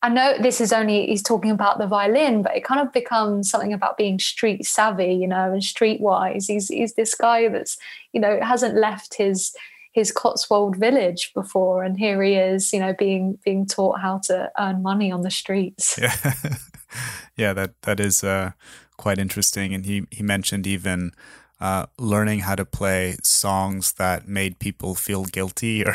I 0.04 0.10
know 0.10 0.36
this 0.40 0.60
is 0.60 0.74
only 0.74 1.06
he's 1.06 1.22
talking 1.22 1.52
about 1.52 1.78
the 1.78 1.86
violin, 1.86 2.42
but 2.42 2.56
it 2.56 2.64
kind 2.64 2.82
of 2.82 2.92
becomes 2.92 3.50
something 3.50 3.74
about 3.74 3.98
being 3.98 4.18
street 4.18 4.66
savvy, 4.66 5.14
you 5.14 5.28
know, 5.28 5.52
and 5.52 5.62
streetwise. 5.62 6.48
He's 6.48 6.70
he's 6.70 6.96
this 6.96 7.14
guy 7.14 7.48
that's 7.50 7.78
you 8.12 8.20
know 8.20 8.40
hasn't 8.42 8.76
left 8.76 9.16
his 9.16 9.54
his 9.92 10.12
Cotswold 10.12 10.78
village 10.78 11.32
before, 11.36 11.84
and 11.84 12.00
here 12.00 12.22
he 12.24 12.36
is, 12.36 12.74
you 12.74 12.80
know, 12.80 12.94
being 12.98 13.38
being 13.46 13.68
taught 13.68 14.00
how 14.00 14.20
to 14.26 14.52
earn 14.58 14.82
money 14.82 15.12
on 15.12 15.22
the 15.22 15.32
streets. 15.32 15.98
Yeah, 16.02 16.34
yeah, 17.38 17.54
that 17.54 17.82
that 17.84 18.00
is 18.00 18.24
uh, 18.24 18.52
quite 18.98 19.20
interesting. 19.20 19.74
And 19.74 19.86
he 19.86 20.08
he 20.10 20.24
mentioned 20.24 20.66
even 20.66 21.12
uh, 21.62 21.86
learning 22.00 22.40
how 22.40 22.56
to 22.56 22.66
play 22.66 23.16
songs 23.22 23.94
that 23.94 24.28
made 24.28 24.58
people 24.58 24.96
feel 24.96 25.26
guilty, 25.26 25.86
or 25.86 25.94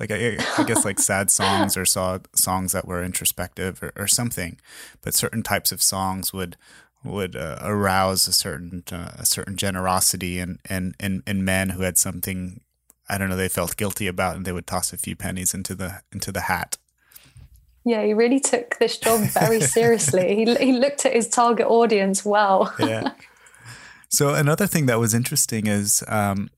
like 0.00 0.10
I, 0.10 0.36
I, 0.58 0.64
guess 0.64 0.84
like 0.84 0.98
sad 0.98 1.30
songs 1.40 1.76
or 1.76 1.86
saw 1.86 2.18
songs 2.34 2.72
that 2.72 2.88
were 2.88 3.02
introspective 3.04 3.80
or, 3.84 3.92
or, 3.96 4.08
something. 4.08 4.58
But 5.00 5.14
certain 5.14 5.44
types 5.44 5.70
of 5.70 5.80
songs 5.80 6.32
would 6.32 6.56
would 7.04 7.36
uh, 7.36 7.58
arouse 7.62 8.26
a 8.26 8.32
certain 8.32 8.82
uh, 8.90 9.12
a 9.16 9.24
certain 9.24 9.56
generosity 9.56 10.40
in, 10.40 10.58
in 10.68 10.94
in 10.98 11.22
in 11.24 11.44
men 11.44 11.70
who 11.70 11.82
had 11.82 11.96
something 11.96 12.60
I 13.08 13.16
don't 13.16 13.28
know 13.28 13.36
they 13.36 13.48
felt 13.48 13.76
guilty 13.76 14.08
about, 14.08 14.34
and 14.34 14.44
they 14.44 14.52
would 14.52 14.66
toss 14.66 14.92
a 14.92 14.98
few 14.98 15.14
pennies 15.14 15.54
into 15.54 15.76
the 15.76 16.02
into 16.12 16.32
the 16.32 16.42
hat. 16.42 16.78
Yeah, 17.84 18.04
he 18.04 18.12
really 18.12 18.40
took 18.40 18.76
this 18.80 18.98
job 18.98 19.20
very 19.20 19.60
seriously. 19.76 20.34
he 20.34 20.54
he 20.56 20.72
looked 20.72 21.06
at 21.06 21.12
his 21.12 21.28
target 21.28 21.68
audience 21.68 22.24
well. 22.24 22.74
yeah. 22.80 23.12
So 24.10 24.34
another 24.34 24.66
thing 24.66 24.86
that 24.86 24.98
was 24.98 25.14
interesting 25.14 25.66
is, 25.66 26.04
um, 26.08 26.50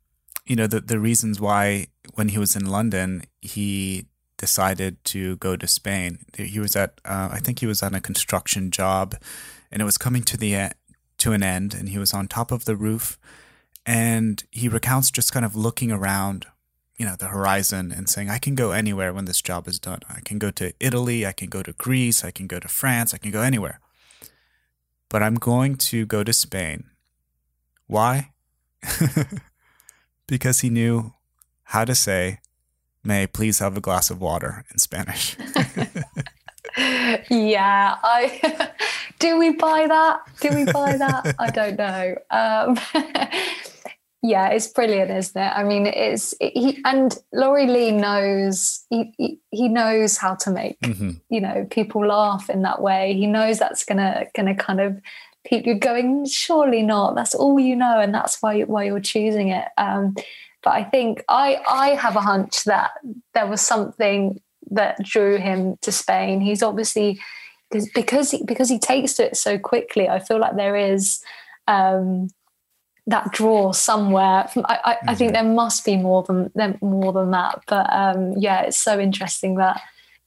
you 0.47 0.57
know, 0.57 0.67
the 0.67 0.81
the 0.81 0.99
reasons 0.99 1.41
why 1.41 1.87
when 2.15 2.29
he 2.29 2.39
was 2.39 2.57
in 2.57 2.67
London 2.67 3.23
he 3.41 4.07
decided 4.39 5.05
to 5.05 5.37
go 5.37 5.57
to 5.57 5.69
Spain. 5.69 6.19
He 6.37 6.59
was 6.59 6.75
at, 6.75 7.01
uh, 7.05 7.29
I 7.31 7.39
think 7.39 7.61
he 7.61 7.67
was 7.67 7.81
on 7.81 7.95
a 7.95 8.01
construction 8.01 8.73
job, 8.73 9.15
and 9.71 9.81
it 9.81 9.85
was 9.85 9.97
coming 9.97 10.25
to 10.25 10.37
the 10.37 10.73
to 11.19 11.33
an 11.33 11.43
end, 11.45 11.75
and 11.75 11.91
he 11.91 11.99
was 11.99 12.13
on 12.13 12.27
top 12.27 12.51
of 12.51 12.65
the 12.65 12.75
roof 12.75 13.19
and 13.85 14.45
he 14.51 14.69
recounts 14.69 15.11
just 15.11 15.33
kind 15.33 15.45
of 15.45 15.57
looking 15.57 15.91
around, 15.91 16.47
you 16.97 17.07
know, 17.07 17.17
the 17.17 17.29
horizon 17.29 17.93
and 17.93 18.09
saying, 18.09 18.31
I 18.31 18.39
can 18.39 18.55
go 18.55 18.71
anywhere 18.71 19.13
when 19.13 19.25
this 19.25 19.43
job 19.43 19.67
is 19.67 19.79
done. 19.79 20.01
I 20.09 20.21
can 20.21 20.39
go 20.39 20.51
to 20.53 20.73
Italy, 20.79 21.27
I 21.27 21.33
can 21.33 21.49
go 21.49 21.63
to 21.63 21.73
Greece, 21.73 22.25
I 22.25 22.31
can 22.31 22.47
go 22.47 22.61
to 22.61 22.69
France, 22.69 23.13
I 23.13 23.19
can 23.19 23.31
go 23.31 23.43
anywhere. 23.43 23.81
But 25.09 25.23
I'm 25.23 25.35
going 25.35 25.77
to 25.77 26.07
go 26.07 26.23
to 26.23 26.33
Spain. 26.33 26.85
Why? 27.93 28.33
because 30.27 30.61
he 30.61 30.71
knew 30.71 31.13
how 31.65 31.85
to 31.85 31.95
say, 31.95 32.39
May 33.05 33.25
I 33.25 33.27
please 33.27 33.59
have 33.59 33.77
a 33.77 33.81
glass 33.81 34.11
of 34.11 34.21
water 34.21 34.65
in 34.71 34.79
Spanish. 34.79 35.37
yeah, 37.29 37.97
I 38.03 38.71
do 39.19 39.39
we 39.39 39.51
buy 39.57 39.87
that? 39.89 40.21
Do 40.41 40.55
we 40.55 40.65
buy 40.73 40.97
that? 40.97 41.35
I 41.39 41.51
don't 41.51 41.77
know. 41.77 42.15
Um, 42.31 42.79
yeah, 44.23 44.51
it's 44.51 44.69
brilliant, 44.69 45.11
isn't 45.11 45.43
it? 45.43 45.53
I 45.53 45.65
mean, 45.65 45.87
it's 45.87 46.33
he 46.41 46.81
and 46.85 47.19
Laurie 47.33 47.67
Lee 47.67 47.91
knows 47.91 48.87
he, 48.89 49.13
he, 49.19 49.41
he 49.51 49.69
knows 49.69 50.17
how 50.17 50.37
to 50.37 50.51
make 50.51 50.81
mm-hmm. 50.81 51.11
you 51.29 51.41
know 51.41 51.67
people 51.71 52.07
laugh 52.07 52.49
in 52.49 52.63
that 52.63 52.81
way. 52.81 53.15
He 53.15 53.27
knows 53.27 53.59
that's 53.59 53.85
gonna 53.85 54.27
gonna 54.37 54.55
kind 54.55 54.81
of 54.81 55.01
people 55.45 55.75
going 55.79 56.27
surely 56.27 56.83
not. 56.83 57.15
That's 57.15 57.35
all 57.35 57.59
you 57.59 57.77
know, 57.77 58.01
and 58.01 58.15
that's 58.15 58.41
why 58.41 58.63
why 58.63 58.85
you're 58.85 59.01
choosing 59.01 59.49
it. 59.49 59.69
Um, 59.79 60.15
but 60.63 60.71
I 60.71 60.85
think 60.85 61.23
I 61.29 61.61
I 61.69 61.89
have 61.91 62.17
a 62.17 62.21
hunch 62.21 62.65
that 62.65 62.93
there 63.35 63.47
was 63.47 63.61
something 63.61 64.41
that 64.71 65.03
drew 65.03 65.39
him 65.39 65.77
to 65.83 65.93
Spain. 65.93 66.41
He's 66.41 66.63
obviously 66.63 67.21
because 67.95 68.31
he, 68.31 68.43
because 68.45 68.69
he 68.69 68.79
takes 68.79 69.15
to 69.15 69.27
it 69.27 69.37
so 69.37 69.59
quickly. 69.59 70.09
I 70.09 70.19
feel 70.19 70.39
like 70.39 70.57
there 70.57 70.77
is. 70.77 71.23
Um, 71.69 72.29
that 73.09 73.33
draw 73.33 73.73
somewhere. 73.73 74.49
I, 74.57 74.79
I, 74.85 74.97
I, 75.09 75.15
think 75.17 75.33
mm-hmm. 75.33 75.45
there 75.47 75.55
must 75.55 75.85
be 75.85 75.97
more 75.97 76.23
than 76.23 76.79
more 76.81 77.13
than 77.13 77.33
that. 77.33 77.61
But 77.67 77.93
um, 77.93 78.35
yeah, 78.39 78.63
it's 78.63 78.79
so 78.79 79.01
interesting 79.01 79.57
that 79.57 79.81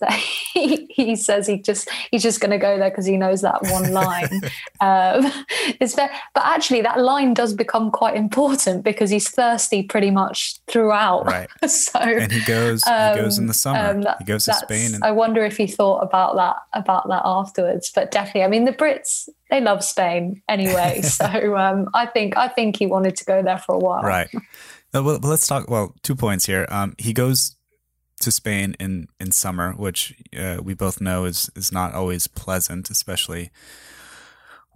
that 0.06 0.14
he, 0.54 0.88
he 0.90 1.16
says 1.16 1.48
he 1.48 1.58
just 1.62 1.90
he's 2.12 2.24
just 2.24 2.40
going 2.40 2.52
to 2.52 2.58
go 2.58 2.78
there 2.78 2.90
because 2.90 3.06
he 3.06 3.18
knows 3.18 3.42
that 3.42 3.62
one 3.64 3.92
line. 3.92 4.30
um, 4.82 5.32
it's 5.80 5.96
very, 5.96 6.10
but 6.34 6.46
actually, 6.46 6.82
that 6.82 7.00
line 7.00 7.34
does 7.34 7.54
become 7.54 7.92
quite 7.92 8.16
important 8.16 8.84
because 8.84 9.10
he's 9.10 9.30
thirsty 9.30 9.84
pretty 9.84 10.12
much 10.12 10.60
throughout. 10.68 11.26
Right. 11.26 11.50
so 11.68 12.00
and 12.00 12.32
he 12.32 12.44
goes 12.46 12.86
um, 12.88 13.16
he 13.16 13.24
goes 13.24 13.38
in 13.38 13.48
the 13.48 13.54
summer. 13.54 13.80
Um, 13.80 14.02
that, 14.02 14.18
he 14.20 14.26
goes 14.26 14.46
to 14.46 14.54
Spain. 14.54 14.96
And- 14.96 15.04
I 15.04 15.12
wonder 15.12 15.44
if 15.44 15.58
he 15.58 15.68
thought 15.68 16.00
about 16.00 16.36
that 16.36 16.56
about 16.74 17.08
that 17.10 17.22
afterwards. 17.26 17.92
But 17.94 18.12
definitely, 18.12 18.44
I 18.44 18.48
mean, 18.48 18.66
the 18.66 18.74
Brits 18.74 19.30
they 19.50 19.62
love 19.62 19.84
Spain 19.84 20.42
anyway. 20.50 21.02
so 21.02 21.56
um, 21.58 21.88
I 21.94 22.06
think 22.06 22.38
I 22.38 22.48
think 22.48 22.78
he 22.78 22.86
wanted 22.86 23.16
to 23.18 23.26
go 23.26 23.42
there 23.44 23.60
for 23.60 23.76
a 23.76 23.80
while. 23.80 24.04
Right. 24.04 24.30
Well, 24.94 25.20
let's 25.22 25.46
talk. 25.46 25.70
Well, 25.70 25.94
two 26.04 26.16
points 26.16 26.46
here. 26.46 26.66
Um, 26.70 26.96
he 26.98 27.12
goes 27.12 27.58
to 28.22 28.32
Spain 28.32 28.76
in 28.80 29.08
in 29.20 29.32
summer, 29.32 29.74
which 29.74 30.16
uh, 30.38 30.58
we 30.64 30.74
both 30.74 31.02
know 31.02 31.26
is 31.26 31.50
is 31.56 31.72
not 31.72 31.94
always 31.94 32.28
pleasant, 32.28 32.90
especially 32.90 33.52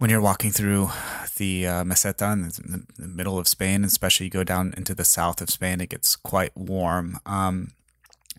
when 0.00 0.08
you're 0.08 0.20
walking 0.20 0.50
through 0.50 0.88
the 1.36 1.66
uh, 1.66 1.84
Meseta 1.84 2.32
in 2.32 2.42
the, 2.42 2.86
the, 2.98 3.06
middle 3.06 3.38
of 3.38 3.46
Spain, 3.46 3.84
especially 3.84 4.26
you 4.26 4.30
go 4.30 4.42
down 4.42 4.72
into 4.74 4.94
the 4.94 5.04
south 5.04 5.42
of 5.42 5.50
Spain, 5.50 5.78
it 5.78 5.90
gets 5.90 6.16
quite 6.16 6.56
warm. 6.56 7.18
Um, 7.26 7.72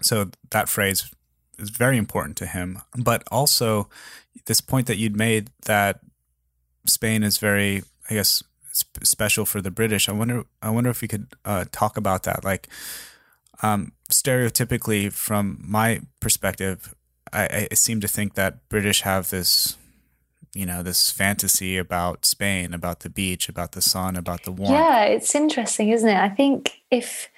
so 0.02 0.32
that 0.49 0.70
phrase 0.70 1.12
is 1.60 1.70
very 1.70 1.99
important 1.99 2.36
to 2.38 2.47
him. 2.47 2.80
But 2.97 3.24
also, 3.32 3.89
this 4.45 4.60
point 4.60 4.88
that 4.88 4.97
you'd 4.97 5.16
made 5.16 5.52
that 5.66 5.99
Spain 6.88 7.22
is 7.22 7.38
very, 7.38 7.84
I 8.10 8.16
guess, 8.16 8.43
sp- 8.74 9.06
special 9.06 9.45
for 9.45 9.62
the 9.62 9.70
British. 9.70 10.10
I 10.10 10.14
wonder, 10.14 10.45
I 10.64 10.72
wonder 10.72 10.89
if 10.89 11.04
we 11.04 11.08
could 11.08 11.28
uh, 11.45 11.66
talk 11.72 11.95
about 11.95 12.24
that. 12.24 12.43
Like, 12.43 12.70
um, 13.62 13.91
stereotypically, 14.12 15.12
from 15.12 15.59
my 15.64 16.01
perspective, 16.20 16.93
I, 17.32 17.68
I 17.72 17.76
seem 17.76 18.01
to 18.01 18.07
think 18.07 18.34
that 18.36 18.68
British 18.70 19.01
have 19.01 19.30
this 19.30 19.78
you 20.53 20.66
know 20.66 20.84
this 20.84 21.12
fantasy 21.12 21.78
about 21.78 22.26
Spain, 22.26 22.74
about 22.74 23.01
the 23.01 23.09
beach, 23.09 23.47
about 23.47 23.72
the 23.72 23.82
sun, 23.82 24.16
about 24.16 24.43
the 24.43 24.51
warmth. 24.51 24.72
Yeah, 24.72 25.03
it's 25.03 25.34
interesting, 25.34 25.89
isn't 25.89 26.09
it? 26.09 26.18
I 26.18 26.30
think 26.30 26.82
if 26.89 27.30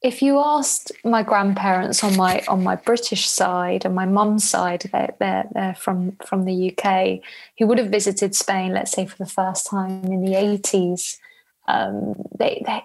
if 0.00 0.22
you 0.22 0.38
asked 0.38 0.92
my 1.04 1.22
grandparents 1.22 2.02
on 2.02 2.16
my 2.16 2.42
on 2.48 2.62
my 2.62 2.76
British 2.76 3.28
side 3.28 3.84
and 3.84 3.94
my 3.94 4.06
mum's 4.06 4.48
side, 4.48 4.88
they're, 4.92 5.14
they're, 5.18 5.48
they're 5.52 5.74
from 5.74 6.16
from 6.24 6.44
the 6.44 6.72
UK, 6.72 7.20
who 7.58 7.66
would 7.66 7.78
have 7.78 7.90
visited 7.90 8.34
Spain, 8.34 8.72
let's 8.72 8.92
say 8.92 9.06
for 9.06 9.16
the 9.18 9.26
first 9.26 9.66
time 9.66 10.04
in 10.04 10.24
the 10.24 10.34
eighties, 10.34 11.18
um, 11.66 12.14
they, 12.38 12.62
they 12.64 12.82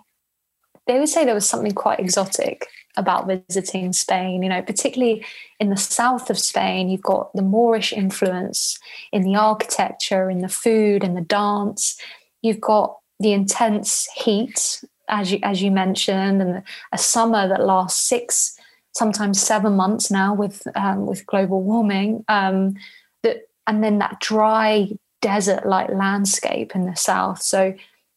they 0.88 1.00
would 1.00 1.10
say 1.10 1.26
there 1.26 1.34
was 1.34 1.48
something 1.48 1.72
quite 1.72 2.00
exotic 2.00 2.68
about 2.98 3.28
visiting 3.28 3.94
Spain. 3.94 4.44
You 4.44 4.50
know, 4.50 4.62
particularly 4.62 5.26
in 5.60 5.70
the 5.70 5.78
south 5.78 6.30
of 6.30 6.38
Spain, 6.38 6.90
you've 6.90 7.02
got 7.02 7.34
the 7.34 7.42
Moorish 7.42 7.94
influence 7.94 8.78
in 9.12 9.24
the 9.24 9.36
architecture, 9.36 10.30
in 10.30 10.40
the 10.40 10.50
food, 10.50 11.04
in 11.04 11.16
the 11.16 11.22
dance. 11.22 12.00
You've 12.42 12.62
got 12.62 12.98
the 13.20 13.32
intense 13.32 14.08
heat, 14.16 14.84
as 15.08 15.32
you 15.32 15.40
as 15.44 15.62
you 15.62 15.72
mentioned, 15.72 16.42
and 16.42 16.64
a 16.92 16.98
summer 16.98 17.48
that 17.48 17.66
lasts 17.66 18.02
six, 18.02 18.58
sometimes 18.92 19.42
seven 19.42 19.74
months 19.74 20.12
now 20.12 20.34
with 20.34 20.68
um, 20.76 21.06
with 21.06 21.26
global 21.26 21.62
warming. 21.64 22.26
Um, 22.28 22.76
that 23.24 23.48
and 23.66 23.84
then 23.84 24.00
that 24.00 24.20
dry 24.20 24.90
desert-like 25.22 25.90
landscape 25.90 26.76
in 26.76 26.86
the 26.86 26.96
south. 26.96 27.42
So 27.42 27.74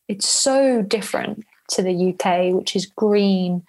it's 0.08 0.28
so 0.28 0.82
different 0.82 1.44
to 1.68 1.82
the 1.82 2.10
UK, 2.10 2.54
which 2.54 2.76
is 2.76 2.86
green, 2.86 3.64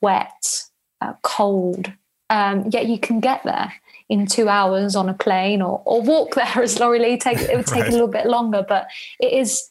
wet, 0.00 0.64
uh, 1.00 1.14
cold. 1.22 1.92
Um, 2.30 2.66
yet 2.70 2.86
you 2.86 2.98
can 2.98 3.20
get 3.20 3.42
there 3.44 3.72
in 4.08 4.26
two 4.26 4.48
hours 4.48 4.96
on 4.96 5.08
a 5.08 5.14
plane 5.14 5.62
or, 5.62 5.82
or 5.84 6.02
walk 6.02 6.34
there 6.34 6.62
as 6.62 6.78
Laurie 6.78 6.98
Lee 6.98 7.16
take 7.16 7.38
it 7.38 7.56
would 7.56 7.66
take 7.66 7.82
right. 7.82 7.88
a 7.88 7.92
little 7.92 8.08
bit 8.08 8.26
longer, 8.26 8.64
but 8.66 8.86
it 9.20 9.32
is 9.32 9.70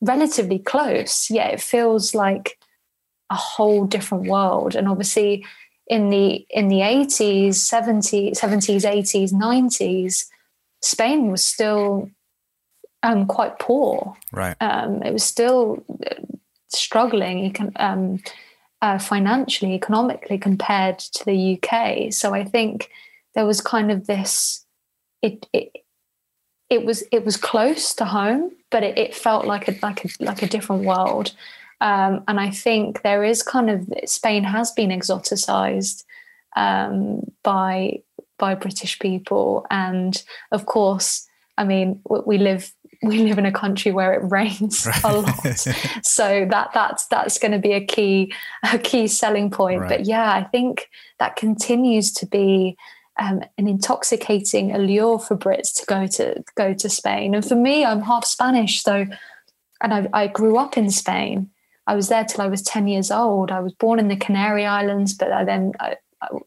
relatively 0.00 0.58
close. 0.58 1.30
Yet 1.30 1.54
it 1.54 1.60
feels 1.60 2.14
like 2.14 2.58
a 3.30 3.34
whole 3.34 3.86
different 3.86 4.26
world. 4.26 4.74
And 4.74 4.88
obviously 4.88 5.44
in 5.86 6.10
the 6.10 6.46
in 6.50 6.68
the 6.68 6.80
80s, 6.80 7.50
70s, 7.50 8.32
70s, 8.32 8.84
80s, 8.84 9.32
90s, 9.32 10.26
Spain 10.80 11.30
was 11.30 11.44
still 11.44 12.10
um, 13.02 13.26
quite 13.26 13.58
poor. 13.58 14.16
Right. 14.32 14.56
Um, 14.60 15.02
it 15.02 15.12
was 15.12 15.24
still 15.24 15.84
struggling 16.74 17.72
um, 17.76 18.22
uh, 18.80 18.98
financially, 18.98 19.74
economically 19.74 20.38
compared 20.38 20.98
to 20.98 21.24
the 21.24 21.58
UK. 21.58 22.12
So 22.12 22.34
I 22.34 22.44
think 22.44 22.90
there 23.34 23.46
was 23.46 23.60
kind 23.60 23.90
of 23.90 24.06
this. 24.06 24.64
It, 25.22 25.46
it 25.52 25.72
it 26.68 26.84
was 26.84 27.04
it 27.12 27.24
was 27.24 27.36
close 27.36 27.94
to 27.94 28.04
home, 28.04 28.50
but 28.70 28.82
it, 28.82 28.96
it 28.96 29.14
felt 29.14 29.46
like 29.46 29.68
a 29.68 29.76
like 29.82 30.04
a 30.04 30.08
like 30.20 30.42
a 30.42 30.48
different 30.48 30.84
world. 30.84 31.32
Um, 31.80 32.24
and 32.28 32.40
I 32.40 32.50
think 32.50 33.02
there 33.02 33.24
is 33.24 33.42
kind 33.42 33.68
of 33.68 33.88
Spain 34.06 34.44
has 34.44 34.70
been 34.72 34.90
exoticized 34.90 36.04
um, 36.56 37.30
by 37.42 38.02
by 38.38 38.54
British 38.54 38.98
people, 38.98 39.66
and 39.70 40.22
of 40.50 40.66
course, 40.66 41.28
I 41.58 41.64
mean, 41.64 42.00
we 42.26 42.38
live 42.38 42.72
we 43.02 43.18
live 43.18 43.38
in 43.38 43.46
a 43.46 43.52
country 43.52 43.90
where 43.90 44.14
it 44.14 44.30
rains 44.30 44.86
right. 44.86 45.04
a 45.04 45.18
lot, 45.18 45.58
so 46.02 46.46
that 46.50 46.70
that's 46.72 47.06
that's 47.06 47.38
going 47.38 47.52
to 47.52 47.58
be 47.58 47.72
a 47.72 47.84
key 47.84 48.32
a 48.72 48.78
key 48.78 49.08
selling 49.08 49.50
point. 49.50 49.80
Right. 49.80 49.88
But 49.88 50.06
yeah, 50.06 50.32
I 50.32 50.44
think 50.44 50.88
that 51.18 51.36
continues 51.36 52.12
to 52.12 52.26
be 52.26 52.76
um, 53.18 53.42
an 53.58 53.68
intoxicating 53.68 54.72
allure 54.72 55.18
for 55.18 55.36
Brits 55.36 55.74
to 55.80 55.86
go 55.86 56.06
to 56.06 56.44
go 56.54 56.74
to 56.74 56.88
Spain. 56.88 57.34
And 57.34 57.46
for 57.46 57.56
me, 57.56 57.84
I'm 57.84 58.02
half 58.02 58.24
Spanish, 58.24 58.82
so 58.82 59.06
and 59.80 59.92
I, 59.92 60.08
I 60.12 60.26
grew 60.28 60.56
up 60.56 60.76
in 60.76 60.90
Spain. 60.90 61.50
I 61.86 61.96
was 61.96 62.08
there 62.08 62.24
till 62.24 62.42
I 62.42 62.46
was 62.46 62.62
ten 62.62 62.86
years 62.86 63.10
old. 63.10 63.50
I 63.50 63.60
was 63.60 63.72
born 63.72 63.98
in 63.98 64.08
the 64.08 64.16
Canary 64.16 64.64
Islands, 64.64 65.14
but 65.14 65.32
I 65.32 65.44
then 65.44 65.72
I, 65.80 65.96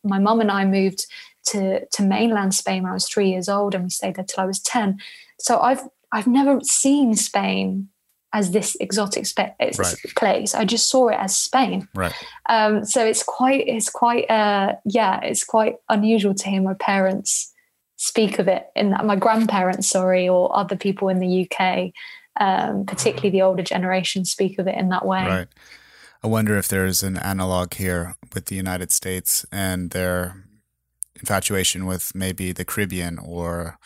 my 0.04 0.20
mum 0.20 0.42
and 0.42 0.52
I 0.52 0.66
moved 0.66 1.06
to 1.48 1.86
to 1.86 2.04
mainland 2.04 2.56
Spain 2.56 2.84
when 2.84 2.92
I 2.92 2.96
was 2.96 3.08
three 3.08 3.30
years 3.30 3.50
old, 3.50 3.76
and 3.76 3.84
we 3.84 3.90
stayed 3.90 4.16
there 4.16 4.26
till 4.26 4.44
I 4.44 4.48
was 4.48 4.60
ten. 4.60 5.00
So 5.40 5.60
I've 5.60 5.84
I've 6.16 6.28
never 6.28 6.62
seen 6.64 7.14
Spain 7.16 7.90
as 8.32 8.52
this 8.52 8.76
exotic 8.80 9.26
spe- 9.26 9.60
right. 9.60 9.96
place. 10.16 10.56
I 10.56 10.64
just 10.64 10.90
saw 10.90 11.10
it 11.10 11.18
as 11.20 11.36
Spain. 11.36 11.90
Right. 11.94 12.14
Um, 12.48 12.86
so 12.86 13.06
it's 13.06 13.22
quite, 13.22 13.68
it's 13.68 13.90
quite, 13.90 14.30
uh, 14.30 14.76
yeah, 14.86 15.20
it's 15.22 15.44
quite 15.44 15.76
unusual 15.90 16.34
to 16.34 16.50
hear 16.50 16.62
my 16.62 16.74
parents 16.76 17.54
speak 17.98 18.40
of 18.40 18.48
it 18.48 18.68
in 18.78 18.92
that, 18.92 19.06
my 19.06 19.18
grandparents, 19.18 19.90
sorry, 19.90 20.28
or 20.30 20.56
other 20.56 20.78
people 20.78 21.10
in 21.10 21.20
the 21.20 21.50
UK, 21.50 21.92
um, 22.40 22.86
particularly 22.86 23.30
the 23.30 23.42
older 23.42 23.64
generation, 23.64 24.24
speak 24.24 24.58
of 24.58 24.68
it 24.68 24.76
in 24.76 24.88
that 24.90 25.06
way. 25.06 25.26
Right. 25.26 25.48
I 26.24 26.28
wonder 26.28 26.58
if 26.58 26.70
there's 26.70 27.04
an 27.04 27.18
analog 27.18 27.74
here 27.74 28.16
with 28.34 28.46
the 28.46 28.56
United 28.56 28.92
States 28.92 29.46
and 29.52 29.92
their 29.92 30.46
infatuation 31.20 31.86
with 31.86 32.14
maybe 32.16 32.54
the 32.54 32.66
Caribbean 32.66 33.20
or 33.20 33.78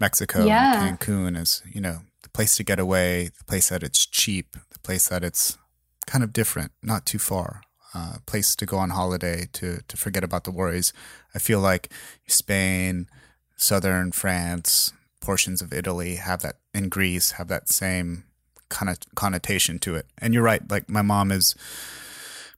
Mexico, 0.00 0.44
yeah. 0.44 0.88
Cancun 0.96 1.36
is, 1.36 1.62
you 1.70 1.80
know, 1.80 2.00
the 2.22 2.28
place 2.28 2.56
to 2.56 2.64
get 2.64 2.78
away, 2.78 3.30
the 3.36 3.44
place 3.44 3.68
that 3.68 3.82
it's 3.82 4.06
cheap, 4.06 4.56
the 4.70 4.78
place 4.78 5.08
that 5.08 5.24
it's 5.24 5.58
kind 6.06 6.22
of 6.22 6.32
different, 6.32 6.72
not 6.82 7.04
too 7.04 7.18
far, 7.18 7.62
uh, 7.94 8.16
place 8.26 8.54
to 8.56 8.66
go 8.66 8.78
on 8.78 8.90
holiday 8.90 9.48
to 9.52 9.80
to 9.88 9.96
forget 9.96 10.24
about 10.24 10.44
the 10.44 10.50
worries. 10.50 10.92
I 11.34 11.38
feel 11.38 11.60
like 11.60 11.90
Spain, 12.26 13.08
southern 13.56 14.12
France, 14.12 14.92
portions 15.20 15.60
of 15.60 15.72
Italy 15.72 16.16
have 16.16 16.42
that, 16.42 16.56
in 16.72 16.88
Greece 16.88 17.32
have 17.32 17.48
that 17.48 17.68
same 17.68 18.24
kind 18.68 18.88
of 18.90 18.98
connotation 19.14 19.78
to 19.80 19.94
it. 19.94 20.06
And 20.18 20.32
you're 20.32 20.42
right, 20.42 20.62
like 20.70 20.88
my 20.88 21.02
mom 21.02 21.30
is, 21.32 21.54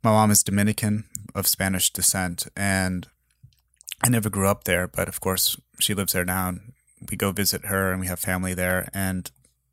my 0.03 0.11
mom 0.11 0.30
is 0.30 0.43
Dominican 0.43 1.05
of 1.34 1.47
Spanish 1.47 1.91
descent, 1.93 2.47
and 2.57 3.07
I 4.03 4.09
never 4.09 4.30
grew 4.30 4.47
up 4.47 4.64
there, 4.64 4.86
but 4.88 5.09
of 5.09 5.20
course 5.20 5.57
she 5.78 5.95
lives 5.95 6.12
there 6.12 6.24
now. 6.24 6.55
We 7.11 7.16
go 7.16 7.32
visit 7.32 7.66
her, 7.66 7.92
and 7.92 8.01
we 8.01 8.07
have 8.07 8.18
family 8.18 8.55
there, 8.55 8.88
and 8.92 9.30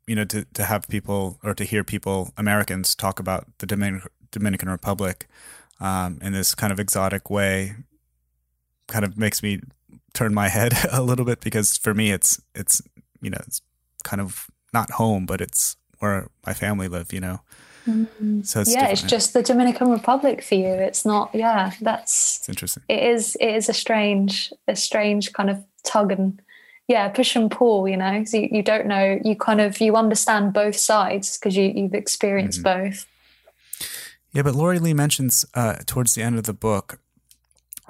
you 0.08 0.14
know, 0.14 0.24
to, 0.24 0.46
to 0.54 0.64
have 0.64 0.88
people 0.88 1.38
or 1.44 1.54
to 1.54 1.64
hear 1.64 1.84
people, 1.84 2.32
Americans, 2.38 2.94
talk 2.94 3.20
about 3.20 3.46
the 3.58 3.66
Dominican, 3.66 4.08
Dominican 4.30 4.70
Republic 4.70 5.28
um, 5.80 6.18
in 6.22 6.32
this 6.32 6.54
kind 6.54 6.72
of 6.72 6.80
exotic 6.80 7.28
way 7.30 7.76
kind 8.86 9.04
of 9.04 9.18
makes 9.18 9.42
me 9.42 9.60
turn 10.14 10.32
my 10.32 10.48
head 10.58 10.72
a 10.90 11.02
little 11.02 11.26
bit 11.26 11.40
because 11.40 11.76
for 11.76 11.92
me, 11.92 12.10
it's, 12.10 12.40
it's, 12.54 12.80
you 13.20 13.28
know, 13.28 13.38
it's 13.46 13.60
kind 14.02 14.20
of 14.20 14.48
not 14.72 14.92
home, 14.92 15.26
but 15.26 15.42
it's 15.42 15.76
where 15.98 16.28
my 16.46 16.54
family 16.54 16.88
live, 16.88 17.12
you 17.12 17.20
know? 17.20 17.40
Mm-hmm. 17.86 18.42
So 18.42 18.60
it's 18.60 18.72
yeah, 18.72 18.80
different. 18.80 19.02
it's 19.02 19.10
just 19.10 19.32
the 19.34 19.42
Dominican 19.42 19.90
Republic 19.90 20.42
for 20.42 20.54
you. 20.54 20.68
It's 20.68 21.04
not, 21.04 21.34
yeah, 21.34 21.72
that's 21.82 22.38
it's 22.38 22.48
interesting. 22.48 22.82
It 22.88 23.02
is, 23.02 23.36
it 23.40 23.48
is 23.48 23.68
a 23.68 23.74
strange, 23.74 24.52
a 24.66 24.74
strange 24.74 25.34
kind 25.34 25.50
of 25.50 25.62
tug 25.84 26.12
and 26.12 26.40
yeah 26.88 27.08
push 27.08 27.36
and 27.36 27.50
pull 27.50 27.86
you 27.86 27.96
know 27.96 28.24
so 28.24 28.38
you, 28.38 28.48
you 28.50 28.62
don't 28.62 28.86
know 28.86 29.20
you 29.22 29.36
kind 29.36 29.60
of 29.60 29.80
you 29.80 29.94
understand 29.94 30.52
both 30.52 30.76
sides 30.76 31.38
because 31.38 31.56
you, 31.56 31.72
you've 31.74 31.94
experienced 31.94 32.62
mm-hmm. 32.62 32.88
both 32.88 33.06
yeah 34.32 34.42
but 34.42 34.54
Laurie 34.54 34.78
Lee 34.78 34.94
mentions 34.94 35.44
uh, 35.54 35.76
towards 35.86 36.14
the 36.14 36.22
end 36.22 36.36
of 36.38 36.44
the 36.44 36.52
book 36.52 36.98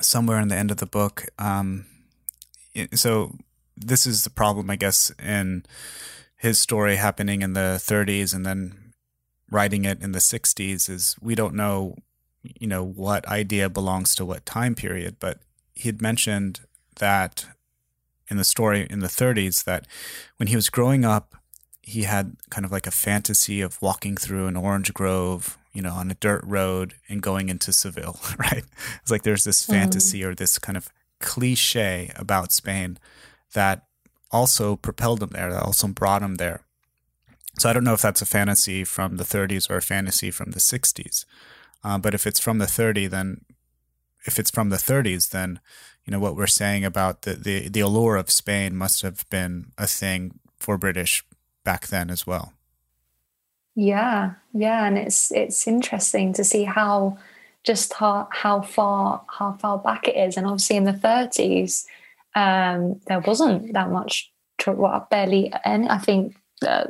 somewhere 0.01 0.40
in 0.40 0.49
the 0.49 0.57
end 0.57 0.70
of 0.70 0.76
the 0.76 0.86
book 0.86 1.26
um, 1.38 1.86
so 2.94 3.36
this 3.76 4.07
is 4.07 4.24
the 4.24 4.30
problem 4.30 4.68
i 4.68 4.76
guess 4.76 5.11
in 5.18 5.64
his 6.36 6.59
story 6.59 6.96
happening 6.96 7.42
in 7.42 7.53
the 7.53 7.80
30s 7.80 8.34
and 8.34 8.44
then 8.44 8.92
writing 9.51 9.84
it 9.84 10.03
in 10.03 10.12
the 10.12 10.18
60s 10.18 10.90
is 10.90 11.16
we 11.20 11.34
don't 11.34 11.55
know 11.55 11.96
you 12.42 12.66
know 12.66 12.84
what 12.84 13.26
idea 13.26 13.68
belongs 13.68 14.14
to 14.14 14.24
what 14.24 14.46
time 14.46 14.74
period 14.74 15.16
but 15.18 15.40
he'd 15.74 16.03
mentioned 16.03 16.61
that 16.96 17.46
in 18.31 18.37
the 18.37 18.45
story 18.45 18.87
in 18.89 19.01
the 19.01 19.07
30s 19.09 19.64
that 19.64 19.87
when 20.37 20.49
he 20.49 20.57
was 20.57 20.70
growing 20.70 21.05
up, 21.05 21.35
he 21.83 22.03
had 22.03 22.37
kind 22.51 22.64
of 22.64 22.72
like 22.72 22.87
a 22.87 22.91
fantasy 22.91 23.61
of 23.61 23.81
walking 23.81 24.16
through 24.16 24.47
an 24.47 24.57
orange 24.57 24.93
grove, 24.93 25.57
you 25.72 25.81
know, 25.81 25.93
on 25.93 26.11
a 26.11 26.14
dirt 26.14 26.43
road 26.45 26.95
and 27.09 27.22
going 27.22 27.49
into 27.49 27.72
Seville, 27.72 28.20
right? 28.39 28.64
It's 29.01 29.11
like 29.11 29.22
there's 29.22 29.45
this 29.45 29.62
mm-hmm. 29.62 29.72
fantasy 29.72 30.20
mm-hmm. 30.20 30.31
or 30.31 30.35
this 30.35 30.59
kind 30.59 30.76
of 30.76 30.91
cliche 31.20 32.12
about 32.16 32.53
Spain 32.53 32.99
that 33.55 33.87
also 34.31 34.76
propelled 34.76 35.22
him 35.22 35.31
there, 35.31 35.51
that 35.51 35.62
also 35.62 35.89
brought 35.89 36.22
him 36.22 36.35
there. 36.37 36.61
So 37.59 37.68
I 37.68 37.72
don't 37.72 37.85
know 37.85 37.95
if 37.95 38.03
that's 38.03 38.22
a 38.22 38.26
fantasy 38.26 38.85
from 38.85 39.16
the 39.16 39.24
30s 39.24 39.68
or 39.68 39.79
a 39.79 39.83
fantasy 39.83 40.31
from 40.31 40.53
the 40.53 40.61
60s. 40.61 41.24
Uh, 41.83 41.99
but 41.99 42.14
if 42.14 42.26
it's 42.26 42.39
from 42.39 42.59
the 42.59 42.66
30, 42.66 43.07
then 43.09 43.41
if 44.26 44.39
it's 44.39 44.51
from 44.51 44.68
the 44.68 44.76
30s, 44.76 45.31
then 45.31 45.59
you 46.09 46.12
know 46.12 46.20
what 46.20 46.36
we're 46.36 46.46
saying 46.46 46.86
about 46.86 47.22
the, 47.22 47.34
the 47.34 47.68
the 47.68 47.80
allure 47.80 48.16
of 48.16 48.30
Spain 48.30 48.74
must 48.74 49.02
have 49.02 49.28
been 49.28 49.72
a 49.76 49.86
thing 49.86 50.40
for 50.56 50.78
British 50.78 51.22
back 51.64 51.88
then 51.88 52.09
as 52.09 52.26
well. 52.26 52.54
Yeah, 53.74 54.32
yeah, 54.54 54.86
and 54.86 54.96
it's 54.96 55.30
it's 55.30 55.68
interesting 55.68 56.32
to 56.32 56.44
see 56.44 56.64
how 56.64 57.18
just 57.62 57.92
how 57.92 58.26
how 58.30 58.62
far 58.62 59.22
how 59.28 59.52
far 59.61 59.76
back 59.76 60.09
it 60.09 60.16
is, 60.16 60.38
and 60.38 60.46
obviously 60.46 60.76
in 60.76 60.84
the 60.84 60.92
30s, 60.92 61.84
um, 62.34 62.98
there 63.06 63.20
wasn't 63.20 63.74
that 63.74 63.90
much. 63.90 64.32
Well, 64.66 65.06
barely, 65.11 65.52
and 65.62 65.90
I 65.90 65.98
think 65.98 66.36
uh, 66.66 66.86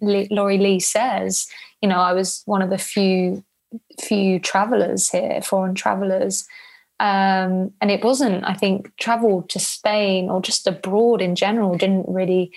Laurie 0.00 0.58
Lee 0.58 0.80
says, 0.80 1.46
you 1.80 1.88
know, 1.88 2.00
I 2.00 2.12
was 2.14 2.42
one 2.46 2.62
of 2.62 2.70
the 2.70 2.78
few 2.78 3.44
few 4.00 4.40
travelers 4.40 5.08
here, 5.08 5.40
foreign 5.40 5.76
travelers 5.76 6.48
um, 6.98 7.72
and 7.80 7.90
it 7.90 8.02
wasn't, 8.02 8.44
I 8.44 8.54
think, 8.54 8.96
travel 8.96 9.42
to 9.42 9.58
Spain 9.58 10.30
or 10.30 10.40
just 10.40 10.66
abroad 10.66 11.20
in 11.20 11.34
general 11.34 11.76
didn't 11.76 12.08
really 12.08 12.52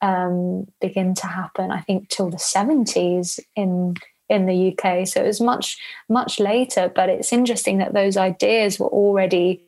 um, 0.00 0.66
begin 0.80 1.14
to 1.16 1.26
happen, 1.26 1.70
I 1.70 1.80
think, 1.80 2.08
till 2.08 2.30
the 2.30 2.36
70s 2.36 3.40
in 3.56 3.94
in 4.30 4.46
the 4.46 4.72
UK. 4.72 5.06
So 5.06 5.22
it 5.22 5.26
was 5.26 5.40
much, 5.40 5.76
much 6.08 6.40
later. 6.40 6.90
But 6.94 7.10
it's 7.10 7.32
interesting 7.32 7.76
that 7.78 7.92
those 7.92 8.16
ideas 8.16 8.78
were 8.78 8.88
already 8.88 9.62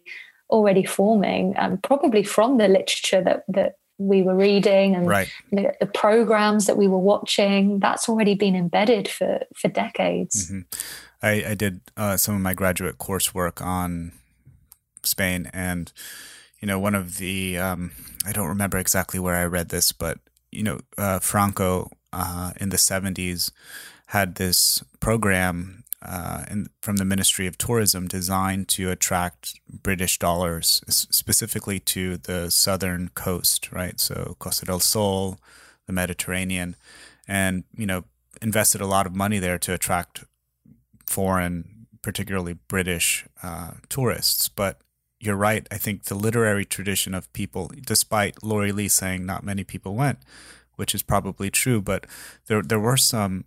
already 0.49 0.85
forming, 0.85 1.55
um, 1.59 1.77
probably 1.79 2.23
from 2.23 2.57
the 2.57 2.69
literature 2.69 3.23
that 3.23 3.45
that 3.49 3.75
we 3.99 4.23
were 4.23 4.37
reading 4.37 4.95
and 4.95 5.07
right. 5.07 5.31
the, 5.51 5.73
the, 5.81 5.87
programs 5.87 6.67
that 6.67 6.77
we 6.77 6.87
were 6.87 6.99
watching. 6.99 7.81
That's 7.81 8.09
already 8.09 8.35
been 8.35 8.55
embedded 8.55 9.09
for 9.09 9.41
for 9.55 9.69
decades. 9.69 10.51
Mm-hmm. 10.51 10.61
I, 11.23 11.45
I 11.49 11.55
did 11.55 11.81
uh, 11.97 12.17
some 12.17 12.35
of 12.35 12.41
my 12.41 12.55
graduate 12.55 12.99
coursework 12.99 13.65
on 13.65 14.13
Spain, 15.03 15.51
and 15.53 15.93
you 16.61 16.67
know, 16.67 16.79
one 16.79 16.95
of 16.95 17.19
the 17.19 17.59
um, 17.59 17.93
I 18.27 18.33
don't 18.33 18.49
remember 18.49 18.79
exactly 18.79 19.21
where 19.21 19.37
I 19.37 19.45
read 19.45 19.69
this, 19.69 19.93
but 19.93 20.19
you 20.51 20.63
know, 20.63 20.81
uh, 20.99 21.19
Franco 21.19 21.91
uh, 22.13 22.53
in 22.61 22.71
the 22.71 22.79
seventies 22.79 23.53
had 24.09 24.37
this 24.37 24.83
program 25.01 25.85
uh, 26.03 26.45
in, 26.51 26.69
from 26.81 26.97
the 26.97 27.05
Ministry 27.05 27.47
of 27.47 27.59
Tourism 27.59 28.07
designed 28.07 28.69
to 28.69 28.91
attract 28.91 29.59
British 29.69 30.19
dollars, 30.19 30.83
specifically 30.89 31.81
to 31.81 32.17
the 32.17 32.51
southern 32.51 33.09
coast, 33.11 33.73
right? 33.73 33.99
So 33.99 34.37
Costa 34.39 34.67
del 34.67 34.81
Sol, 34.81 35.39
the 35.87 35.93
Mediterranean, 35.93 36.77
and 37.27 37.65
you 37.77 37.87
know, 37.87 38.05
invested 38.41 38.81
a 38.81 38.87
lot 38.87 39.07
of 39.07 39.15
money 39.15 39.39
there 39.39 39.59
to 39.59 39.73
attract 39.73 40.25
foreign, 41.07 41.87
particularly 42.03 42.55
British 42.69 43.27
uh, 43.43 43.73
tourists. 43.89 44.49
But 44.49 44.81
you're 45.19 45.37
right. 45.37 45.67
I 45.71 45.79
think 45.79 46.05
the 46.05 46.15
literary 46.15 46.65
tradition 46.65 47.15
of 47.15 47.33
people, 47.33 47.71
despite 47.85 48.43
Laurie 48.43 48.73
Lee 48.73 48.89
saying 48.89 49.25
not 49.25 49.45
many 49.45 49.65
people 49.65 49.95
went, 49.95 50.19
which 50.77 50.95
is 50.95 51.03
probably 51.03 51.51
true, 51.51 51.81
but 51.81 52.07
there 52.47 52.63
there 52.63 52.81
were 52.81 52.97
some 52.97 53.45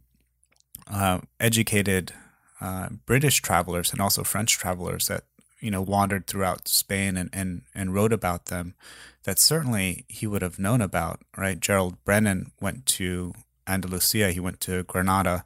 uh, 0.92 1.20
educated 1.40 2.14
uh, 2.62 2.90
British 3.06 3.42
travelers 3.42 3.92
and 3.92 4.02
also 4.02 4.24
French 4.24 4.58
travelers 4.58 5.08
that 5.08 5.24
you 5.60 5.72
know 5.72 5.82
wandered 5.82 6.28
throughout 6.28 6.68
Spain 6.68 7.18
and 7.18 7.30
and 7.32 7.62
and 7.76 7.94
wrote 7.94 8.14
about 8.14 8.46
them 8.46 8.76
that 9.24 9.40
certainly 9.40 10.06
he 10.08 10.26
would 10.26 10.42
have 10.42 10.60
known 10.60 10.82
about. 10.82 11.22
Right, 11.38 11.60
Gerald 11.60 12.04
Brenan 12.04 12.52
went 12.60 12.86
to 12.98 13.34
Andalusia. 13.68 14.32
He 14.32 14.40
went 14.40 14.60
to 14.62 14.84
Granada, 14.84 15.46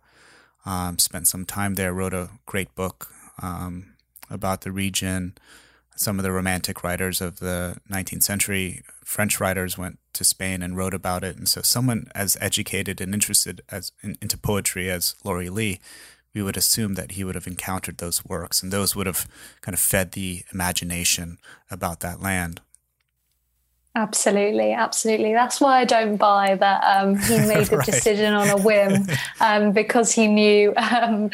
um, 0.66 1.00
spent 1.00 1.28
some 1.28 1.46
time 1.46 1.76
there, 1.76 1.94
wrote 1.94 2.14
a 2.14 2.30
great 2.46 2.74
book 2.76 3.08
um, 3.42 3.94
about 4.30 4.62
the 4.62 4.72
region. 4.72 5.34
Some 5.96 6.18
of 6.18 6.24
the 6.24 6.32
romantic 6.32 6.84
writers 6.84 7.22
of 7.22 7.40
the 7.40 7.78
19th 7.92 8.24
century, 8.24 8.82
French 9.04 9.40
writers, 9.40 9.78
went 9.78 10.00
to 10.14 10.24
Spain 10.24 10.64
and 10.64 10.76
wrote 10.76 10.94
about 10.94 11.24
it. 11.24 11.38
And 11.38 11.48
so, 11.48 11.62
someone 11.62 12.08
as 12.16 12.38
educated 12.42 13.00
and 13.00 13.14
interested 13.14 13.62
as 13.70 13.92
in, 14.02 14.18
into 14.22 14.38
poetry 14.38 14.90
as 14.90 15.16
Laurie 15.24 15.50
Lee, 15.50 15.80
we 16.34 16.42
would 16.42 16.58
assume 16.58 16.96
that 16.96 17.12
he 17.12 17.24
would 17.24 17.36
have 17.36 17.46
encountered 17.46 18.00
those 18.00 18.26
works, 18.26 18.64
and 18.64 18.72
those 18.72 18.96
would 18.96 19.06
have 19.06 19.28
kind 19.62 19.74
of 19.74 19.80
fed 19.80 20.14
the 20.14 20.44
imagination 20.52 21.38
about 21.70 22.00
that 22.00 22.22
land. 22.22 22.62
Absolutely, 23.96 24.74
absolutely. 24.74 25.34
That's 25.34 25.62
why 25.62 25.80
I 25.80 25.86
don't 25.86 26.18
buy 26.18 26.56
that 26.56 26.84
um, 26.84 27.16
he 27.16 27.38
made 27.48 27.68
the 27.68 27.78
right. 27.78 27.86
decision 27.86 28.34
on 28.34 28.50
a 28.50 28.58
whim 28.58 29.06
um, 29.40 29.72
because 29.72 30.12
he 30.12 30.28
knew 30.28 30.74
um, 30.78 31.30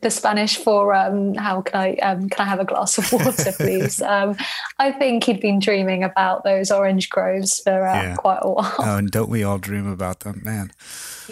the 0.00 0.10
Spanish 0.10 0.56
for 0.56 0.92
um, 0.92 1.34
how 1.34 1.62
can 1.62 1.80
I 1.80 1.94
um, 1.98 2.28
can 2.28 2.44
I 2.44 2.48
have 2.48 2.58
a 2.58 2.64
glass 2.64 2.98
of 2.98 3.12
water, 3.12 3.52
please? 3.52 4.02
Um, 4.10 4.36
I 4.78 4.90
think 4.90 5.24
he'd 5.24 5.40
been 5.40 5.60
dreaming 5.60 6.02
about 6.02 6.42
those 6.42 6.72
orange 6.72 7.10
groves 7.10 7.60
for 7.60 7.86
uh, 7.86 8.02
yeah. 8.02 8.16
quite 8.16 8.40
a 8.42 8.50
while. 8.50 8.74
Oh, 8.78 8.96
and 8.96 9.08
don't 9.08 9.30
we 9.30 9.44
all 9.44 9.58
dream 9.58 9.86
about 9.86 10.20
them, 10.20 10.42
man? 10.44 10.72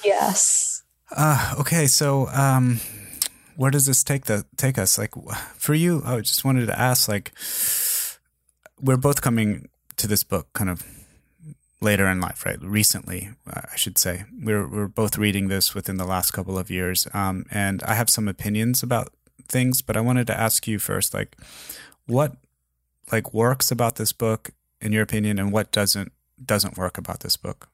Yes. 0.05 0.85
Uh, 1.11 1.57
okay, 1.59 1.89
so 1.89 2.27
where 3.57 3.73
does 3.73 3.87
this 3.87 4.05
take 4.05 4.27
the 4.27 4.47
take 4.57 4.79
us? 4.79 4.97
Like 4.97 5.13
for 5.57 5.75
you, 5.75 6.03
I 6.05 6.21
just 6.21 6.45
wanted 6.45 6.67
to 6.67 6.79
ask, 6.79 7.09
like, 7.09 7.33
we're 8.81 8.97
both 8.97 9.23
coming 9.23 9.69
to 9.99 10.07
this 10.07 10.23
book 10.23 10.53
kind 10.55 10.71
of 10.71 10.83
later 11.81 12.07
in 12.09 12.21
life, 12.21 12.45
right? 12.45 12.61
Recently, 12.61 13.31
I 13.47 13.77
should 13.77 13.99
say. 13.99 14.25
We're 14.43 14.67
we're 14.67 14.89
both 14.89 15.19
reading 15.19 15.49
this 15.49 15.75
within 15.75 15.97
the 15.97 16.07
last 16.07 16.33
couple 16.33 16.59
of 16.59 16.71
years, 16.71 17.07
um, 17.13 17.45
and 17.51 17.83
I 17.83 17.95
have 17.95 18.11
some 18.11 18.27
opinions 18.29 18.83
about 18.83 19.13
things, 19.49 19.83
but 19.83 19.97
I 19.97 20.01
wanted 20.01 20.27
to 20.29 20.39
ask 20.39 20.67
you 20.67 20.79
first, 20.79 21.15
like, 21.15 21.37
what 22.07 22.37
like 23.13 23.33
works 23.33 23.71
about 23.71 23.97
this 23.97 24.13
book 24.13 24.51
in 24.81 24.93
your 24.93 25.03
opinion, 25.03 25.39
and 25.39 25.53
what 25.53 25.71
doesn't 25.73 26.13
doesn't 26.45 26.77
work 26.77 26.99
about 26.99 27.21
this 27.21 27.37
book? 27.37 27.69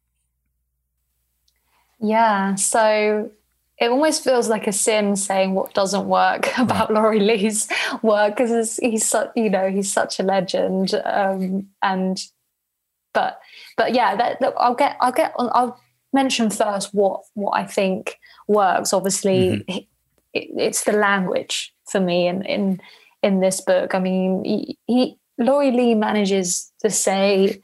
Yeah, 2.00 2.54
so 2.56 3.30
it 3.78 3.90
almost 3.90 4.22
feels 4.22 4.48
like 4.48 4.66
a 4.66 4.72
sin 4.72 5.16
saying 5.16 5.54
what 5.54 5.74
doesn't 5.74 6.06
work 6.06 6.46
about 6.58 6.90
right. 6.90 7.02
Laurie 7.02 7.20
Lee's 7.20 7.68
work 8.02 8.36
because 8.36 8.76
he's 8.76 9.06
such 9.06 9.30
you 9.36 9.50
know 9.50 9.70
he's 9.70 9.90
such 9.90 10.20
a 10.20 10.22
legend 10.22 10.94
um, 11.04 11.68
and 11.82 12.24
but 13.12 13.40
but 13.76 13.94
yeah 13.94 14.16
that, 14.16 14.40
that, 14.40 14.54
I'll 14.56 14.74
get 14.74 14.96
I'll 15.00 15.12
get 15.12 15.32
I'll 15.38 15.80
mention 16.12 16.50
first 16.50 16.94
what 16.94 17.22
what 17.34 17.52
I 17.52 17.64
think 17.64 18.18
works 18.46 18.92
obviously 18.92 19.64
mm-hmm. 19.68 19.78
it, 20.32 20.48
it's 20.56 20.84
the 20.84 20.92
language 20.92 21.74
for 21.90 22.00
me 22.00 22.26
in 22.28 22.42
in 22.42 22.80
in 23.22 23.40
this 23.40 23.60
book 23.60 23.94
I 23.94 23.98
mean 23.98 24.44
he, 24.44 24.78
he 24.86 25.18
Laurie 25.38 25.72
Lee 25.72 25.94
manages 25.96 26.72
to 26.82 26.90
say 26.90 27.60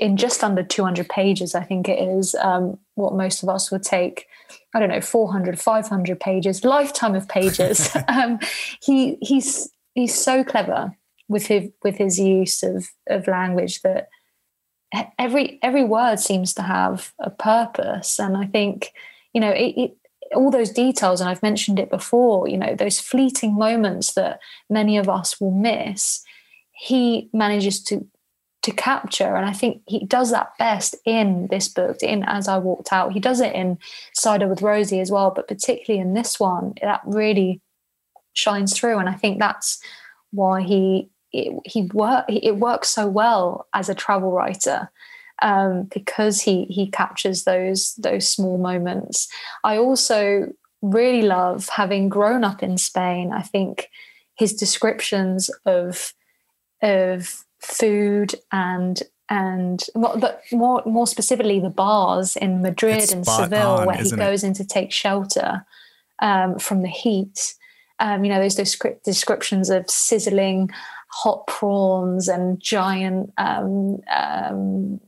in 0.00 0.16
just 0.16 0.42
under 0.42 0.64
200 0.64 1.08
pages 1.08 1.54
I 1.54 1.62
think 1.62 1.88
it 1.88 2.00
is 2.00 2.34
um, 2.36 2.78
what 2.96 3.14
most 3.14 3.44
of 3.44 3.48
us 3.48 3.70
would 3.70 3.84
take 3.84 4.26
I 4.74 4.80
don't 4.80 4.88
know, 4.88 5.00
400, 5.00 5.60
500 5.60 6.20
pages, 6.20 6.64
lifetime 6.64 7.14
of 7.14 7.28
pages. 7.28 7.96
um, 8.08 8.40
he 8.82 9.16
he's 9.22 9.70
he's 9.94 10.14
so 10.14 10.44
clever 10.44 10.96
with 11.28 11.46
his 11.46 11.70
with 11.82 11.96
his 11.96 12.18
use 12.18 12.62
of 12.62 12.88
of 13.08 13.26
language 13.26 13.82
that 13.82 14.08
every 15.18 15.58
every 15.62 15.84
word 15.84 16.18
seems 16.18 16.52
to 16.54 16.62
have 16.62 17.12
a 17.18 17.30
purpose, 17.30 18.18
and 18.18 18.36
I 18.36 18.46
think 18.46 18.92
you 19.32 19.40
know 19.40 19.50
it, 19.50 19.74
it 19.76 19.96
all 20.34 20.50
those 20.50 20.70
details, 20.70 21.20
and 21.20 21.30
I've 21.30 21.42
mentioned 21.42 21.78
it 21.78 21.90
before. 21.90 22.48
You 22.48 22.58
know 22.58 22.74
those 22.74 23.00
fleeting 23.00 23.54
moments 23.54 24.14
that 24.14 24.40
many 24.68 24.96
of 24.96 25.08
us 25.08 25.40
will 25.40 25.52
miss. 25.52 26.22
He 26.72 27.30
manages 27.32 27.82
to 27.84 28.06
to 28.64 28.72
capture. 28.72 29.36
And 29.36 29.44
I 29.44 29.52
think 29.52 29.82
he 29.86 30.06
does 30.06 30.30
that 30.30 30.56
best 30.58 30.96
in 31.04 31.48
this 31.48 31.68
book, 31.68 32.02
in 32.02 32.24
As 32.24 32.48
I 32.48 32.56
Walked 32.56 32.92
Out. 32.94 33.12
He 33.12 33.20
does 33.20 33.42
it 33.42 33.54
in 33.54 33.78
Cider 34.14 34.48
with 34.48 34.62
Rosie 34.62 35.00
as 35.00 35.10
well, 35.10 35.30
but 35.30 35.48
particularly 35.48 36.00
in 36.00 36.14
this 36.14 36.40
one, 36.40 36.72
that 36.80 37.02
really 37.04 37.60
shines 38.32 38.76
through. 38.76 38.98
And 38.98 39.08
I 39.08 39.12
think 39.12 39.38
that's 39.38 39.80
why 40.30 40.62
he 40.62 41.10
it, 41.32 41.52
he 41.66 41.82
work 41.92 42.24
it 42.28 42.56
works 42.56 42.88
so 42.88 43.06
well 43.06 43.66
as 43.74 43.88
a 43.88 43.94
travel 43.94 44.32
writer. 44.32 44.90
Um, 45.42 45.90
because 45.92 46.40
he 46.40 46.64
he 46.66 46.90
captures 46.90 47.44
those 47.44 47.94
those 47.96 48.26
small 48.26 48.56
moments. 48.56 49.28
I 49.62 49.76
also 49.76 50.52
really 50.80 51.22
love 51.22 51.68
having 51.68 52.08
grown 52.08 52.44
up 52.44 52.62
in 52.62 52.78
Spain. 52.78 53.32
I 53.32 53.42
think 53.42 53.90
his 54.36 54.54
descriptions 54.54 55.50
of 55.66 56.14
of 56.82 57.43
food 57.64 58.34
and 58.52 59.02
and 59.30 59.84
but 59.94 60.42
more 60.52 60.82
more 60.84 61.06
specifically 61.06 61.58
the 61.58 61.70
bars 61.70 62.36
in 62.36 62.62
Madrid 62.62 62.98
it's 62.98 63.12
and 63.12 63.26
Seville 63.26 63.78
on, 63.78 63.86
where 63.86 63.96
he 63.96 64.10
goes 64.10 64.44
it? 64.44 64.48
in 64.48 64.54
to 64.54 64.64
take 64.64 64.92
shelter 64.92 65.64
um, 66.20 66.58
from 66.58 66.82
the 66.82 66.88
heat. 66.88 67.54
Um, 68.00 68.24
you 68.24 68.30
know, 68.30 68.40
those 68.40 68.56
those 68.56 68.76
descriptions 69.04 69.70
of 69.70 69.88
sizzling 69.88 70.70
hot 71.08 71.46
prawns 71.46 72.28
and 72.28 72.60
giant 72.60 73.32
um, 73.38 73.98
um, 74.14 75.00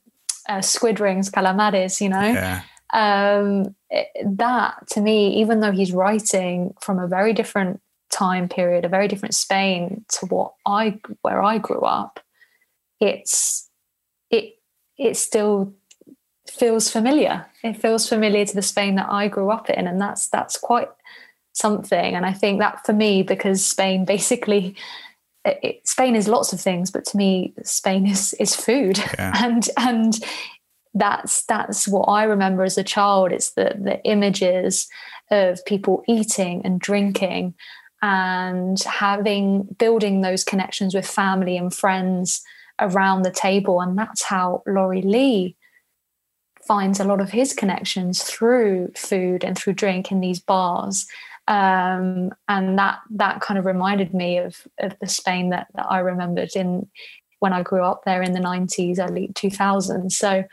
uh, 0.48 0.60
squid 0.60 1.00
rings, 1.00 1.30
calamares. 1.30 2.00
You 2.00 2.08
know, 2.08 2.20
yeah. 2.20 2.62
Um, 2.92 3.74
it, 3.90 4.08
that 4.38 4.86
to 4.90 5.00
me, 5.00 5.40
even 5.40 5.60
though 5.60 5.72
he's 5.72 5.92
writing 5.92 6.74
from 6.80 6.98
a 6.98 7.08
very 7.08 7.32
different 7.32 7.80
time 8.10 8.48
period, 8.48 8.84
a 8.84 8.88
very 8.88 9.08
different 9.08 9.34
Spain 9.34 10.04
to 10.08 10.26
what 10.26 10.54
I 10.64 11.00
where 11.22 11.42
I 11.42 11.58
grew 11.58 11.80
up, 11.80 12.20
it's 13.00 13.68
it 14.30 14.58
it 14.98 15.16
still 15.16 15.74
feels 16.50 16.90
familiar. 16.90 17.46
It 17.62 17.80
feels 17.80 18.08
familiar 18.08 18.44
to 18.46 18.54
the 18.54 18.62
Spain 18.62 18.96
that 18.96 19.10
I 19.10 19.28
grew 19.28 19.50
up 19.50 19.68
in, 19.70 19.86
and 19.86 20.00
that's 20.00 20.28
that's 20.28 20.56
quite 20.58 20.88
something. 21.52 22.14
And 22.14 22.24
I 22.24 22.32
think 22.32 22.60
that 22.60 22.84
for 22.84 22.92
me, 22.92 23.22
because 23.22 23.64
Spain 23.64 24.04
basically. 24.04 24.76
It, 25.44 25.86
Spain 25.86 26.16
is 26.16 26.26
lots 26.26 26.52
of 26.52 26.60
things, 26.60 26.90
but 26.90 27.04
to 27.04 27.16
me, 27.16 27.54
Spain 27.62 28.04
is 28.04 28.32
is 28.40 28.56
food, 28.56 28.98
yeah. 28.98 29.32
and 29.44 29.68
and 29.76 30.18
that's 30.92 31.44
that's 31.44 31.86
what 31.86 32.06
I 32.06 32.24
remember 32.24 32.64
as 32.64 32.76
a 32.76 32.82
child. 32.82 33.30
It's 33.30 33.52
the 33.52 33.76
the 33.80 34.02
images 34.02 34.88
of 35.30 35.64
people 35.64 36.02
eating 36.08 36.62
and 36.64 36.80
drinking, 36.80 37.54
and 38.02 38.80
having 38.80 39.68
building 39.78 40.22
those 40.22 40.42
connections 40.42 40.96
with 40.96 41.06
family 41.06 41.56
and 41.56 41.72
friends 41.72 42.42
around 42.80 43.22
the 43.22 43.30
table. 43.30 43.80
And 43.80 43.96
that's 43.98 44.22
how 44.22 44.62
Laurie 44.66 45.02
Lee 45.02 45.56
finds 46.66 46.98
a 46.98 47.04
lot 47.04 47.20
of 47.20 47.30
his 47.30 47.52
connections 47.52 48.22
through 48.22 48.92
food 48.96 49.44
and 49.44 49.56
through 49.56 49.74
drink 49.74 50.10
in 50.10 50.20
these 50.20 50.40
bars. 50.40 51.06
Um, 51.48 52.32
and 52.48 52.76
that 52.76 52.98
that 53.10 53.40
kind 53.40 53.56
of 53.56 53.66
reminded 53.66 54.12
me 54.12 54.38
of 54.38 54.66
of 54.80 54.98
the 54.98 55.06
Spain 55.06 55.50
that, 55.50 55.68
that 55.74 55.86
I 55.88 56.00
remembered 56.00 56.50
in 56.56 56.88
when 57.38 57.52
I 57.52 57.62
grew 57.62 57.84
up 57.84 58.04
there 58.04 58.22
in 58.22 58.32
the 58.32 58.40
90s, 58.40 58.98
early 58.98 59.28
2000s. 59.28 60.12
So 60.12 60.44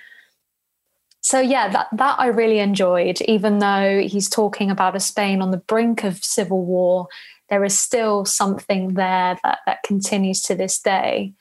so 1.21 1.39
yeah, 1.39 1.69
that 1.69 1.88
that 1.93 2.19
I 2.19 2.28
really 2.28 2.59
enjoyed, 2.59 3.21
even 3.21 3.59
though 3.59 4.01
he's 4.01 4.30
talking 4.30 4.69
about 4.69 4.95
a 4.95 4.99
Spain 4.99 5.41
on 5.41 5.51
the 5.51 5.57
brink 5.57 6.03
of 6.03 6.24
civil 6.24 6.63
war, 6.63 7.07
there 7.49 7.63
is 7.63 7.78
still 7.78 8.26
something 8.26 8.95
there 8.95 9.38
that, 9.43 9.59
that 9.65 9.84
continues 9.84 10.41
to 10.41 10.55
this 10.55 10.80
day. 10.80 11.34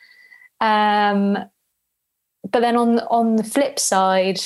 Um, 0.63 1.39
but 2.51 2.61
then 2.61 2.77
on 2.77 3.01
on 3.01 3.37
the 3.37 3.45
flip 3.45 3.79
side, 3.79 4.41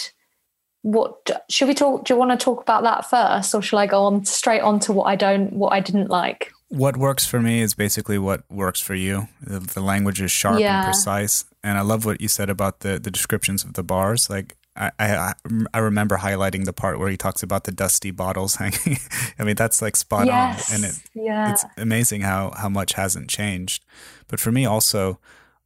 what 0.82 1.30
should 1.50 1.68
we 1.68 1.74
talk? 1.74 2.04
Do 2.04 2.14
you 2.14 2.18
want 2.18 2.38
to 2.38 2.42
talk 2.42 2.62
about 2.62 2.82
that 2.84 3.08
first, 3.08 3.54
or 3.54 3.60
shall 3.60 3.78
I 3.78 3.86
go 3.86 4.04
on 4.04 4.24
straight 4.24 4.60
on 4.60 4.80
to 4.80 4.92
what 4.92 5.04
I 5.04 5.16
don't, 5.16 5.52
what 5.52 5.72
I 5.72 5.80
didn't 5.80 6.08
like? 6.08 6.52
What 6.68 6.96
works 6.96 7.26
for 7.26 7.40
me 7.40 7.60
is 7.60 7.74
basically 7.74 8.18
what 8.18 8.42
works 8.50 8.80
for 8.80 8.94
you. 8.94 9.28
The, 9.40 9.60
the 9.60 9.80
language 9.80 10.20
is 10.20 10.32
sharp 10.32 10.58
yeah. 10.58 10.78
and 10.78 10.84
precise, 10.86 11.44
and 11.62 11.76
I 11.76 11.82
love 11.82 12.04
what 12.06 12.20
you 12.20 12.28
said 12.28 12.48
about 12.48 12.80
the 12.80 12.98
the 12.98 13.10
descriptions 13.10 13.62
of 13.62 13.74
the 13.74 13.82
bars. 13.82 14.30
Like 14.30 14.56
I, 14.74 14.90
I, 14.98 15.34
I 15.72 15.78
remember 15.78 16.18
highlighting 16.18 16.64
the 16.64 16.72
part 16.72 16.98
where 16.98 17.08
he 17.08 17.16
talks 17.16 17.42
about 17.42 17.64
the 17.64 17.72
dusty 17.72 18.10
bottles 18.10 18.54
hanging. 18.62 18.98
I 19.38 19.44
mean, 19.44 19.56
that's 19.56 19.82
like 19.82 19.96
spot 19.96 20.26
yes. 20.26 20.70
on, 20.70 20.76
and 20.76 20.84
it, 20.84 21.02
yeah. 21.14 21.52
it's 21.52 21.64
amazing 21.76 22.22
how 22.22 22.52
how 22.56 22.68
much 22.68 22.94
hasn't 22.94 23.28
changed. 23.28 23.84
But 24.28 24.40
for 24.40 24.52
me, 24.52 24.66
also, 24.66 25.18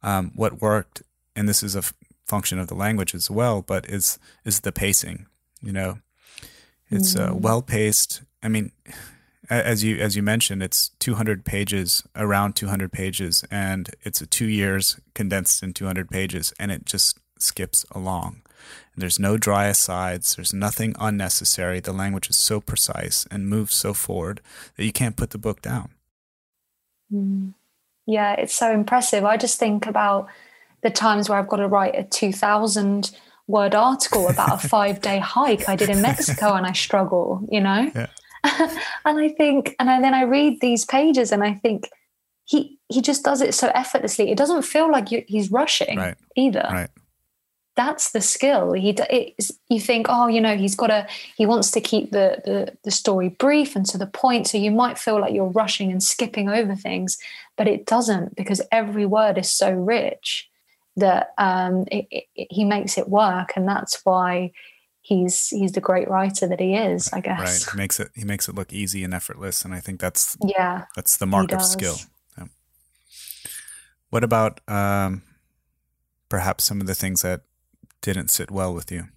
um, 0.03 0.31
what 0.35 0.61
worked, 0.61 1.03
and 1.35 1.47
this 1.47 1.63
is 1.63 1.75
a 1.75 1.79
f- 1.79 1.93
function 2.25 2.59
of 2.59 2.67
the 2.67 2.75
language 2.75 3.13
as 3.13 3.29
well, 3.29 3.61
but 3.61 3.89
is 3.89 4.19
is 4.45 4.61
the 4.61 4.71
pacing. 4.71 5.27
You 5.61 5.71
know, 5.71 5.99
it's 6.89 7.15
uh, 7.15 7.29
mm. 7.29 7.31
uh, 7.31 7.35
well 7.35 7.61
paced. 7.61 8.21
I 8.43 8.47
mean, 8.47 8.71
as 9.49 9.83
you 9.83 9.97
as 9.97 10.15
you 10.15 10.23
mentioned, 10.23 10.63
it's 10.63 10.89
200 10.99 11.45
pages, 11.45 12.03
around 12.15 12.55
200 12.55 12.91
pages, 12.91 13.43
and 13.51 13.89
it's 14.03 14.21
a 14.21 14.25
two 14.25 14.47
years 14.47 14.99
condensed 15.13 15.61
in 15.61 15.73
200 15.73 16.09
pages, 16.09 16.53
and 16.59 16.71
it 16.71 16.85
just 16.85 17.19
skips 17.37 17.85
along. 17.91 18.41
There's 18.95 19.19
no 19.19 19.37
dry 19.37 19.67
asides. 19.67 20.35
There's 20.35 20.53
nothing 20.53 20.95
unnecessary. 20.99 21.79
The 21.79 21.93
language 21.93 22.29
is 22.29 22.37
so 22.37 22.61
precise 22.61 23.25
and 23.31 23.47
moves 23.47 23.73
so 23.73 23.93
forward 23.93 24.41
that 24.75 24.85
you 24.85 24.91
can't 24.91 25.15
put 25.15 25.31
the 25.31 25.37
book 25.37 25.61
down. 25.61 25.91
Mm. 27.11 27.53
Yeah, 28.11 28.33
it's 28.33 28.53
so 28.53 28.71
impressive. 28.71 29.23
I 29.23 29.37
just 29.37 29.57
think 29.59 29.87
about 29.87 30.27
the 30.83 30.89
times 30.89 31.29
where 31.29 31.39
I've 31.39 31.47
got 31.47 31.57
to 31.57 31.67
write 31.67 31.95
a 31.95 32.03
2,000 32.03 33.11
word 33.47 33.73
article 33.73 34.27
about 34.27 34.63
a 34.63 34.67
five 34.67 35.01
day 35.01 35.19
hike 35.19 35.69
I 35.69 35.75
did 35.75 35.89
in 35.89 36.01
Mexico 36.01 36.53
and 36.53 36.65
I 36.65 36.73
struggle, 36.73 37.47
you 37.49 37.61
know? 37.61 37.91
Yeah. 37.95 38.07
and 39.05 39.19
I 39.19 39.29
think, 39.29 39.75
and 39.79 39.89
I, 39.89 40.01
then 40.01 40.13
I 40.13 40.23
read 40.23 40.59
these 40.61 40.83
pages 40.85 41.31
and 41.31 41.43
I 41.43 41.53
think, 41.53 41.89
he 42.43 42.77
he 42.89 43.01
just 43.01 43.23
does 43.23 43.39
it 43.39 43.53
so 43.53 43.71
effortlessly. 43.73 44.29
It 44.29 44.37
doesn't 44.37 44.63
feel 44.63 44.91
like 44.91 45.09
you, 45.09 45.23
he's 45.25 45.51
rushing 45.51 45.97
right. 45.97 46.17
either. 46.35 46.67
Right 46.69 46.89
that's 47.75 48.11
the 48.11 48.21
skill. 48.21 48.73
He 48.73 48.95
you 49.69 49.79
think, 49.79 50.07
oh, 50.09 50.27
you 50.27 50.41
know, 50.41 50.55
he's 50.55 50.75
got 50.75 50.87
to 50.87 51.07
he 51.35 51.45
wants 51.45 51.71
to 51.71 51.81
keep 51.81 52.11
the, 52.11 52.41
the 52.45 52.77
the 52.83 52.91
story 52.91 53.29
brief 53.29 53.75
and 53.75 53.85
to 53.87 53.97
the 53.97 54.05
point. 54.05 54.47
So 54.47 54.57
you 54.57 54.71
might 54.71 54.97
feel 54.97 55.19
like 55.19 55.33
you're 55.33 55.45
rushing 55.45 55.91
and 55.91 56.03
skipping 56.03 56.49
over 56.49 56.75
things, 56.75 57.17
but 57.61 57.67
it 57.67 57.85
doesn't 57.85 58.35
because 58.35 58.59
every 58.71 59.05
word 59.05 59.37
is 59.37 59.47
so 59.47 59.71
rich 59.71 60.49
that 60.95 61.29
um, 61.37 61.85
it, 61.91 62.07
it, 62.09 62.47
he 62.49 62.65
makes 62.65 62.97
it 62.97 63.07
work, 63.07 63.51
and 63.55 63.67
that's 63.67 64.03
why 64.03 64.51
he's 65.01 65.49
he's 65.49 65.73
the 65.73 65.79
great 65.79 66.09
writer 66.09 66.47
that 66.47 66.59
he 66.59 66.73
is. 66.73 67.13
I 67.13 67.21
guess 67.21 67.67
right. 67.67 67.71
He 67.71 67.77
makes 67.77 67.99
it 67.99 68.09
he 68.15 68.23
makes 68.23 68.49
it 68.49 68.55
look 68.55 68.73
easy 68.73 69.03
and 69.03 69.13
effortless, 69.13 69.63
and 69.63 69.75
I 69.75 69.79
think 69.79 69.99
that's 69.99 70.35
yeah 70.43 70.85
that's 70.95 71.17
the 71.17 71.27
mark 71.27 71.51
of 71.51 71.61
skill. 71.61 71.97
Yeah. 72.35 72.45
What 74.09 74.23
about 74.23 74.59
um, 74.67 75.21
perhaps 76.29 76.63
some 76.63 76.81
of 76.81 76.87
the 76.87 76.95
things 76.95 77.21
that 77.21 77.41
didn't 78.01 78.29
sit 78.29 78.49
well 78.49 78.73
with 78.73 78.91
you. 78.91 79.09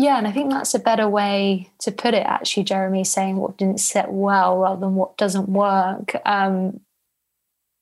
Yeah, 0.00 0.16
and 0.16 0.28
I 0.28 0.32
think 0.32 0.50
that's 0.50 0.74
a 0.74 0.78
better 0.78 1.08
way 1.08 1.70
to 1.80 1.90
put 1.90 2.14
it, 2.14 2.24
actually, 2.24 2.62
Jeremy, 2.62 3.02
saying 3.02 3.36
what 3.36 3.56
didn't 3.56 3.80
sit 3.80 4.06
well 4.08 4.58
rather 4.58 4.78
than 4.78 4.94
what 4.94 5.16
doesn't 5.16 5.48
work. 5.48 6.14
Um, 6.24 6.78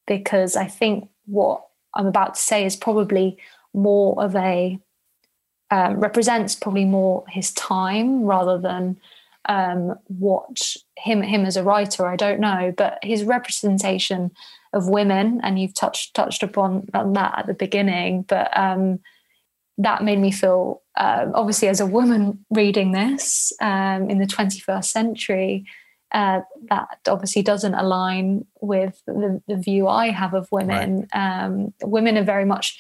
because 0.07 0.57
I 0.57 0.67
think 0.67 1.09
what 1.27 1.65
I'm 1.95 2.07
about 2.07 2.35
to 2.35 2.41
say 2.41 2.65
is 2.65 2.77
probably 2.77 3.39
more 3.75 4.23
of 4.23 4.37
a, 4.37 4.79
um, 5.71 5.99
represents 5.99 6.55
probably 6.55 6.85
more 6.85 7.25
his 7.29 7.53
time 7.53 8.23
rather 8.23 8.59
than 8.59 8.99
um, 9.49 9.99
what 10.07 10.75
him 10.97 11.23
him 11.23 11.45
as 11.45 11.57
a 11.57 11.63
writer. 11.63 12.07
I 12.07 12.17
don't 12.17 12.41
know, 12.41 12.73
but 12.77 12.99
his 13.03 13.25
representation 13.25 14.33
of 14.73 14.89
women, 14.89 15.41
and 15.43 15.59
you've 15.59 15.75
touched 15.75 16.15
touched 16.15 16.43
upon 16.43 16.89
that 16.93 17.35
at 17.39 17.47
the 17.47 17.55
beginning, 17.55 18.23
but 18.23 18.57
um, 18.57 19.01
that 19.79 20.03
made 20.03 20.19
me 20.19 20.31
feel, 20.31 20.83
uh, 20.97 21.27
obviously, 21.35 21.69
as 21.69 21.81
a 21.81 21.87
woman 21.87 22.45
reading 22.51 22.93
this 22.93 23.53
um, 23.61 24.09
in 24.11 24.19
the 24.19 24.27
21st 24.27 24.85
century, 24.85 25.67
uh, 26.13 26.41
that 26.69 26.99
obviously 27.09 27.43
doesn't 27.43 27.75
align 27.75 28.47
with 28.61 29.03
the, 29.07 29.43
the 29.49 29.57
view 29.57 29.89
I 29.89 30.11
have 30.11 30.35
of 30.35 30.49
women. 30.51 31.09
Right. 31.15 31.45
Um, 31.45 31.75
women 31.83 32.17
are 32.17 32.25
very 32.25 32.45
much 32.45 32.79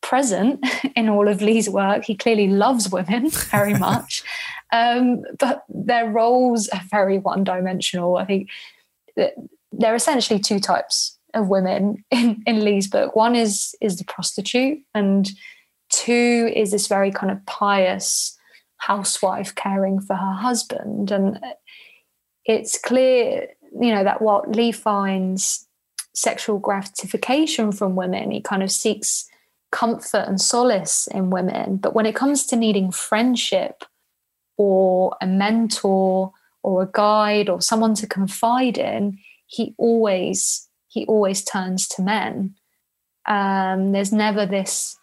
present 0.00 0.64
in 0.96 1.08
all 1.08 1.28
of 1.28 1.42
Lee's 1.42 1.68
work. 1.68 2.04
He 2.04 2.16
clearly 2.16 2.48
loves 2.48 2.90
women 2.90 3.30
very 3.50 3.74
much, 3.74 4.22
um, 4.72 5.22
but 5.38 5.64
their 5.68 6.08
roles 6.08 6.68
are 6.68 6.82
very 6.90 7.18
one 7.18 7.44
dimensional. 7.44 8.16
I 8.16 8.24
think 8.24 8.48
there 9.16 9.92
are 9.92 9.96
essentially 9.96 10.38
two 10.38 10.60
types 10.60 11.18
of 11.34 11.48
women 11.48 12.04
in, 12.10 12.42
in 12.46 12.64
Lee's 12.64 12.86
book. 12.86 13.14
One 13.16 13.34
is 13.34 13.74
is 13.80 13.96
the 13.96 14.04
prostitute 14.04 14.78
and 14.94 15.30
Two 15.90 16.52
is 16.54 16.70
this 16.70 16.86
very 16.86 17.10
kind 17.10 17.32
of 17.32 17.44
pious 17.46 18.36
housewife 18.76 19.54
caring 19.54 20.00
for 20.00 20.14
her 20.14 20.32
husband. 20.32 21.10
And 21.10 21.40
it's 22.48 22.78
clear, 22.78 23.48
you 23.78 23.94
know, 23.94 24.02
that 24.02 24.22
what 24.22 24.56
Lee 24.56 24.72
finds 24.72 25.68
sexual 26.14 26.58
gratification 26.58 27.70
from 27.70 27.94
women, 27.94 28.32
he 28.32 28.40
kind 28.40 28.62
of 28.62 28.72
seeks 28.72 29.28
comfort 29.70 30.24
and 30.26 30.40
solace 30.40 31.06
in 31.08 31.30
women. 31.30 31.76
But 31.76 31.94
when 31.94 32.06
it 32.06 32.16
comes 32.16 32.46
to 32.46 32.56
needing 32.56 32.90
friendship 32.90 33.84
or 34.56 35.14
a 35.20 35.26
mentor 35.26 36.32
or 36.62 36.82
a 36.82 36.90
guide 36.92 37.48
or 37.48 37.60
someone 37.60 37.94
to 37.96 38.06
confide 38.06 38.78
in, 38.78 39.18
he 39.46 39.74
always 39.78 40.68
he 40.88 41.04
always 41.04 41.44
turns 41.44 41.86
to 41.86 42.02
men. 42.02 42.54
Um, 43.26 43.92
there's 43.92 44.12
never 44.12 44.46
this 44.46 44.96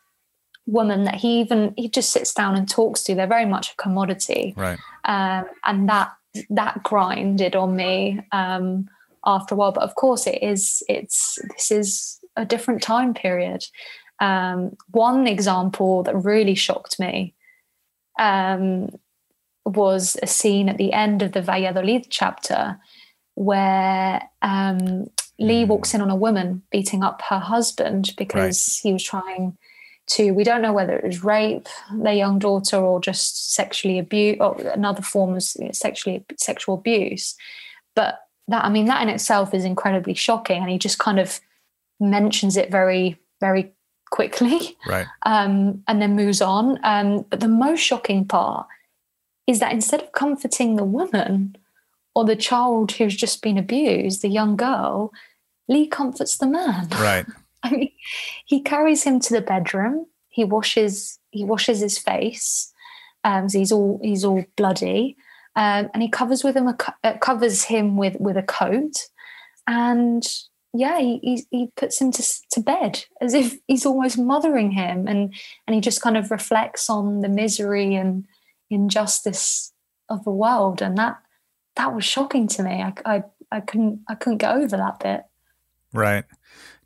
woman 0.65 1.03
that 1.03 1.15
he 1.15 1.39
even 1.41 1.75
he 1.77 1.87
just 1.87 2.09
sits 2.09 2.33
down 2.33 2.55
and 2.55 2.67
talks 2.67 3.03
to 3.03 3.13
they're 3.13 3.27
very 3.27 3.45
much 3.45 3.71
a 3.71 3.75
commodity 3.75 4.51
right 4.57 4.79
um, 5.03 5.45
and 5.65 5.87
that 5.87 6.11
that 6.49 6.81
grinded 6.83 7.55
on 7.55 7.75
me 7.75 8.19
um, 8.31 8.87
after 9.25 9.55
a 9.55 9.57
while 9.57 9.71
but 9.71 9.83
of 9.83 9.95
course 9.95 10.27
it 10.27 10.41
is 10.41 10.83
it's 10.87 11.39
this 11.55 11.71
is 11.71 12.19
a 12.35 12.45
different 12.45 12.81
time 12.81 13.13
period 13.13 13.63
um, 14.19 14.75
one 14.91 15.27
example 15.27 16.03
that 16.03 16.15
really 16.15 16.55
shocked 16.55 16.99
me 16.99 17.33
um, 18.17 18.89
was 19.65 20.17
a 20.21 20.27
scene 20.27 20.69
at 20.69 20.77
the 20.77 20.93
end 20.93 21.21
of 21.21 21.31
the 21.31 21.41
Valladolid 21.41 22.07
chapter 22.09 22.79
where 23.33 24.21
um, 24.41 25.07
Lee 25.39 25.65
walks 25.65 25.93
in 25.93 26.01
on 26.01 26.09
a 26.09 26.15
woman 26.15 26.61
beating 26.71 27.03
up 27.03 27.21
her 27.29 27.39
husband 27.39 28.13
because 28.17 28.79
right. 28.79 28.81
he 28.83 28.93
was 28.93 29.03
trying 29.03 29.57
to 30.07 30.31
we 30.31 30.43
don't 30.43 30.61
know 30.61 30.73
whether 30.73 30.95
it 30.95 31.05
was 31.05 31.23
rape 31.23 31.67
their 31.93 32.13
young 32.13 32.39
daughter 32.39 32.77
or 32.77 33.01
just 33.01 33.53
sexually 33.53 33.99
abuse 33.99 34.37
or 34.39 34.55
another 34.73 35.01
form 35.01 35.35
of 35.35 35.43
sexually 35.43 36.23
sexual 36.37 36.75
abuse. 36.75 37.35
But 37.95 38.19
that 38.47 38.63
i 38.63 38.69
mean 38.69 38.85
that 38.85 39.01
in 39.01 39.09
itself 39.09 39.53
is 39.53 39.65
incredibly 39.65 40.13
shocking 40.13 40.61
and 40.61 40.69
he 40.69 40.77
just 40.77 40.99
kind 40.99 41.19
of 41.19 41.39
mentions 41.99 42.57
it 42.57 42.69
very 42.69 43.19
very 43.39 43.71
quickly. 44.11 44.77
Right. 44.87 45.07
Um, 45.23 45.83
and 45.87 45.99
then 45.99 46.15
moves 46.15 46.41
on. 46.41 46.79
Um, 46.83 47.25
but 47.29 47.39
the 47.39 47.47
most 47.47 47.79
shocking 47.79 48.25
part 48.25 48.67
is 49.47 49.59
that 49.59 49.73
instead 49.73 50.01
of 50.01 50.11
comforting 50.11 50.75
the 50.75 50.83
woman 50.83 51.57
or 52.13 52.23
the 52.23 52.35
child 52.35 52.93
who's 52.93 53.15
just 53.15 53.41
been 53.41 53.57
abused 53.57 54.21
the 54.21 54.29
young 54.29 54.55
girl 54.55 55.11
lee 55.67 55.87
comforts 55.87 56.37
the 56.37 56.45
man. 56.45 56.87
Right 56.91 57.25
I 57.71 57.71
mean, 57.71 57.91
he 58.45 58.61
carries 58.61 59.03
him 59.03 59.19
to 59.21 59.33
the 59.33 59.41
bedroom. 59.41 60.05
He 60.29 60.43
washes 60.43 61.19
he 61.31 61.43
washes 61.43 61.79
his 61.79 61.97
face. 61.97 62.71
Um, 63.23 63.49
so 63.49 63.57
he's 63.57 63.71
all 63.71 63.99
he's 64.03 64.23
all 64.23 64.45
bloody, 64.55 65.17
um, 65.55 65.89
and 65.93 66.03
he 66.03 66.09
covers 66.09 66.43
with 66.43 66.55
him 66.55 66.67
a, 66.67 66.77
uh, 67.03 67.17
covers 67.17 67.63
him 67.63 67.97
with 67.97 68.15
with 68.19 68.37
a 68.37 68.43
coat, 68.43 69.07
and 69.65 70.23
yeah, 70.73 70.99
he, 70.99 71.19
he, 71.23 71.45
he 71.49 71.71
puts 71.75 71.99
him 71.99 72.11
to 72.11 72.23
to 72.51 72.59
bed 72.59 73.05
as 73.21 73.33
if 73.33 73.57
he's 73.67 73.85
almost 73.85 74.19
mothering 74.19 74.71
him, 74.71 75.07
and 75.07 75.33
and 75.65 75.73
he 75.73 75.81
just 75.81 76.01
kind 76.01 76.17
of 76.17 76.29
reflects 76.29 76.89
on 76.89 77.21
the 77.21 77.29
misery 77.29 77.95
and 77.95 78.25
injustice 78.69 79.73
of 80.07 80.23
the 80.23 80.31
world, 80.31 80.81
and 80.81 80.97
that 80.97 81.17
that 81.77 81.95
was 81.95 82.05
shocking 82.05 82.47
to 82.49 82.63
me. 82.63 82.83
I 82.83 82.93
I, 83.05 83.23
I 83.51 83.59
couldn't 83.61 84.01
I 84.07 84.15
couldn't 84.15 84.37
get 84.37 84.55
over 84.55 84.77
that 84.77 84.99
bit. 84.99 85.23
Right. 85.93 86.25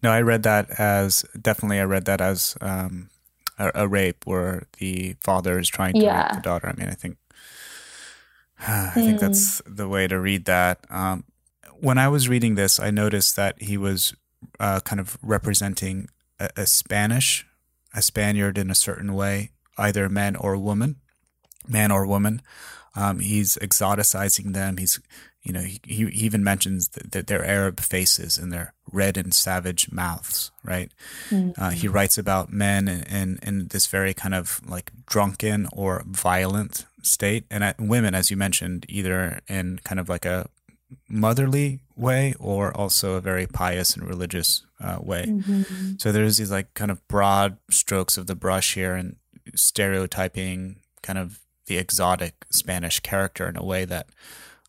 No, 0.02 0.12
I 0.12 0.22
read 0.22 0.44
that 0.44 0.70
as 0.80 1.26
definitely. 1.40 1.80
I 1.80 1.84
read 1.84 2.06
that 2.06 2.22
as 2.22 2.58
um, 2.62 3.10
a, 3.58 3.72
a, 3.76 3.88
rape 3.88 4.26
where 4.26 4.64
the 4.78 5.16
father 5.20 5.60
is 5.60 5.68
trying 5.68 5.94
to 5.94 6.00
yeah. 6.00 6.28
rape 6.28 6.36
the 6.36 6.42
daughter. 6.42 6.68
I 6.68 6.80
mean, 6.80 6.88
I 6.88 6.94
think 6.94 7.18
I 8.68 8.92
think 8.94 9.18
mm. 9.18 9.20
that's 9.20 9.62
the 9.66 9.88
way 9.88 10.08
to 10.08 10.20
read 10.20 10.46
that. 10.46 10.86
Um, 10.90 11.26
when 11.80 11.98
I 11.98 12.08
was 12.08 12.28
reading 12.28 12.56
this, 12.56 12.80
I 12.80 12.92
noticed 12.92 13.36
that 13.36 13.62
he 13.62 13.78
was 13.78 14.14
uh, 14.60 14.80
kind 14.82 15.00
of 15.00 15.18
representing 15.22 16.10
a, 16.40 16.50
a, 16.58 16.66
Spanish, 16.66 17.46
a 17.94 18.02
Spaniard 18.02 18.58
in 18.58 18.70
a 18.70 18.76
certain 18.76 19.14
way, 19.14 19.52
either 19.78 20.10
man 20.10 20.36
or 20.36 20.58
woman, 20.58 20.98
man 21.68 21.92
or 21.92 22.06
woman. 22.06 22.42
Um, 22.96 23.20
he's 23.20 23.58
exoticizing 23.58 24.54
them. 24.54 24.78
He's 24.78 25.00
you 25.42 25.54
know, 25.54 25.62
he, 25.62 25.80
he 25.86 26.04
even 26.06 26.44
mentions 26.44 26.90
that, 26.90 27.12
that 27.12 27.28
their 27.28 27.46
Arab 27.46 27.80
faces 27.80 28.38
and 28.38 28.52
their 28.52 28.74
red 28.92 29.18
and 29.18 29.34
savage 29.34 29.92
mouths, 29.92 30.52
right? 30.64 30.92
Mm-hmm. 31.30 31.62
Uh, 31.62 31.70
he 31.70 31.88
writes 31.88 32.18
about 32.18 32.52
men 32.52 32.88
in, 32.88 33.40
in, 33.42 33.68
this 33.70 33.88
very 33.88 34.14
kind 34.14 34.36
of 34.36 34.60
like 34.68 34.92
drunken 35.06 35.68
or 35.72 36.04
violent 36.06 36.86
state, 37.02 37.46
and 37.50 37.64
uh, 37.64 37.74
women, 37.80 38.14
as 38.14 38.30
you 38.30 38.38
mentioned, 38.38 38.86
either 38.90 39.40
in 39.48 39.80
kind 39.84 40.00
of 40.00 40.10
like 40.10 40.26
a 40.26 40.50
motherly 41.08 41.80
way 41.96 42.34
or 42.40 42.76
also 42.76 43.14
a 43.14 43.22
very 43.22 43.46
pious 43.46 43.96
and 43.96 44.08
religious 44.08 44.66
uh, 44.82 44.98
way. 45.02 45.26
Mm-hmm. 45.28 45.94
So 46.00 46.12
there's 46.12 46.38
these 46.38 46.52
like 46.52 46.74
kind 46.74 46.92
of 46.92 47.06
broad 47.08 47.58
strokes 47.70 48.18
of 48.18 48.28
the 48.28 48.36
brush 48.36 48.74
here 48.74 48.96
and 48.96 49.16
stereotyping 49.56 50.78
kind 51.02 51.20
of 51.20 51.40
the 51.68 51.78
exotic 51.78 52.46
Spanish 52.50 53.00
character 53.00 53.48
in 53.48 53.56
a 53.56 53.64
way 53.64 53.86
that 53.86 54.08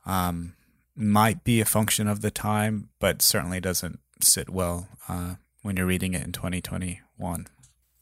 um, 0.07 0.55
might 0.97 1.45
be 1.45 1.61
a 1.61 1.65
function 1.65 2.07
of 2.09 2.21
the 2.21 2.31
time, 2.31 2.91
but 2.99 3.23
certainly 3.23 3.61
doesn't 3.61 4.01
sit 4.23 4.51
well 4.51 4.89
uh, 5.09 5.37
when 5.63 5.77
you're 5.77 5.87
reading 5.87 6.15
it 6.15 6.25
in 6.25 6.33
2021. 6.33 7.47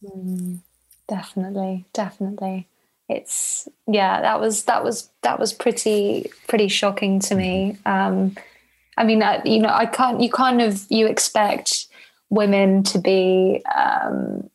Mm, 0.02 0.60
definitely, 1.08 1.86
definitely. 1.92 2.68
It's 3.08 3.66
yeah, 3.86 4.20
that 4.20 4.38
was 4.40 4.64
that 4.64 4.84
was 4.84 5.08
that 5.22 5.38
was 5.38 5.52
pretty 5.52 6.30
pretty 6.46 6.68
shocking 6.68 7.20
to 7.20 7.34
me. 7.34 7.78
Mm-hmm. 7.86 7.88
Um, 7.88 8.36
I 8.98 9.04
mean, 9.04 9.22
uh, 9.22 9.40
you 9.44 9.60
know, 9.60 9.70
I 9.72 9.86
can't. 9.86 10.20
You 10.20 10.30
kind 10.30 10.60
of 10.60 10.84
you 10.90 11.06
expect 11.06 11.86
women 12.30 12.82
to 12.84 12.98
be 12.98 13.64
um, 13.74 14.50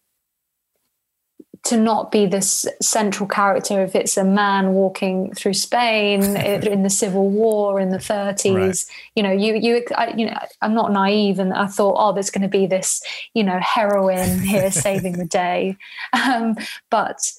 to 1.63 1.77
not 1.77 2.11
be 2.11 2.25
this 2.25 2.65
central 2.81 3.27
character 3.27 3.81
if 3.81 3.95
it's 3.95 4.17
a 4.17 4.23
man 4.23 4.73
walking 4.73 5.33
through 5.33 5.53
Spain 5.53 6.21
in 6.35 6.83
the 6.83 6.89
Civil 6.89 7.29
War 7.29 7.79
in 7.79 7.89
the 7.89 7.97
30s. 7.97 8.55
Right. 8.55 8.85
You 9.15 9.23
know, 9.23 9.31
you 9.31 9.55
you 9.55 9.85
I, 9.95 10.13
you 10.15 10.25
know, 10.25 10.37
I'm 10.61 10.73
not 10.73 10.91
naive, 10.91 11.39
and 11.39 11.53
I 11.53 11.67
thought, 11.67 11.95
oh, 11.97 12.13
there's 12.13 12.29
going 12.29 12.41
to 12.41 12.49
be 12.49 12.65
this, 12.65 13.01
you 13.33 13.43
know, 13.43 13.59
heroine 13.59 14.39
here 14.39 14.71
saving 14.85 15.17
the 15.17 15.25
day, 15.25 15.77
um, 16.11 16.55
but 16.89 17.31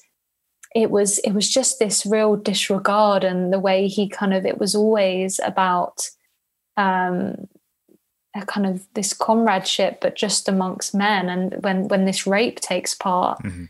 it 0.73 0.91
was 0.91 1.19
it 1.19 1.31
was 1.31 1.49
just 1.49 1.79
this 1.79 2.05
real 2.05 2.35
disregard 2.35 3.23
and 3.23 3.53
the 3.53 3.59
way 3.59 3.87
he 3.87 4.09
kind 4.09 4.33
of 4.33 4.45
it 4.45 4.59
was 4.59 4.75
always 4.75 5.39
about 5.45 6.09
um, 6.77 7.47
a 8.35 8.45
kind 8.45 8.65
of 8.65 8.85
this 8.93 9.13
comradeship, 9.13 9.99
but 10.01 10.15
just 10.15 10.49
amongst 10.49 10.93
men. 10.93 11.29
And 11.29 11.63
when 11.63 11.87
when 11.87 12.05
this 12.05 12.27
rape 12.27 12.59
takes 12.59 12.93
part, 12.93 13.39
mm-hmm. 13.43 13.65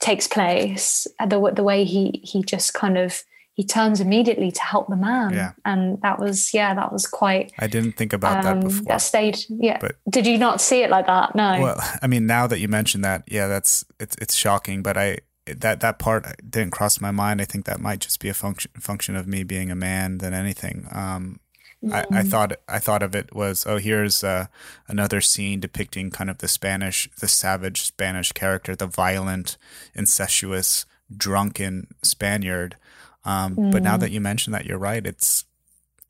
Takes 0.00 0.26
place, 0.26 1.06
uh, 1.18 1.26
the 1.26 1.52
the 1.54 1.62
way 1.62 1.84
he 1.84 2.20
he 2.24 2.42
just 2.42 2.74
kind 2.74 2.98
of 2.98 3.22
he 3.54 3.64
turns 3.64 4.00
immediately 4.00 4.50
to 4.50 4.62
help 4.62 4.88
the 4.88 4.96
man, 4.96 5.34
yeah. 5.34 5.52
and 5.64 6.00
that 6.02 6.18
was 6.18 6.54
yeah, 6.54 6.74
that 6.74 6.92
was 6.92 7.06
quite. 7.06 7.52
I 7.58 7.66
didn't 7.66 7.92
think 7.92 8.12
about 8.12 8.44
um, 8.44 8.60
that 8.60 8.66
before. 8.66 8.84
That 8.86 8.98
stayed, 8.98 9.38
yeah. 9.48 9.78
But 9.80 9.96
did 10.08 10.26
you 10.26 10.38
not 10.38 10.60
see 10.60 10.82
it 10.82 10.90
like 10.90 11.06
that? 11.06 11.34
No. 11.34 11.60
Well, 11.60 11.80
I 12.02 12.06
mean, 12.06 12.26
now 12.26 12.46
that 12.46 12.58
you 12.58 12.68
mention 12.68 13.02
that, 13.02 13.24
yeah, 13.26 13.46
that's 13.46 13.84
it's 13.98 14.16
it's 14.20 14.34
shocking, 14.34 14.82
but 14.82 14.96
I 14.96 15.18
that 15.46 15.80
that 15.80 15.98
part 15.98 16.24
didn't 16.48 16.72
cross 16.72 17.00
my 17.00 17.10
mind. 17.10 17.40
I 17.40 17.44
think 17.44 17.66
that 17.66 17.80
might 17.80 18.00
just 18.00 18.20
be 18.20 18.28
a 18.28 18.34
function 18.34 18.70
function 18.80 19.16
of 19.16 19.26
me 19.26 19.42
being 19.42 19.70
a 19.70 19.76
man 19.76 20.18
than 20.18 20.32
anything. 20.32 20.86
Um, 20.90 21.40
I, 21.82 22.00
I, 22.00 22.04
mm-hmm. 22.04 22.28
thought 22.28 22.52
I 22.68 22.78
thought 22.78 23.02
of 23.02 23.14
it 23.14 23.34
was 23.34 23.64
oh 23.66 23.78
here's 23.78 24.22
uh, 24.22 24.46
another 24.86 25.20
scene 25.20 25.60
depicting 25.60 26.10
kind 26.10 26.28
of 26.28 26.38
the 26.38 26.48
Spanish 26.48 27.08
the 27.20 27.28
savage 27.28 27.82
Spanish 27.82 28.32
character 28.32 28.76
the 28.76 28.86
violent 28.86 29.56
incestuous 29.94 30.84
drunken 31.16 31.86
Spaniard 32.02 32.76
um, 33.24 33.56
mm. 33.56 33.72
but 33.72 33.82
now 33.82 33.96
mm. 33.96 34.00
that 34.00 34.10
you 34.10 34.20
mention 34.20 34.52
that 34.52 34.66
you're 34.66 34.78
right 34.78 35.06
it's 35.06 35.46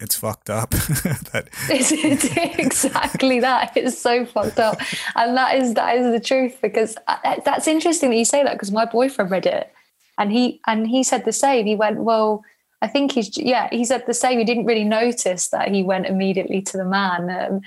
it's 0.01 0.17
fucked 0.17 0.51
up 0.51 0.71
that 0.71 1.49
it's, 1.71 1.93
it's 1.93 2.59
exactly 2.59 3.39
that 3.39 3.77
it's 3.77 3.97
so 3.97 4.27
fucked 4.27 4.59
up 4.59 4.81
and 5.15 5.37
that 5.37 5.57
is 5.57 5.75
that 5.75 5.97
is 5.97 6.11
the 6.11 6.21
truth 6.21 6.59
because 6.61 6.97
uh, 7.07 7.37
that's 7.45 7.69
interesting 7.69 8.11
that 8.11 8.17
you 8.17 8.25
say 8.25 8.43
that 8.43 8.55
because 8.55 8.73
my 8.73 8.87
boyfriend 8.87 9.31
read 9.31 9.47
it 9.47 9.73
and 10.19 10.33
he 10.33 10.61
and 10.67 10.89
he 10.89 11.05
said 11.05 11.25
the 11.25 11.33
same 11.33 11.65
he 11.65 11.77
went 11.77 12.01
well 12.01 12.43
I 12.83 12.89
think 12.89 13.13
he's 13.13 13.37
yeah 13.37 13.69
he 13.71 13.85
said 13.85 14.05
the 14.07 14.15
same. 14.15 14.39
He 14.39 14.45
didn't 14.45 14.67
really 14.67 14.85
notice 14.85 15.49
that 15.49 15.73
he 15.73 15.83
went 15.83 16.07
immediately 16.07 16.63
to 16.63 16.77
the 16.77 16.85
man. 16.85 17.31
Um, 17.31 17.61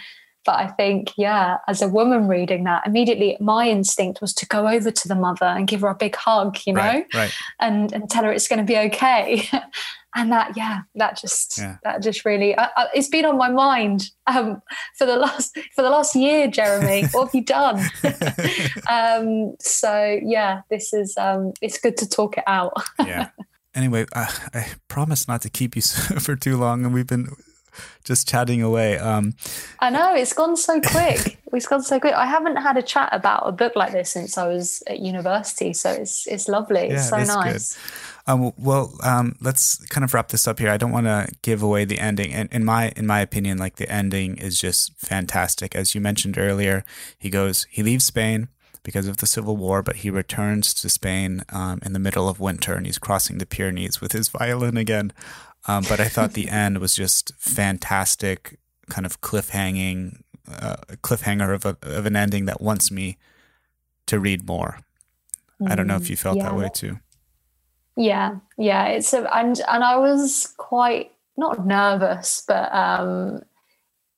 but 0.46 0.56
I 0.56 0.68
think 0.68 1.14
yeah, 1.18 1.58
as 1.68 1.82
a 1.82 1.88
woman 1.88 2.28
reading 2.28 2.66
that, 2.66 2.86
immediately 2.86 3.38
my 3.40 3.70
instinct 3.70 4.20
was 4.22 4.34
to 4.36 4.46
go 4.46 4.68
over 4.68 4.92
to 4.92 5.08
the 5.08 5.16
mother 5.16 5.46
and 5.46 5.68
give 5.68 5.82
her 5.82 5.88
a 5.88 5.96
big 5.96 6.16
hug, 6.16 6.58
you 6.66 6.74
know, 6.74 6.82
right, 6.82 7.14
right. 7.14 7.34
and 7.60 7.92
and 7.94 8.10
tell 8.10 8.24
her 8.24 8.32
it's 8.32 8.48
going 8.48 8.60
to 8.60 8.66
be 8.66 8.78
okay. 8.78 9.48
and 10.16 10.32
that 10.32 10.58
yeah, 10.58 10.82
that 10.96 11.18
just 11.18 11.58
yeah. 11.58 11.78
that 11.84 12.02
just 12.02 12.26
really 12.26 12.56
uh, 12.56 12.68
uh, 12.76 12.88
it's 12.94 13.08
been 13.08 13.26
on 13.26 13.38
my 13.38 13.50
mind 13.50 14.10
um, 14.28 14.62
for 14.98 15.06
the 15.06 15.16
last 15.16 15.58
for 15.76 15.82
the 15.82 15.90
last 15.90 16.16
year, 16.16 16.48
Jeremy. 16.48 17.06
what 17.12 17.26
have 17.26 17.36
you 17.36 17.44
done? 17.46 17.80
um, 18.90 19.56
so 19.60 20.20
yeah, 20.24 20.62
this 20.70 20.92
is 20.94 21.16
um, 21.18 21.54
it's 21.62 21.80
good 21.80 21.98
to 21.98 22.10
talk 22.10 22.38
it 22.38 22.44
out. 22.48 22.74
yeah 23.00 23.30
anyway, 23.76 24.06
I, 24.16 24.34
I 24.54 24.68
promise 24.88 25.28
not 25.28 25.42
to 25.44 25.50
keep 25.50 25.76
you 25.76 25.82
for 26.20 26.36
too 26.36 26.58
long, 26.58 26.86
and 26.86 26.94
we've 26.94 27.08
been 27.08 27.36
just 28.04 28.28
chatting 28.28 28.62
away. 28.62 28.98
Um, 28.98 29.34
I 29.80 29.90
know 29.90 30.16
it's 30.16 30.34
gone 30.34 30.56
so 30.58 30.80
quick. 30.82 31.40
it's 31.52 31.68
gone 31.68 31.84
so 31.84 32.00
quick. 32.00 32.14
I 32.14 32.26
haven't 32.26 32.58
had 32.58 32.78
a 32.78 32.82
chat 32.82 33.10
about 33.12 33.48
a 33.48 33.52
book 33.52 33.76
like 33.76 33.92
this 33.92 34.12
since 34.12 34.38
I 34.38 34.48
was 34.48 34.84
at 34.88 35.00
university, 35.00 35.74
so 35.74 35.92
it's 35.92 36.28
it's 36.28 36.48
lovely. 36.48 36.88
Yeah, 36.88 36.96
it's 36.96 37.10
so 37.10 37.24
nice. 37.24 37.78
Um, 38.26 38.54
well, 38.58 38.94
um, 39.04 39.36
let's 39.42 39.84
kind 39.88 40.06
of 40.06 40.14
wrap 40.14 40.30
this 40.30 40.48
up 40.48 40.60
here. 40.60 40.70
I 40.70 40.78
don't 40.78 40.94
want 40.94 41.08
to 41.08 41.28
give 41.42 41.62
away 41.62 41.86
the 41.86 42.00
ending, 42.00 42.34
and 42.34 42.52
in 42.52 42.64
my 42.64 42.90
in 42.96 43.08
my 43.08 43.20
opinion, 43.20 43.58
like 43.58 43.76
the 43.78 43.90
ending 43.92 44.38
is 44.38 44.60
just 44.60 44.94
fantastic. 44.98 45.76
As 45.76 45.94
you 45.94 46.02
mentioned 46.02 46.38
earlier, 46.38 46.86
he 47.18 47.30
goes, 47.30 47.68
he 47.70 47.84
leaves 47.84 48.06
Spain 48.06 48.50
because 48.84 49.08
of 49.08 49.18
the 49.18 49.28
Civil 49.28 49.58
War, 49.58 49.82
but 49.82 49.98
he 49.98 50.10
returns 50.10 50.74
to 50.76 50.90
Spain 50.90 51.44
um, 51.50 51.80
in 51.86 51.94
the 51.94 52.00
middle 52.00 52.28
of 52.28 52.40
winter 52.40 52.74
and 52.74 52.86
he's 52.86 52.98
crossing 52.98 53.38
the 53.38 53.46
Pyrenees 53.46 54.02
with 54.02 54.12
his 54.12 54.30
violin 54.30 54.78
again. 54.78 55.12
Um, 55.68 55.86
but 55.88 56.00
I 56.00 56.06
thought 56.06 56.34
the 56.34 56.50
end 56.50 56.80
was 56.80 56.96
just 56.96 57.34
fantastic, 57.38 58.60
kind 58.90 59.06
of 59.06 59.22
cliffhanging, 59.22 60.22
uh, 60.52 60.76
cliffhanger 61.02 61.54
of, 61.56 61.66
a, 61.66 61.78
of 61.82 62.06
an 62.06 62.16
ending 62.16 62.46
that 62.46 62.62
wants 62.62 62.92
me 62.92 63.18
to 64.08 64.20
read 64.20 64.46
more. 64.46 64.80
Mm, 65.62 65.72
I 65.72 65.76
don't 65.76 65.88
know 65.88 65.96
if 65.96 66.10
you 66.10 66.18
felt 66.18 66.38
yeah. 66.38 66.44
that 66.44 66.56
way 66.56 66.70
too. 66.74 67.00
Yeah, 67.96 68.38
yeah, 68.58 68.88
it's 68.88 69.14
a, 69.14 69.24
and 69.36 69.62
and 69.70 69.84
I 69.84 69.98
was 69.98 70.52
quite 70.58 71.12
not 71.38 71.66
nervous, 71.66 72.44
but 72.48 72.74
um, 72.74 73.44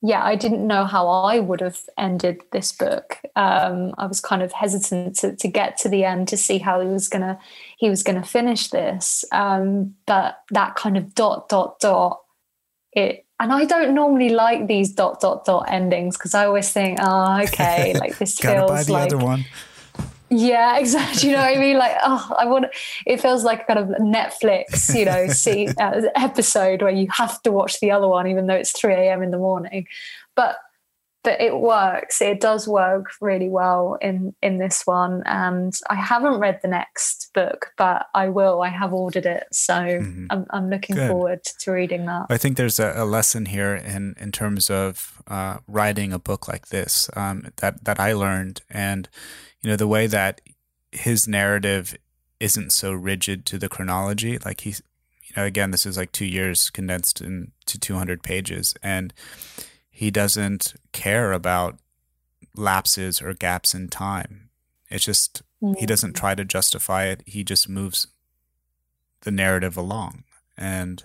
yeah, 0.02 0.22
I 0.22 0.36
didn't 0.36 0.66
know 0.66 0.84
how 0.84 1.08
I 1.08 1.38
would 1.38 1.60
have 1.60 1.80
ended 1.96 2.42
this 2.52 2.70
book. 2.70 3.18
Um, 3.34 3.94
I 3.98 4.06
was 4.06 4.20
kind 4.20 4.42
of 4.42 4.52
hesitant 4.52 5.16
to, 5.16 5.34
to 5.36 5.48
get 5.48 5.78
to 5.78 5.88
the 5.88 6.04
end 6.04 6.28
to 6.28 6.36
see 6.36 6.58
how 6.58 6.80
he 6.80 6.88
was 6.88 7.08
gonna 7.08 7.38
he 7.78 7.88
was 7.88 8.02
gonna 8.02 8.24
finish 8.24 8.68
this. 8.68 9.24
Um, 9.32 9.94
but 10.06 10.42
that 10.50 10.76
kind 10.76 10.96
of 10.96 11.14
dot 11.14 11.48
dot 11.48 11.80
dot 11.80 12.20
it 12.92 13.26
and 13.38 13.52
I 13.52 13.64
don't 13.64 13.94
normally 13.94 14.30
like 14.30 14.66
these 14.66 14.92
dot 14.92 15.20
dot 15.20 15.44
dot 15.44 15.66
endings 15.68 16.16
because 16.16 16.34
I 16.34 16.46
always 16.46 16.72
think, 16.72 16.98
oh, 17.02 17.42
okay, 17.42 17.94
like 17.94 18.18
this 18.18 18.38
feels 18.38 18.88
like 18.88 19.10
yeah, 20.30 20.78
exactly. 20.78 21.30
You 21.30 21.36
know 21.36 21.42
what 21.42 21.56
I 21.56 21.60
mean? 21.60 21.78
Like, 21.78 21.96
oh, 22.02 22.34
I 22.38 22.46
want. 22.46 22.66
It 23.06 23.20
feels 23.20 23.44
like 23.44 23.66
kind 23.66 23.78
of 23.78 23.88
Netflix, 24.00 24.96
you 24.96 25.04
know, 25.04 25.26
see 25.28 25.68
uh, 25.78 26.02
episode 26.14 26.82
where 26.82 26.92
you 26.92 27.08
have 27.10 27.42
to 27.42 27.52
watch 27.52 27.80
the 27.80 27.90
other 27.90 28.08
one, 28.08 28.26
even 28.26 28.46
though 28.46 28.54
it's 28.54 28.72
three 28.72 28.94
a.m. 28.94 29.22
in 29.22 29.30
the 29.30 29.38
morning. 29.38 29.86
But 30.34 30.56
but 31.26 31.40
it 31.40 31.58
works. 31.58 32.22
It 32.22 32.40
does 32.40 32.68
work 32.68 33.06
really 33.20 33.48
well 33.48 33.98
in 34.00 34.32
in 34.42 34.58
this 34.58 34.86
one. 34.86 35.24
And 35.26 35.74
I 35.90 35.96
haven't 35.96 36.38
read 36.38 36.60
the 36.62 36.68
next 36.68 37.30
book, 37.34 37.72
but 37.76 38.06
I 38.14 38.28
will. 38.28 38.62
I 38.62 38.68
have 38.68 38.92
ordered 38.92 39.26
it, 39.26 39.42
so 39.50 39.74
mm-hmm. 39.74 40.26
I'm 40.30 40.46
I'm 40.50 40.70
looking 40.70 40.94
Good. 40.94 41.10
forward 41.10 41.42
to 41.42 41.72
reading 41.72 42.06
that. 42.06 42.26
I 42.30 42.36
think 42.36 42.56
there's 42.56 42.78
a, 42.78 42.92
a 42.94 43.04
lesson 43.04 43.46
here 43.46 43.74
in 43.74 44.14
in 44.20 44.30
terms 44.30 44.70
of 44.70 45.20
uh, 45.26 45.58
writing 45.66 46.12
a 46.12 46.20
book 46.20 46.46
like 46.46 46.68
this 46.68 47.10
um, 47.16 47.48
that 47.56 47.84
that 47.84 47.98
I 47.98 48.12
learned 48.12 48.62
and 48.70 49.08
you 49.66 49.72
know 49.72 49.76
the 49.76 49.88
way 49.88 50.06
that 50.06 50.40
his 50.92 51.26
narrative 51.26 51.96
isn't 52.38 52.70
so 52.70 52.92
rigid 52.92 53.44
to 53.44 53.58
the 53.58 53.68
chronology 53.68 54.38
like 54.38 54.60
he's 54.60 54.80
you 55.24 55.32
know 55.36 55.42
again 55.44 55.72
this 55.72 55.84
is 55.84 55.96
like 55.96 56.12
2 56.12 56.24
years 56.24 56.70
condensed 56.70 57.20
into 57.20 57.76
200 57.80 58.22
pages 58.22 58.76
and 58.80 59.12
he 59.90 60.12
doesn't 60.12 60.74
care 60.92 61.32
about 61.32 61.80
lapses 62.54 63.20
or 63.20 63.34
gaps 63.34 63.74
in 63.74 63.88
time. 63.88 64.50
It's 64.88 65.04
just 65.04 65.42
mm-hmm. 65.60 65.80
he 65.80 65.86
doesn't 65.86 66.14
try 66.14 66.36
to 66.36 66.44
justify 66.44 67.06
it. 67.06 67.22
He 67.26 67.42
just 67.42 67.68
moves 67.68 68.06
the 69.22 69.32
narrative 69.32 69.76
along. 69.76 70.22
And 70.56 71.04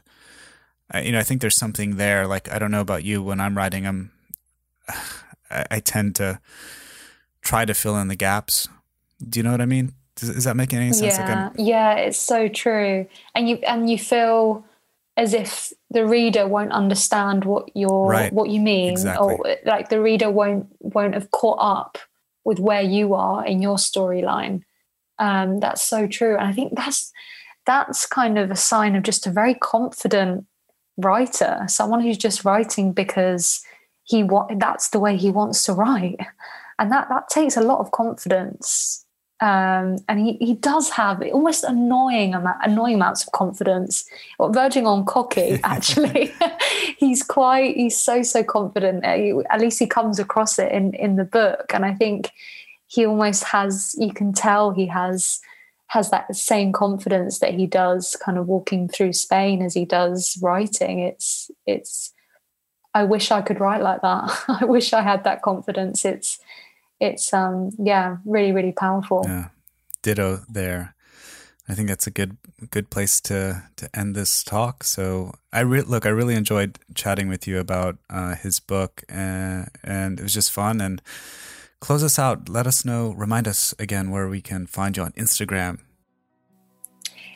you 0.94 1.14
know 1.14 1.20
i 1.20 1.24
think 1.24 1.40
there's 1.40 1.56
something 1.56 1.96
there 1.96 2.28
like 2.28 2.52
i 2.52 2.60
don't 2.60 2.70
know 2.70 2.82
about 2.82 3.06
you 3.06 3.24
when 3.24 3.40
i'm 3.40 3.58
writing 3.58 3.88
i'm 3.88 4.12
I, 5.50 5.66
I 5.72 5.80
tend 5.80 6.16
to 6.16 6.42
try 7.42 7.66
to 7.66 7.74
fill 7.74 7.98
in 7.98 8.08
the 8.08 8.16
gaps. 8.16 8.68
Do 9.28 9.40
you 9.40 9.44
know 9.44 9.52
what 9.52 9.62
I 9.62 9.66
mean? 9.66 9.94
Does, 10.16 10.30
is 10.30 10.44
that 10.46 10.56
making 10.56 10.80
any 10.80 10.94
sense? 10.94 11.18
Yeah, 11.18 11.50
like 11.50 11.54
yeah, 11.58 11.94
it's 11.96 12.18
so 12.18 12.48
true. 12.48 13.08
And 13.36 13.50
you 13.50 13.56
and 13.68 13.90
you 13.90 13.98
feel 13.98 14.66
as 15.18 15.34
if 15.34 15.74
the 15.90 16.06
reader 16.06 16.48
won't 16.48 16.72
understand 16.72 17.46
what 17.46 17.70
you're 17.76 18.08
right. 18.08 18.34
what 18.34 18.50
you 18.50 18.60
mean, 18.60 18.92
exactly. 18.92 19.36
or 19.36 19.58
like 19.66 19.90
the 19.90 20.02
reader 20.02 20.30
won't 20.30 20.68
won't 20.80 21.14
have 21.14 21.32
caught 21.32 21.60
up 21.60 21.98
with 22.44 22.60
where 22.60 22.82
you 22.82 23.14
are 23.14 23.46
in 23.46 23.62
your 23.62 23.76
storyline. 23.76 24.64
Um, 25.20 25.60
that's 25.60 25.82
so 25.82 26.08
true, 26.08 26.38
and 26.38 26.48
I 26.48 26.54
think 26.54 26.76
that's 26.76 27.12
that's 27.66 28.06
kind 28.06 28.38
of 28.38 28.50
a 28.52 28.56
sign 28.56 28.96
of 28.96 29.04
just 29.04 29.28
a 29.28 29.32
very 29.32 29.54
confident 29.54 30.46
writer, 30.98 31.64
someone 31.68 32.02
who's 32.02 32.18
just 32.18 32.44
writing 32.44 32.92
because 32.92 33.64
he 34.04 34.24
wa- 34.24 34.48
that's 34.58 34.90
the 34.90 35.00
way 35.00 35.16
he 35.16 35.30
wants 35.30 35.64
to 35.66 35.74
write 35.74 36.18
and 36.82 36.92
that 36.92 37.08
that 37.10 37.30
takes 37.30 37.56
a 37.58 37.62
lot 37.62 37.80
of 37.80 37.92
confidence 37.92 39.06
Um, 39.42 39.98
and 40.08 40.20
he, 40.20 40.34
he 40.40 40.54
does 40.54 40.92
have 40.92 41.24
almost 41.34 41.64
annoying 41.64 42.36
annoying 42.64 42.96
amounts 42.96 43.24
of 43.24 43.32
confidence, 43.32 44.06
or 44.38 44.54
verging 44.54 44.86
on 44.86 45.04
cocky. 45.04 45.60
Actually, 45.64 46.32
he's 46.98 47.24
quite 47.24 47.76
he's 47.76 47.98
so 48.00 48.22
so 48.22 48.44
confident. 48.44 49.04
At 49.04 49.60
least 49.60 49.80
he 49.80 49.88
comes 49.88 50.20
across 50.20 50.60
it 50.60 50.72
in 50.72 50.94
in 50.94 51.16
the 51.16 51.26
book, 51.26 51.74
and 51.74 51.84
I 51.86 51.96
think 51.96 52.30
he 52.86 53.06
almost 53.08 53.46
has. 53.46 53.96
You 53.98 54.14
can 54.14 54.32
tell 54.32 54.72
he 54.72 54.86
has 54.88 55.40
has 55.88 56.12
that 56.12 56.36
same 56.36 56.72
confidence 56.72 57.40
that 57.40 57.56
he 57.56 57.66
does, 57.66 58.16
kind 58.24 58.38
of 58.38 58.48
walking 58.48 58.88
through 58.88 59.14
Spain 59.14 59.64
as 59.64 59.74
he 59.74 59.86
does 59.86 60.38
writing. 60.42 61.00
It's 61.00 61.50
it's. 61.66 62.14
I 62.94 63.06
wish 63.06 63.32
I 63.32 63.42
could 63.42 63.60
write 63.60 63.82
like 63.82 64.02
that. 64.04 64.44
I 64.62 64.66
wish 64.66 64.94
I 64.94 65.02
had 65.02 65.24
that 65.24 65.42
confidence. 65.42 66.06
It's 66.06 66.38
it's 67.02 67.34
um 67.34 67.72
yeah 67.80 68.18
really 68.26 68.52
really 68.52 68.72
powerful. 68.72 69.24
Yeah. 69.26 69.50
Ditto 70.02 70.42
there. 70.50 70.96
I 71.68 71.74
think 71.74 71.88
that's 71.88 72.08
a 72.08 72.12
good 72.12 72.38
good 72.70 72.90
place 72.90 73.20
to 73.22 73.64
to 73.78 73.90
end 73.94 74.16
this 74.16 74.44
talk. 74.44 74.84
So 74.84 75.34
i 75.52 75.62
re- 75.62 75.82
look 75.82 76.06
i 76.06 76.10
really 76.10 76.36
enjoyed 76.36 76.80
chatting 76.96 77.28
with 77.28 77.48
you 77.48 77.60
about 77.60 77.98
uh, 78.10 78.36
his 78.36 78.60
book 78.60 79.04
and, 79.10 79.70
and 79.84 80.20
it 80.20 80.24
was 80.24 80.34
just 80.34 80.52
fun. 80.52 80.80
And 80.82 81.02
close 81.80 82.04
us 82.04 82.20
out. 82.20 82.50
Let 82.50 82.68
us 82.68 82.86
know 82.86 83.12
remind 83.12 83.48
us 83.48 83.74
again 83.80 84.12
where 84.12 84.28
we 84.28 84.42
can 84.42 84.68
find 84.68 84.96
you 84.96 85.04
on 85.04 85.12
instagram. 85.14 85.80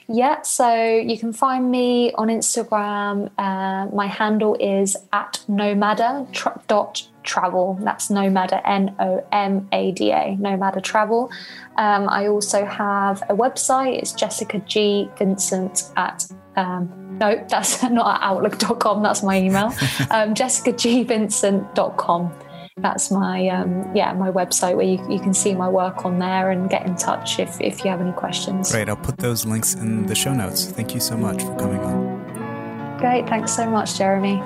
Yeah, 0.07 0.43
so 0.43 0.69
you 0.97 1.17
can 1.17 1.33
find 1.33 1.71
me 1.71 2.11
on 2.13 2.27
Instagram. 2.27 3.31
Uh, 3.39 3.87
my 3.87 4.05
handle 4.05 4.55
is 4.59 4.95
at 5.11 5.43
nomada 5.49 6.27
dot 6.67 7.07
travel. 7.25 7.77
That's 7.81 8.09
nomada, 8.09 8.61
N 8.65 8.95
O 8.99 9.25
M 9.31 9.67
A 9.71 9.91
D 9.91 10.11
A, 10.11 10.35
nomada 10.39 10.81
travel. 10.81 11.29
Um, 11.77 12.09
I 12.09 12.27
also 12.27 12.65
have 12.65 13.21
a 13.29 13.35
website. 13.35 13.99
It's 13.99 14.13
Jessica 14.13 14.57
G 14.59 15.09
Vincent 15.17 15.91
at 15.97 16.25
um, 16.55 17.17
no, 17.19 17.45
that's 17.49 17.83
not 17.83 18.15
at 18.15 18.21
outlook.com. 18.25 19.03
That's 19.03 19.21
my 19.23 19.39
email. 19.39 19.65
um, 20.11 20.33
jessicagvincent.com 20.33 22.33
that's 22.77 23.09
my 23.09 23.47
um, 23.47 23.89
yeah 23.95 24.11
my 24.11 24.29
website 24.29 24.75
where 24.75 24.85
you, 24.85 24.99
you 25.09 25.19
can 25.19 25.33
see 25.33 25.55
my 25.55 25.69
work 25.69 26.03
on 26.03 26.19
there 26.19 26.51
and 26.51 26.69
get 26.69 26.85
in 26.85 26.93
touch 26.95 27.39
if, 27.39 27.59
if 27.61 27.85
you 27.85 27.89
have 27.89 28.01
any 28.01 28.11
questions 28.11 28.69
great 28.69 28.89
i'll 28.89 28.97
put 28.97 29.17
those 29.17 29.45
links 29.45 29.75
in 29.75 30.05
the 30.07 30.15
show 30.15 30.33
notes 30.33 30.65
thank 30.65 30.93
you 30.93 30.99
so 30.99 31.15
much 31.15 31.41
for 31.41 31.55
coming 31.55 31.79
on 31.79 32.97
great 32.97 33.25
thanks 33.29 33.55
so 33.55 33.69
much 33.69 33.97
jeremy 33.97 34.41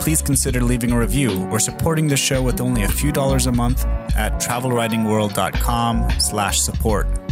please 0.00 0.20
consider 0.20 0.60
leaving 0.60 0.90
a 0.90 0.98
review 0.98 1.48
or 1.50 1.60
supporting 1.60 2.08
the 2.08 2.16
show 2.16 2.42
with 2.42 2.60
only 2.60 2.82
a 2.82 2.88
few 2.88 3.12
dollars 3.12 3.46
a 3.46 3.52
month 3.52 3.84
at 4.16 4.40
travelwritingworld.com 4.40 6.10
slash 6.18 6.60
support. 6.60 7.25